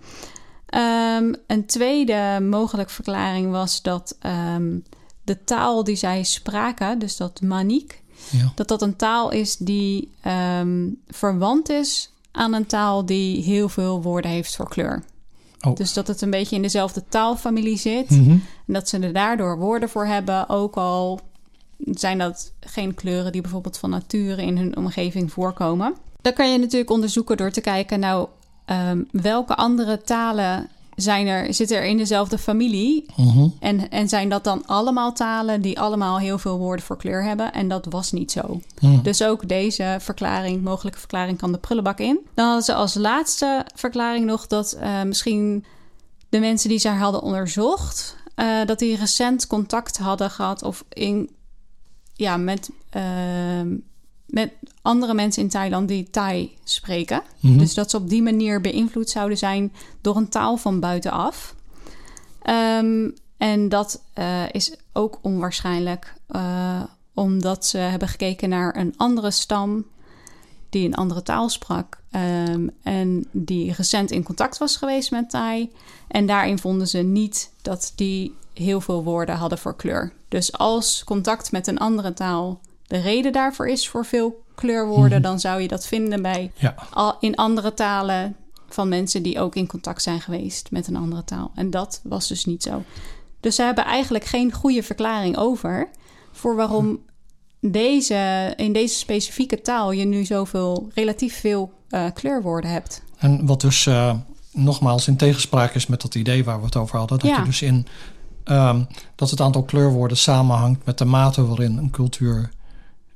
Ehm, 0.66 1.34
een 1.48 1.66
tweede 1.66 2.40
mogelijke 2.42 2.94
verklaring 2.94 3.52
was 3.52 3.82
dat 3.82 4.18
ehm, 4.20 4.78
de 5.24 5.44
taal 5.44 5.84
die 5.84 5.96
zij 5.96 6.24
spraken, 6.24 7.00
dus 7.00 7.18
dat 7.18 7.42
maniek, 7.42 8.04
ja. 8.30 8.52
dat 8.56 8.68
dat 8.68 8.82
een 8.82 8.96
taal 8.96 9.32
is 9.32 9.58
die 9.58 10.12
ehm, 10.22 10.90
verwant 11.08 11.70
is 11.70 12.12
aan 12.32 12.54
een 12.54 12.66
taal 12.66 13.06
die 13.06 13.44
heel 13.44 13.70
veel 13.70 14.02
woorden 14.02 14.32
heeft 14.32 14.56
voor 14.56 14.70
kleur. 14.70 15.04
Oh. 15.62 15.76
Dus 15.76 15.94
dat 15.94 16.08
het 16.08 16.22
een 16.22 16.30
beetje 16.30 16.56
in 16.56 16.62
dezelfde 16.62 17.04
taalfamilie 17.10 17.78
zit. 17.78 18.10
Mhm. 18.10 18.30
En 18.30 18.74
dat 18.74 18.90
ze 18.90 19.00
er 19.00 19.14
daardoor 19.14 19.58
woorden 19.58 19.90
voor 19.90 20.06
hebben, 20.06 20.50
ook 20.50 20.76
al 20.76 21.20
zijn 21.78 22.18
dat 22.18 22.52
geen 22.60 22.94
kleuren 22.94 23.32
die 23.32 23.42
bijvoorbeeld 23.42 23.78
van 23.78 23.90
nature 23.90 24.42
in 24.42 24.58
hun 24.58 24.78
omgeving 24.78 25.32
voorkomen. 25.32 25.96
Dan 26.22 26.34
kan 26.34 26.52
je 26.52 26.58
natuurlijk 26.58 26.90
onderzoeken 26.90 27.38
door 27.38 27.52
te 27.52 27.62
kijken, 27.62 28.00
nou, 28.00 28.28
ehm, 28.66 29.04
welke 29.12 29.56
andere 29.56 30.02
talen 30.02 30.70
zijn 30.98 31.28
er, 31.28 31.54
zitten 31.54 31.78
er 31.78 31.86
in 31.86 31.98
dezelfde 31.98 32.38
familie. 32.38 33.06
Mhm. 33.16 33.48
En, 33.60 33.90
en 33.90 34.10
zijn 34.10 34.30
dat 34.30 34.44
dan 34.44 34.66
allemaal 34.66 35.14
talen 35.14 35.62
die 35.62 35.80
allemaal 35.80 36.20
heel 36.20 36.38
veel 36.38 36.58
woorden 36.58 36.86
voor 36.86 36.98
kleur 36.98 37.24
hebben? 37.24 37.54
En 37.54 37.68
dat 37.68 37.86
was 37.90 38.12
niet 38.12 38.32
zo. 38.32 38.62
Dus 39.04 39.24
ook 39.24 39.48
deze 39.48 39.98
verklaring, 40.00 40.64
mogelijke 40.64 41.00
verklaring, 41.00 41.38
kan 41.38 41.52
de 41.52 41.58
prullenbak 41.58 42.00
in. 42.00 42.20
Dan 42.34 42.46
hadden 42.46 42.64
ze 42.64 42.74
als 42.74 42.94
laatste 42.94 43.66
verklaring 43.76 44.26
nog 44.26 44.48
dat 44.48 44.72
eh, 44.72 45.04
misschien 45.04 45.66
de 46.30 46.40
mensen 46.40 46.70
die 46.70 46.80
ze 46.80 46.90
hadden 46.90 47.22
onderzocht, 47.22 48.16
eh, 48.36 48.66
dat 48.66 48.80
die 48.80 48.98
recent 48.98 49.48
contact 49.48 49.98
hadden 49.98 50.32
gehad 50.32 50.64
of 50.64 50.84
in, 50.90 51.30
ja, 52.14 52.38
met, 52.38 52.70
ehm, 52.90 53.76
met 54.28 54.52
andere 54.82 55.14
mensen 55.14 55.42
in 55.42 55.50
Thailand 55.50 55.88
die 55.88 56.10
Thai 56.10 56.58
spreken. 56.64 57.22
Mhm. 57.40 57.58
Dus 57.58 57.74
dat 57.74 57.90
ze 57.90 57.98
op 57.98 58.10
die 58.10 58.22
manier 58.22 58.62
beïnvloed 58.62 59.10
zouden 59.10 59.38
zijn 59.38 59.74
door 60.02 60.16
een 60.16 60.30
taal 60.30 60.58
van 60.58 60.80
buitenaf. 60.80 61.56
Ehm, 62.42 63.10
en 63.38 63.70
dat 63.70 64.02
eh, 64.14 64.44
is 64.52 64.76
ook 64.94 65.20
onwaarschijnlijk, 65.22 66.14
eh, 66.28 66.84
omdat 67.14 67.66
ze 67.66 67.78
hebben 67.78 68.08
gekeken 68.08 68.50
naar 68.50 68.76
een 68.76 68.94
andere 68.98 69.32
stam 69.32 69.86
die 70.70 70.86
een 70.86 70.96
andere 70.96 71.24
taal 71.24 71.50
sprak 71.50 72.02
ehm, 72.12 72.68
en 72.84 73.28
die 73.32 73.74
recent 73.74 74.12
in 74.12 74.24
contact 74.24 74.58
was 74.58 74.76
geweest 74.76 75.12
met 75.12 75.30
Thai. 75.30 75.72
En 76.08 76.26
daarin 76.26 76.60
vonden 76.60 76.88
ze 76.88 76.98
niet 76.98 77.52
dat 77.62 77.94
die 77.96 78.36
heel 78.54 78.82
veel 78.82 79.04
woorden 79.04 79.36
hadden 79.36 79.58
voor 79.58 79.76
kleur. 79.76 80.14
Dus 80.28 80.54
als 80.54 81.04
contact 81.04 81.52
met 81.52 81.68
een 81.68 81.78
andere 81.78 82.14
taal 82.14 82.60
de 82.88 82.98
reden 82.98 83.32
daarvoor 83.32 83.68
is 83.68 83.90
voor 83.90 84.06
veel 84.06 84.44
kleurwoorden, 84.56 85.22
dan 85.22 85.40
zou 85.40 85.62
je 85.62 85.68
dat 85.68 85.88
vinden 85.88 86.22
bij 86.22 86.52
Ja. 86.56 86.76
al 86.92 87.16
in 87.20 87.36
andere 87.36 87.74
talen 87.74 88.36
van 88.70 88.90
mensen 88.90 89.24
die 89.24 89.40
ook 89.40 89.56
in 89.56 89.68
contact 89.68 90.02
zijn 90.02 90.22
geweest 90.22 90.72
met 90.72 90.88
een 90.88 90.96
andere 90.96 91.24
taal. 91.24 91.52
En 91.56 91.70
dat 91.70 92.00
was 92.04 92.28
dus 92.28 92.46
niet 92.46 92.64
zo. 92.64 92.84
Dus 93.40 93.56
ze 93.56 93.62
hebben 93.64 93.86
eigenlijk 93.86 94.26
geen 94.26 94.52
goede 94.52 94.84
verklaring 94.84 95.38
over 95.38 95.90
voor 96.32 96.56
waarom 96.56 97.00
deze, 97.60 98.54
in 98.56 98.74
deze 98.74 98.96
specifieke 98.96 99.62
taal 99.62 99.92
je 99.92 100.06
nu 100.06 100.26
zoveel, 100.26 100.88
relatief 100.94 101.40
veel 101.40 101.72
eh, 101.90 102.06
kleurwoorden 102.14 102.70
hebt. 102.72 103.02
En 103.18 103.46
wat 103.46 103.62
dus 103.62 103.86
eh, 103.86 104.14
nogmaals 104.52 105.08
in 105.08 105.16
tegenspraak 105.18 105.74
is 105.76 105.88
met 105.88 106.02
dat 106.02 106.16
idee 106.16 106.44
waar 106.44 106.60
we 106.60 106.66
het 106.66 106.76
over 106.76 106.98
hadden. 106.98 107.20
Dat 107.20 107.30
Ja. 107.30 107.38
je 107.38 107.44
dus 107.44 107.62
in 107.62 107.88
ehm, 108.44 108.84
dat 109.16 109.30
het 109.30 109.42
aantal 109.42 109.64
kleurwoorden 109.64 110.18
samenhangt 110.18 110.86
met 110.86 110.98
de 110.98 111.06
mate 111.06 111.46
waarin 111.48 111.78
een 111.78 111.90
cultuur 111.92 112.50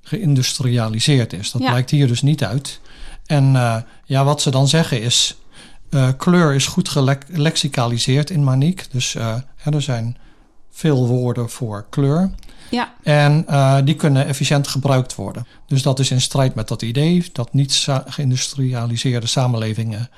geïndustrialiseerd 0.01 1.33
is. 1.33 1.51
Dat 1.51 1.61
Ja. 1.61 1.69
blijkt 1.69 1.89
hier 1.89 2.07
dus 2.07 2.21
niet 2.21 2.43
uit. 2.43 2.79
En 3.25 3.55
eh, 3.55 3.75
ja, 4.05 4.23
wat 4.23 4.41
ze 4.41 4.51
dan 4.51 4.67
zeggen 4.67 5.01
is. 5.01 5.35
eh, 5.89 6.07
kleur 6.17 6.53
is 6.53 6.67
goed 6.67 6.89
gelexicaliseerd 6.89 8.29
in 8.29 8.43
Maniek. 8.43 8.91
Dus 8.91 9.15
eh, 9.15 9.35
er 9.63 9.81
zijn 9.81 10.17
veel 10.71 11.07
woorden 11.07 11.49
voor 11.49 11.85
kleur. 11.89 12.31
Ja, 12.69 12.93
En 13.03 13.45
die 13.85 13.95
kunnen 13.95 14.25
efficiënt 14.27 14.67
gebruikt 14.67 15.15
worden. 15.15 15.47
Dus 15.67 15.81
dat 15.81 15.99
is 15.99 16.11
in 16.11 16.21
strijd 16.21 16.55
met 16.55 16.67
dat 16.67 16.81
idee 16.81 17.29
dat 17.33 17.53
niet 17.53 17.87
geïndustrialiseerde 18.07 19.27
samenlevingen 19.27 20.09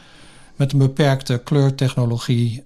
met 0.55 0.71
een 0.71 0.77
beperkte 0.79 1.41
kleurtechnologie 1.43 2.63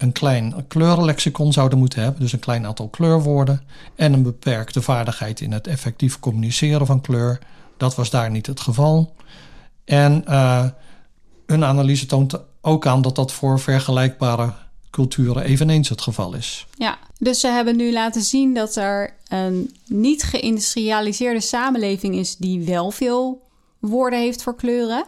een 0.00 0.12
klein 0.12 0.66
kleurenlexicon 0.68 1.52
zouden 1.52 1.78
moeten 1.78 2.02
hebben. 2.02 2.20
Dus 2.20 2.32
een 2.32 2.38
klein 2.38 2.66
aantal 2.66 2.88
kleurwoorden. 2.88 3.62
En 3.94 4.12
een 4.12 4.22
beperkte 4.22 4.82
vaardigheid 4.82 5.40
in 5.40 5.52
het 5.52 5.66
effectief 5.66 6.20
communiceren 6.20 6.86
van 6.86 7.00
kleur. 7.00 7.38
Dat 7.76 7.94
was 7.94 8.10
daar 8.10 8.30
niet 8.30 8.46
het 8.46 8.60
geval. 8.60 9.14
En 9.84 10.24
eh, 10.26 10.64
hun 11.46 11.64
analyse 11.64 12.06
toont 12.06 12.40
ook 12.60 12.86
aan 12.86 13.02
dat 13.02 13.16
dat 13.16 13.32
voor 13.32 13.60
vergelijkbare 13.60 14.52
culturen 14.90 15.44
eveneens 15.44 15.88
het 15.88 16.00
geval 16.00 16.34
is. 16.34 16.66
ja. 16.76 16.98
Dus 17.18 17.40
ze 17.40 17.48
hebben 17.48 17.76
nu 17.76 17.92
laten 17.92 18.22
zien 18.22 18.54
dat 18.54 18.76
er 18.76 19.14
een 19.28 19.74
niet 19.86 20.22
geïndustrialiseerde 20.22 21.40
samenleving 21.40 22.14
is 22.14 22.36
die 22.36 22.64
wel 22.64 22.90
veel 22.90 23.42
woorden 23.78 24.18
heeft 24.18 24.42
voor 24.42 24.56
kleuren. 24.56 25.04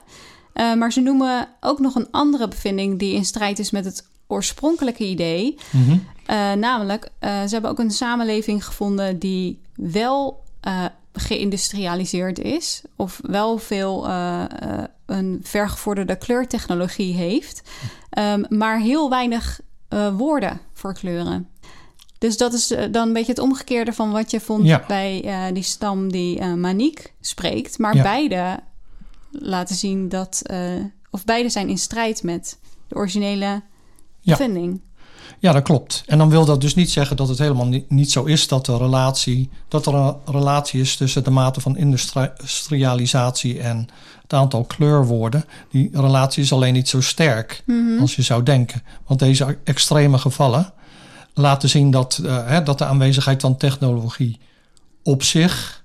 Eh, 0.52 0.74
maar 0.74 0.92
ze 0.92 1.00
noemen 1.00 1.48
ook 1.60 1.78
nog 1.78 1.94
een 1.94 2.10
andere 2.10 2.48
bevinding 2.48 2.98
die 2.98 3.14
in 3.14 3.24
strijd 3.24 3.58
is 3.58 3.70
met 3.70 3.84
het 3.84 4.04
oorspronkelijke 4.32 5.04
idee. 5.04 5.56
Mhm. 5.70 5.96
Eh, 6.26 6.52
namelijk, 6.52 7.10
eh, 7.18 7.42
ze 7.42 7.48
hebben 7.52 7.70
ook 7.70 7.78
een 7.78 7.90
samenleving 7.90 8.64
gevonden 8.64 9.18
die 9.18 9.60
wel 9.74 10.40
eh, 10.60 10.84
geïndustrialiseerd 11.12 12.38
is, 12.38 12.82
of 12.96 13.20
wel 13.22 13.58
veel 13.58 14.08
een 15.06 15.40
vergevorderde 15.42 16.16
kleurtechnologie 16.16 17.14
heeft, 17.14 17.62
ehm, 18.10 18.44
maar 18.48 18.78
heel 18.80 19.10
weinig 19.10 19.60
woorden 20.16 20.60
voor 20.72 20.94
kleuren. 20.94 21.48
Dus 22.18 22.36
dat 22.36 22.52
is 22.52 22.66
dan 22.90 23.06
een 23.06 23.12
beetje 23.12 23.32
het 23.32 23.40
omgekeerde 23.40 23.92
van 23.92 24.10
wat 24.12 24.30
je 24.30 24.40
vond 24.40 24.64
Ja. 24.66 24.84
bij 24.88 25.50
die 25.52 25.62
stam 25.62 26.12
die 26.12 26.38
eh 26.38 26.54
Maniek 26.54 27.12
spreekt. 27.20 27.78
Maar 27.78 27.96
Ja. 27.96 28.02
beide 28.02 28.60
laten 29.30 29.76
zien 29.76 30.08
dat, 30.08 30.42
of 31.10 31.24
beide 31.24 31.48
zijn 31.48 31.68
in 31.68 31.78
strijd 31.78 32.22
met 32.22 32.58
de 32.88 32.94
originele 32.94 33.62
Ja. 34.22 34.36
Ja, 35.38 35.52
dat 35.52 35.62
klopt. 35.62 36.02
En 36.06 36.18
dan 36.18 36.28
wil 36.28 36.44
dat 36.44 36.60
dus 36.60 36.74
niet 36.74 36.90
zeggen 36.90 37.16
dat 37.16 37.28
het 37.28 37.38
helemaal 37.38 37.66
niet, 37.66 37.90
niet 37.90 38.12
zo 38.12 38.24
is 38.24 38.48
dat, 38.48 38.66
de 38.66 38.76
relatie, 38.76 39.50
dat 39.68 39.86
er 39.86 39.94
een 39.94 40.16
relatie 40.26 40.80
is 40.80 40.96
tussen 40.96 41.24
de 41.24 41.30
mate 41.30 41.60
van 41.60 41.76
industrialisatie 41.76 43.60
en 43.60 43.88
het 44.22 44.32
aantal 44.32 44.64
kleurwoorden. 44.64 45.44
Die 45.70 45.90
relatie 45.92 46.42
is 46.42 46.52
alleen 46.52 46.72
niet 46.72 46.88
zo 46.88 47.00
sterk 47.00 47.64
als 48.00 48.16
je 48.16 48.22
zou 48.22 48.42
denken. 48.42 48.82
Want 49.06 49.20
deze 49.20 49.58
extreme 49.64 50.18
gevallen 50.18 50.72
laten 51.34 51.68
zien 51.68 51.90
dat, 51.90 52.20
eh, 52.24 52.46
hè, 52.46 52.62
dat 52.62 52.78
de 52.78 52.84
aanwezigheid 52.84 53.40
van 53.40 53.56
technologie 53.56 54.40
op 55.02 55.22
zich 55.22 55.84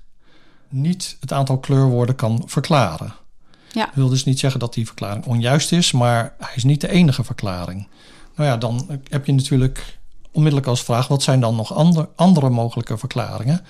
niet 0.69 1.17
het 1.19 1.33
aantal 1.33 1.57
kleurwoorden 1.57 2.15
kan 2.15 2.43
verklaren. 2.45 3.13
Ja. 3.71 3.85
Dat 3.85 3.95
wil 3.95 4.09
dus 4.09 4.23
niet 4.23 4.39
zeggen 4.39 4.59
dat 4.59 4.73
die 4.73 4.85
verklaring 4.85 5.25
onjuist 5.25 5.71
is, 5.71 5.91
maar 5.91 6.33
hij 6.37 6.55
is 6.55 6.63
niet 6.63 6.81
de 6.81 6.89
enige 6.89 7.23
verklaring. 7.23 7.87
Nou 8.37 8.49
ja, 8.49 8.57
dan 8.57 9.01
heb 9.09 9.25
je 9.25 9.33
natuurlijk 9.33 9.99
onmiddellijk 10.31 10.69
als 10.69 10.83
vraag: 10.83 11.07
wat 11.07 11.23
zijn 11.23 11.39
dan 11.39 11.55
nog 11.55 11.73
ander, 11.73 12.09
andere 12.15 12.49
mogelijke 12.49 12.97
verklaringen? 12.97 13.65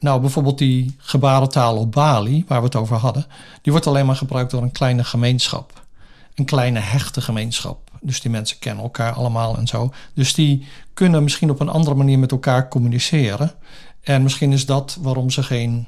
Nou, 0.00 0.20
bijvoorbeeld 0.20 0.58
die 0.58 0.96
gebarentaal 0.98 1.76
op 1.76 1.92
Bali, 1.92 2.44
waar 2.48 2.58
we 2.58 2.64
het 2.64 2.76
over 2.76 2.96
hadden, 2.96 3.26
die 3.62 3.72
wordt 3.72 3.86
alleen 3.86 4.06
maar 4.06 4.16
gebruikt 4.16 4.50
door 4.50 4.62
een 4.62 4.72
kleine 4.72 5.04
gemeenschap. 5.04 5.86
Een 6.34 6.44
kleine 6.44 6.78
hechte 6.78 7.20
gemeenschap. 7.20 7.90
Dus 8.00 8.20
die 8.20 8.30
mensen 8.30 8.58
kennen 8.58 8.84
elkaar 8.84 9.12
allemaal 9.12 9.56
en 9.56 9.66
zo. 9.66 9.92
Dus 10.14 10.34
die 10.34 10.66
kunnen 10.94 11.22
misschien 11.22 11.50
op 11.50 11.60
een 11.60 11.68
andere 11.68 11.96
manier 11.96 12.18
met 12.18 12.32
elkaar 12.32 12.68
communiceren. 12.68 13.52
En 14.00 14.22
misschien 14.22 14.52
is 14.52 14.66
dat 14.66 14.98
waarom 15.00 15.30
ze 15.30 15.42
geen, 15.42 15.86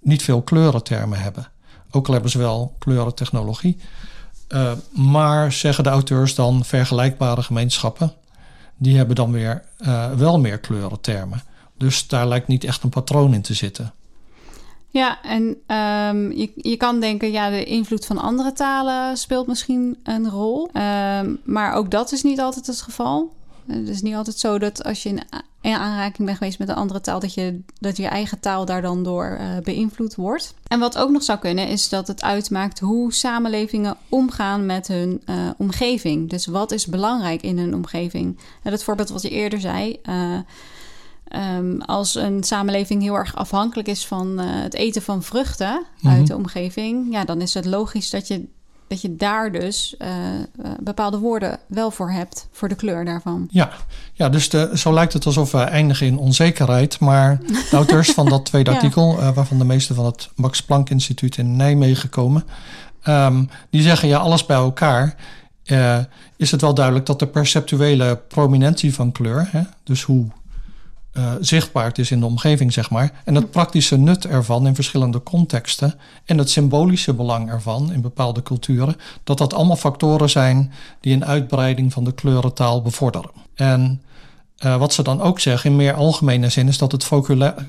niet 0.00 0.22
veel 0.22 0.42
kleurentermen 0.42 1.20
hebben. 1.20 1.48
Ook 1.90 2.06
al 2.06 2.12
hebben 2.12 2.30
ze 2.30 2.38
wel 2.38 2.74
kleurentechnologie. 2.78 3.78
Uh, 4.52 4.72
maar 4.90 5.52
zeggen 5.52 5.84
de 5.84 5.90
auteurs 5.90 6.34
dan 6.34 6.64
vergelijkbare 6.64 7.42
gemeenschappen, 7.42 8.12
die 8.76 8.96
hebben 8.96 9.16
dan 9.16 9.32
weer 9.32 9.62
uh, 9.80 10.12
wel 10.12 10.40
meer 10.40 10.58
kleurentermen. 10.58 11.42
Dus 11.78 12.08
daar 12.08 12.28
lijkt 12.28 12.48
niet 12.48 12.64
echt 12.64 12.82
een 12.82 12.90
patroon 12.90 13.34
in 13.34 13.42
te 13.42 13.54
zitten. 13.54 13.92
Ja, 14.88 15.22
en 15.22 15.42
um, 15.42 16.32
je, 16.32 16.52
je 16.56 16.76
kan 16.76 17.00
denken, 17.00 17.30
ja, 17.30 17.50
de 17.50 17.64
invloed 17.64 18.06
van 18.06 18.18
andere 18.18 18.52
talen 18.52 19.16
speelt 19.16 19.46
misschien 19.46 19.98
een 20.02 20.30
rol. 20.30 20.70
Um, 20.76 21.40
maar 21.44 21.74
ook 21.74 21.90
dat 21.90 22.12
is 22.12 22.22
niet 22.22 22.40
altijd 22.40 22.66
het 22.66 22.82
geval. 22.82 23.32
Het 23.66 23.88
is 23.88 24.02
niet 24.02 24.14
altijd 24.14 24.38
zo 24.38 24.58
dat 24.58 24.84
als 24.84 25.02
je 25.02 25.08
in, 25.08 25.22
in 25.60 25.74
aanraking 25.74 26.26
bent 26.26 26.38
geweest 26.38 26.58
met 26.58 26.68
een 26.68 26.74
andere 26.74 27.00
taal, 27.00 27.20
dat 27.20 27.34
je, 27.34 27.60
dat 27.78 27.96
je 27.96 28.06
eigen 28.06 28.40
taal 28.40 28.64
daar 28.64 28.82
dan 28.82 29.02
door 29.02 29.38
uh, 29.40 29.58
beïnvloed 29.62 30.14
wordt. 30.14 30.54
En 30.66 30.78
wat 30.80 30.98
ook 30.98 31.10
nog 31.10 31.22
zou 31.22 31.38
kunnen, 31.38 31.68
is 31.68 31.88
dat 31.88 32.06
het 32.06 32.22
uitmaakt 32.22 32.78
hoe 32.78 33.12
samenlevingen 33.12 33.96
omgaan 34.08 34.66
met 34.66 34.88
hun 34.88 35.22
uh, 35.26 35.50
omgeving. 35.56 36.30
Dus 36.30 36.46
wat 36.46 36.72
is 36.72 36.86
belangrijk 36.86 37.42
in 37.42 37.58
hun 37.58 37.74
omgeving? 37.74 38.38
En 38.62 38.70
dat 38.70 38.84
voorbeeld 38.84 39.08
wat 39.08 39.22
je 39.22 39.30
eerder 39.30 39.60
zei. 39.60 40.00
Uh, 40.08 40.38
Um, 41.56 41.80
als 41.80 42.14
een 42.14 42.42
samenleving 42.42 43.02
heel 43.02 43.14
erg 43.14 43.36
afhankelijk 43.36 43.88
is 43.88 44.06
van 44.06 44.40
uh, 44.40 44.46
het 44.46 44.74
eten 44.74 45.02
van 45.02 45.22
vruchten 45.22 45.72
mm 45.72 45.84
-hmm. 46.00 46.10
uit 46.10 46.26
de 46.26 46.36
omgeving, 46.36 47.12
ja, 47.12 47.24
dan 47.24 47.40
is 47.40 47.54
het 47.54 47.64
logisch 47.64 48.10
dat 48.10 48.28
je, 48.28 48.46
dat 48.92 49.00
je 49.00 49.16
daar 49.16 49.52
dus 49.52 49.94
uh, 49.98 50.08
uh, 50.08 50.70
bepaalde 50.80 51.18
woorden 51.18 51.58
wel 51.66 51.90
voor 51.90 52.10
hebt, 52.10 52.48
voor 52.50 52.68
de 52.68 52.74
kleur 52.74 53.04
daarvan. 53.04 53.48
Ja, 53.50 53.70
ja 54.12 54.28
dus 54.28 54.48
de, 54.48 54.70
zo 54.74 54.92
lijkt 54.92 55.12
het 55.12 55.26
alsof 55.26 55.52
we 55.52 55.58
eindigen 55.58 56.06
in 56.06 56.18
onzekerheid. 56.18 57.00
Maar 57.00 57.38
de 57.70 57.76
auteurs 57.76 58.10
van 58.10 58.28
dat 58.28 58.44
tweede 58.44 58.70
ja. 58.70 58.76
artikel, 58.76 59.32
waarvan 59.34 59.58
de 59.58 59.64
meeste 59.64 59.94
van 59.94 60.04
het 60.04 60.30
Max 60.34 60.62
Planck 60.62 60.90
Instituut 60.90 61.36
in 61.36 61.56
Nijmegen 61.56 62.08
komen, 62.08 62.44
um, 63.08 63.50
die 63.70 63.82
zeggen 63.82 64.08
ja, 64.08 64.18
alles 64.18 64.46
bij 64.46 64.56
elkaar. 64.56 65.16
is 66.36 66.50
het 66.50 66.60
wel 66.60 66.74
duidelijk 66.74 67.06
dat 67.06 67.18
de 67.18 67.26
perceptuele 67.26 68.16
prominentie 68.28 68.94
van 68.94 69.12
kleur, 69.12 69.48
hè, 69.50 69.62
dus 69.84 70.02
hoe 70.02 70.26
uh, 71.12 71.32
zichtbaar 71.40 71.98
is 71.98 72.10
in 72.10 72.20
de 72.20 72.26
omgeving, 72.26 72.72
zeg 72.72 72.90
maar. 72.90 73.12
En 73.24 73.34
het 73.34 73.50
praktische 73.50 73.96
nut 73.96 74.26
ervan 74.26 74.66
in 74.66 74.74
verschillende 74.74 75.22
contexten 75.22 75.94
en 76.24 76.38
het 76.38 76.50
symbolische 76.50 77.14
belang 77.14 77.50
ervan 77.50 77.92
in 77.92 78.00
bepaalde 78.00 78.42
culturen, 78.42 78.96
dat 79.24 79.38
dat 79.38 79.54
allemaal 79.54 79.76
factoren 79.76 80.30
zijn 80.30 80.72
die 81.00 81.14
een 81.14 81.24
uitbreiding 81.24 81.92
van 81.92 82.04
de 82.04 82.12
kleurentaal 82.12 82.82
bevorderen. 82.82 83.30
En 83.54 84.02
uh, 84.64 84.76
wat 84.76 84.92
ze 84.92 85.02
dan 85.02 85.20
ook 85.20 85.40
zeggen 85.40 85.70
in 85.70 85.76
meer 85.76 85.94
algemene 85.94 86.48
zin 86.48 86.68
is 86.68 86.78
dat 86.78 86.92
het 86.92 87.04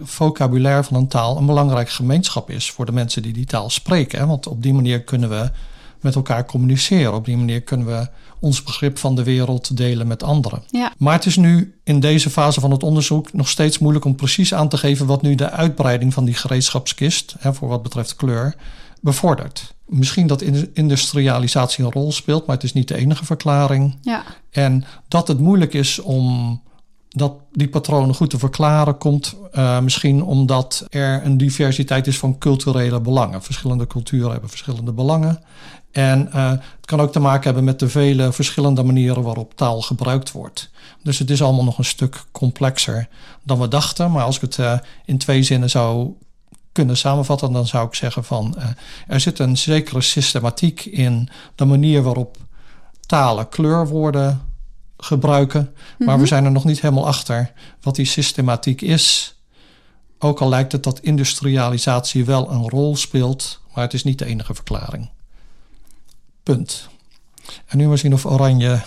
vocabulaire 0.04 0.84
van 0.84 0.98
een 0.98 1.08
taal 1.08 1.38
een 1.38 1.46
belangrijk 1.46 1.90
gemeenschap 1.90 2.50
is 2.50 2.72
voor 2.72 2.86
de 2.86 2.92
mensen 2.92 3.22
die 3.22 3.34
die 3.34 3.46
taal 3.46 3.70
spreken. 3.70 4.20
Hè? 4.20 4.26
Want 4.26 4.48
op 4.48 4.62
die 4.62 4.74
manier 4.74 5.02
kunnen 5.02 5.30
we 5.30 5.52
met 6.04 6.16
elkaar 6.16 6.46
communiceren. 6.46 7.14
Op 7.14 7.26
die 7.26 7.38
manier 7.38 7.62
kunnen 7.62 7.88
we 7.88 8.08
ons 8.40 8.64
begrip 8.64 8.98
van 8.98 9.16
de 9.16 9.24
wereld 9.24 9.78
delen 9.78 10.08
met 10.08 10.24
anderen. 10.24 10.64
Ja. 10.70 10.94
Maar 10.98 11.14
het 11.14 11.26
is 11.26 11.36
nu 11.36 11.76
in 11.84 12.00
deze 12.00 12.30
fase 12.30 12.60
van 12.60 12.72
het 12.72 12.84
onderzoek 12.84 13.34
nog 13.34 13.50
steeds 13.50 13.80
moeilijk 13.80 14.06
om 14.06 14.16
precies 14.16 14.54
aan 14.54 14.70
te 14.70 14.78
geven 14.78 15.06
wat 15.06 15.22
nu 15.22 15.36
de 15.36 15.50
uitbreiding 15.50 16.14
van 16.14 16.26
die 16.26 16.34
gereedschapskist, 16.34 17.36
hè, 17.40 17.54
voor 17.54 17.68
wat 17.68 17.84
betreft 17.84 18.16
kleur, 18.16 18.56
bevordert. 19.02 19.74
Misschien 19.86 20.28
dat 20.28 20.42
industrialisatie 20.74 21.86
een 21.86 21.92
rol 21.92 22.12
speelt, 22.12 22.46
maar 22.46 22.56
het 22.56 22.66
is 22.66 22.74
niet 22.74 22.88
de 22.88 22.96
enige 22.96 23.26
verklaring. 23.26 23.98
Ja. 24.02 24.24
En 24.52 24.86
dat 25.08 25.28
het 25.28 25.40
moeilijk 25.40 25.74
is 25.74 26.00
om 26.00 26.62
dat 27.16 27.34
die 27.52 27.70
patronen 27.70 28.16
goed 28.16 28.30
te 28.30 28.38
verklaren 28.38 28.98
komt 28.98 29.36
uh, 29.54 29.80
misschien 29.80 30.24
omdat 30.24 30.86
er 30.90 31.26
een 31.26 31.38
diversiteit 31.38 32.08
is 32.08 32.18
van 32.18 32.38
culturele 32.38 33.02
belangen. 33.02 33.44
Verschillende 33.44 33.88
culturen 33.88 34.32
hebben 34.32 34.50
verschillende 34.50 34.92
belangen. 34.92 35.44
En 35.92 36.30
uh, 36.36 36.50
het 36.50 36.86
kan 36.86 37.02
ook 37.02 37.12
te 37.12 37.20
maken 37.20 37.44
hebben 37.44 37.64
met 37.64 37.80
de 37.80 37.90
vele 37.90 38.32
verschillende 38.32 38.84
manieren 38.84 39.24
waarop 39.24 39.56
taal 39.56 39.82
gebruikt 39.82 40.32
wordt. 40.32 40.70
Dus 41.04 41.20
het 41.20 41.30
is 41.30 41.42
allemaal 41.42 41.64
nog 41.64 41.78
een 41.78 41.86
stuk 41.86 42.24
complexer 42.32 43.08
dan 43.44 43.60
we 43.60 43.68
dachten. 43.68 44.12
Maar 44.12 44.24
als 44.24 44.36
ik 44.36 44.42
het 44.42 44.58
uh, 44.58 44.80
in 45.06 45.18
twee 45.18 45.44
zinnen 45.44 45.70
zou 45.70 46.14
kunnen 46.72 46.98
samenvatten, 46.98 47.52
dan 47.52 47.68
zou 47.68 47.88
ik 47.88 47.96
zeggen 47.96 48.24
van 48.24 48.56
er 49.08 49.20
zit 49.20 49.40
een 49.40 49.58
zekere 49.58 50.02
systematiek 50.02 50.86
in 50.86 51.30
de 51.56 51.66
manier 51.66 52.02
waarop 52.02 52.38
talen 53.06 53.50
kleurwoorden 53.50 54.42
gebruiken. 55.04 55.74
Maar 55.98 56.08
we 56.08 56.14
mhm. 56.14 56.26
zijn 56.26 56.46
er 56.46 56.52
nog 56.52 56.64
niet 56.64 56.82
helemaal 56.82 57.08
achter 57.08 57.52
wat 57.82 57.96
die 57.96 58.06
systematiek 58.06 58.82
is. 58.82 59.36
Ook 60.20 60.42
al 60.42 60.50
lijkt 60.50 60.72
het 60.72 60.84
dat 60.84 61.00
industrialisatie 61.00 62.26
wel 62.26 62.52
een 62.52 62.70
rol 62.70 62.96
speelt, 62.96 63.60
maar 63.74 63.84
het 63.84 63.94
is 63.94 64.04
niet 64.04 64.20
de 64.20 64.26
enige 64.26 64.54
verklaring. 64.54 65.10
Punt. 66.44 66.88
En 67.66 67.78
nu 67.78 67.88
maar 67.88 67.98
zien 67.98 68.14
of 68.14 68.26
Oranje 68.26 68.82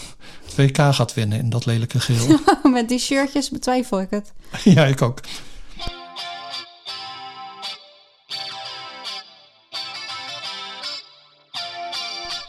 2K 0.51 0.73
gaat 0.73 1.15
winnen 1.15 1.39
in 1.39 1.51
dat 1.51 1.67
lelijke 1.67 2.01
geel. 2.01 2.39
Met 2.73 2.89
die 2.89 2.99
shirtjes 2.99 3.51
betwijfel 3.51 4.01
ik 4.01 4.11
het. 4.11 4.33
ja, 4.75 4.85
ik 4.85 5.03
ook. 5.03 5.21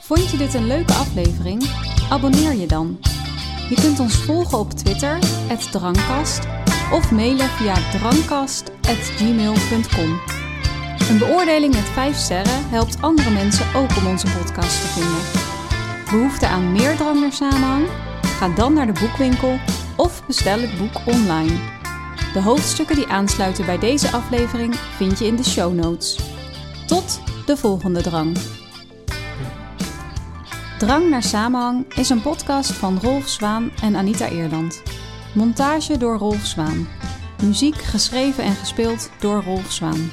Vond 0.01 0.29
je 0.29 0.37
dit 0.37 0.53
een 0.53 0.67
leuke 0.67 0.93
aflevering? 0.93 1.69
Abonneer 2.09 2.53
je 2.55 2.67
dan. 2.67 2.99
Je 3.69 3.75
kunt 3.75 3.99
ons 3.99 4.15
volgen 4.15 4.59
op 4.59 4.71
Twitter, 4.71 5.19
Drankast, 5.71 6.47
of 6.91 7.11
mailen 7.11 7.49
via 7.49 7.73
drankast.gmail.com. 7.73 10.19
Een 11.09 11.17
beoordeling 11.17 11.73
met 11.73 11.83
5 11.83 12.17
sterren 12.17 12.69
helpt 12.69 13.01
andere 13.01 13.29
mensen 13.29 13.75
ook 13.75 13.97
om 13.97 14.07
onze 14.07 14.27
podcast 14.27 14.81
te 14.81 14.87
vinden. 14.87 15.21
Behoefte 16.11 16.47
aan 16.47 16.71
meer 16.71 16.95
drang 16.95 17.33
samenhang? 17.33 17.87
Ga 18.21 18.49
dan 18.49 18.73
naar 18.73 18.93
de 18.93 18.99
boekwinkel 18.99 19.59
of 19.95 20.25
bestel 20.25 20.59
het 20.59 20.77
boek 20.77 21.01
online. 21.05 21.53
De 22.33 22.41
hoofdstukken 22.41 22.95
die 22.95 23.07
aansluiten 23.07 23.65
bij 23.65 23.79
deze 23.79 24.11
aflevering 24.11 24.75
vind 24.75 25.19
je 25.19 25.25
in 25.25 25.35
de 25.35 25.43
show 25.43 25.73
notes. 25.73 26.19
Tot 26.85 27.21
de 27.45 27.57
volgende 27.57 28.01
drang. 28.01 28.37
Drang 30.77 31.09
naar 31.09 31.23
samenhang 31.23 31.93
is 31.93 32.09
een 32.09 32.21
podcast 32.21 32.71
van 32.71 32.99
Rolf 33.01 33.27
Zwaan 33.27 33.71
en 33.81 33.95
Anita 33.95 34.27
Eerland. 34.27 34.81
Montage 35.33 35.97
door 35.97 36.17
Rolf 36.17 36.45
Zwaan. 36.45 36.87
Muziek 37.43 37.75
geschreven 37.75 38.43
en 38.43 38.55
gespeeld 38.55 39.09
door 39.19 39.43
Rolf 39.43 39.71
Zwaan. 39.71 40.11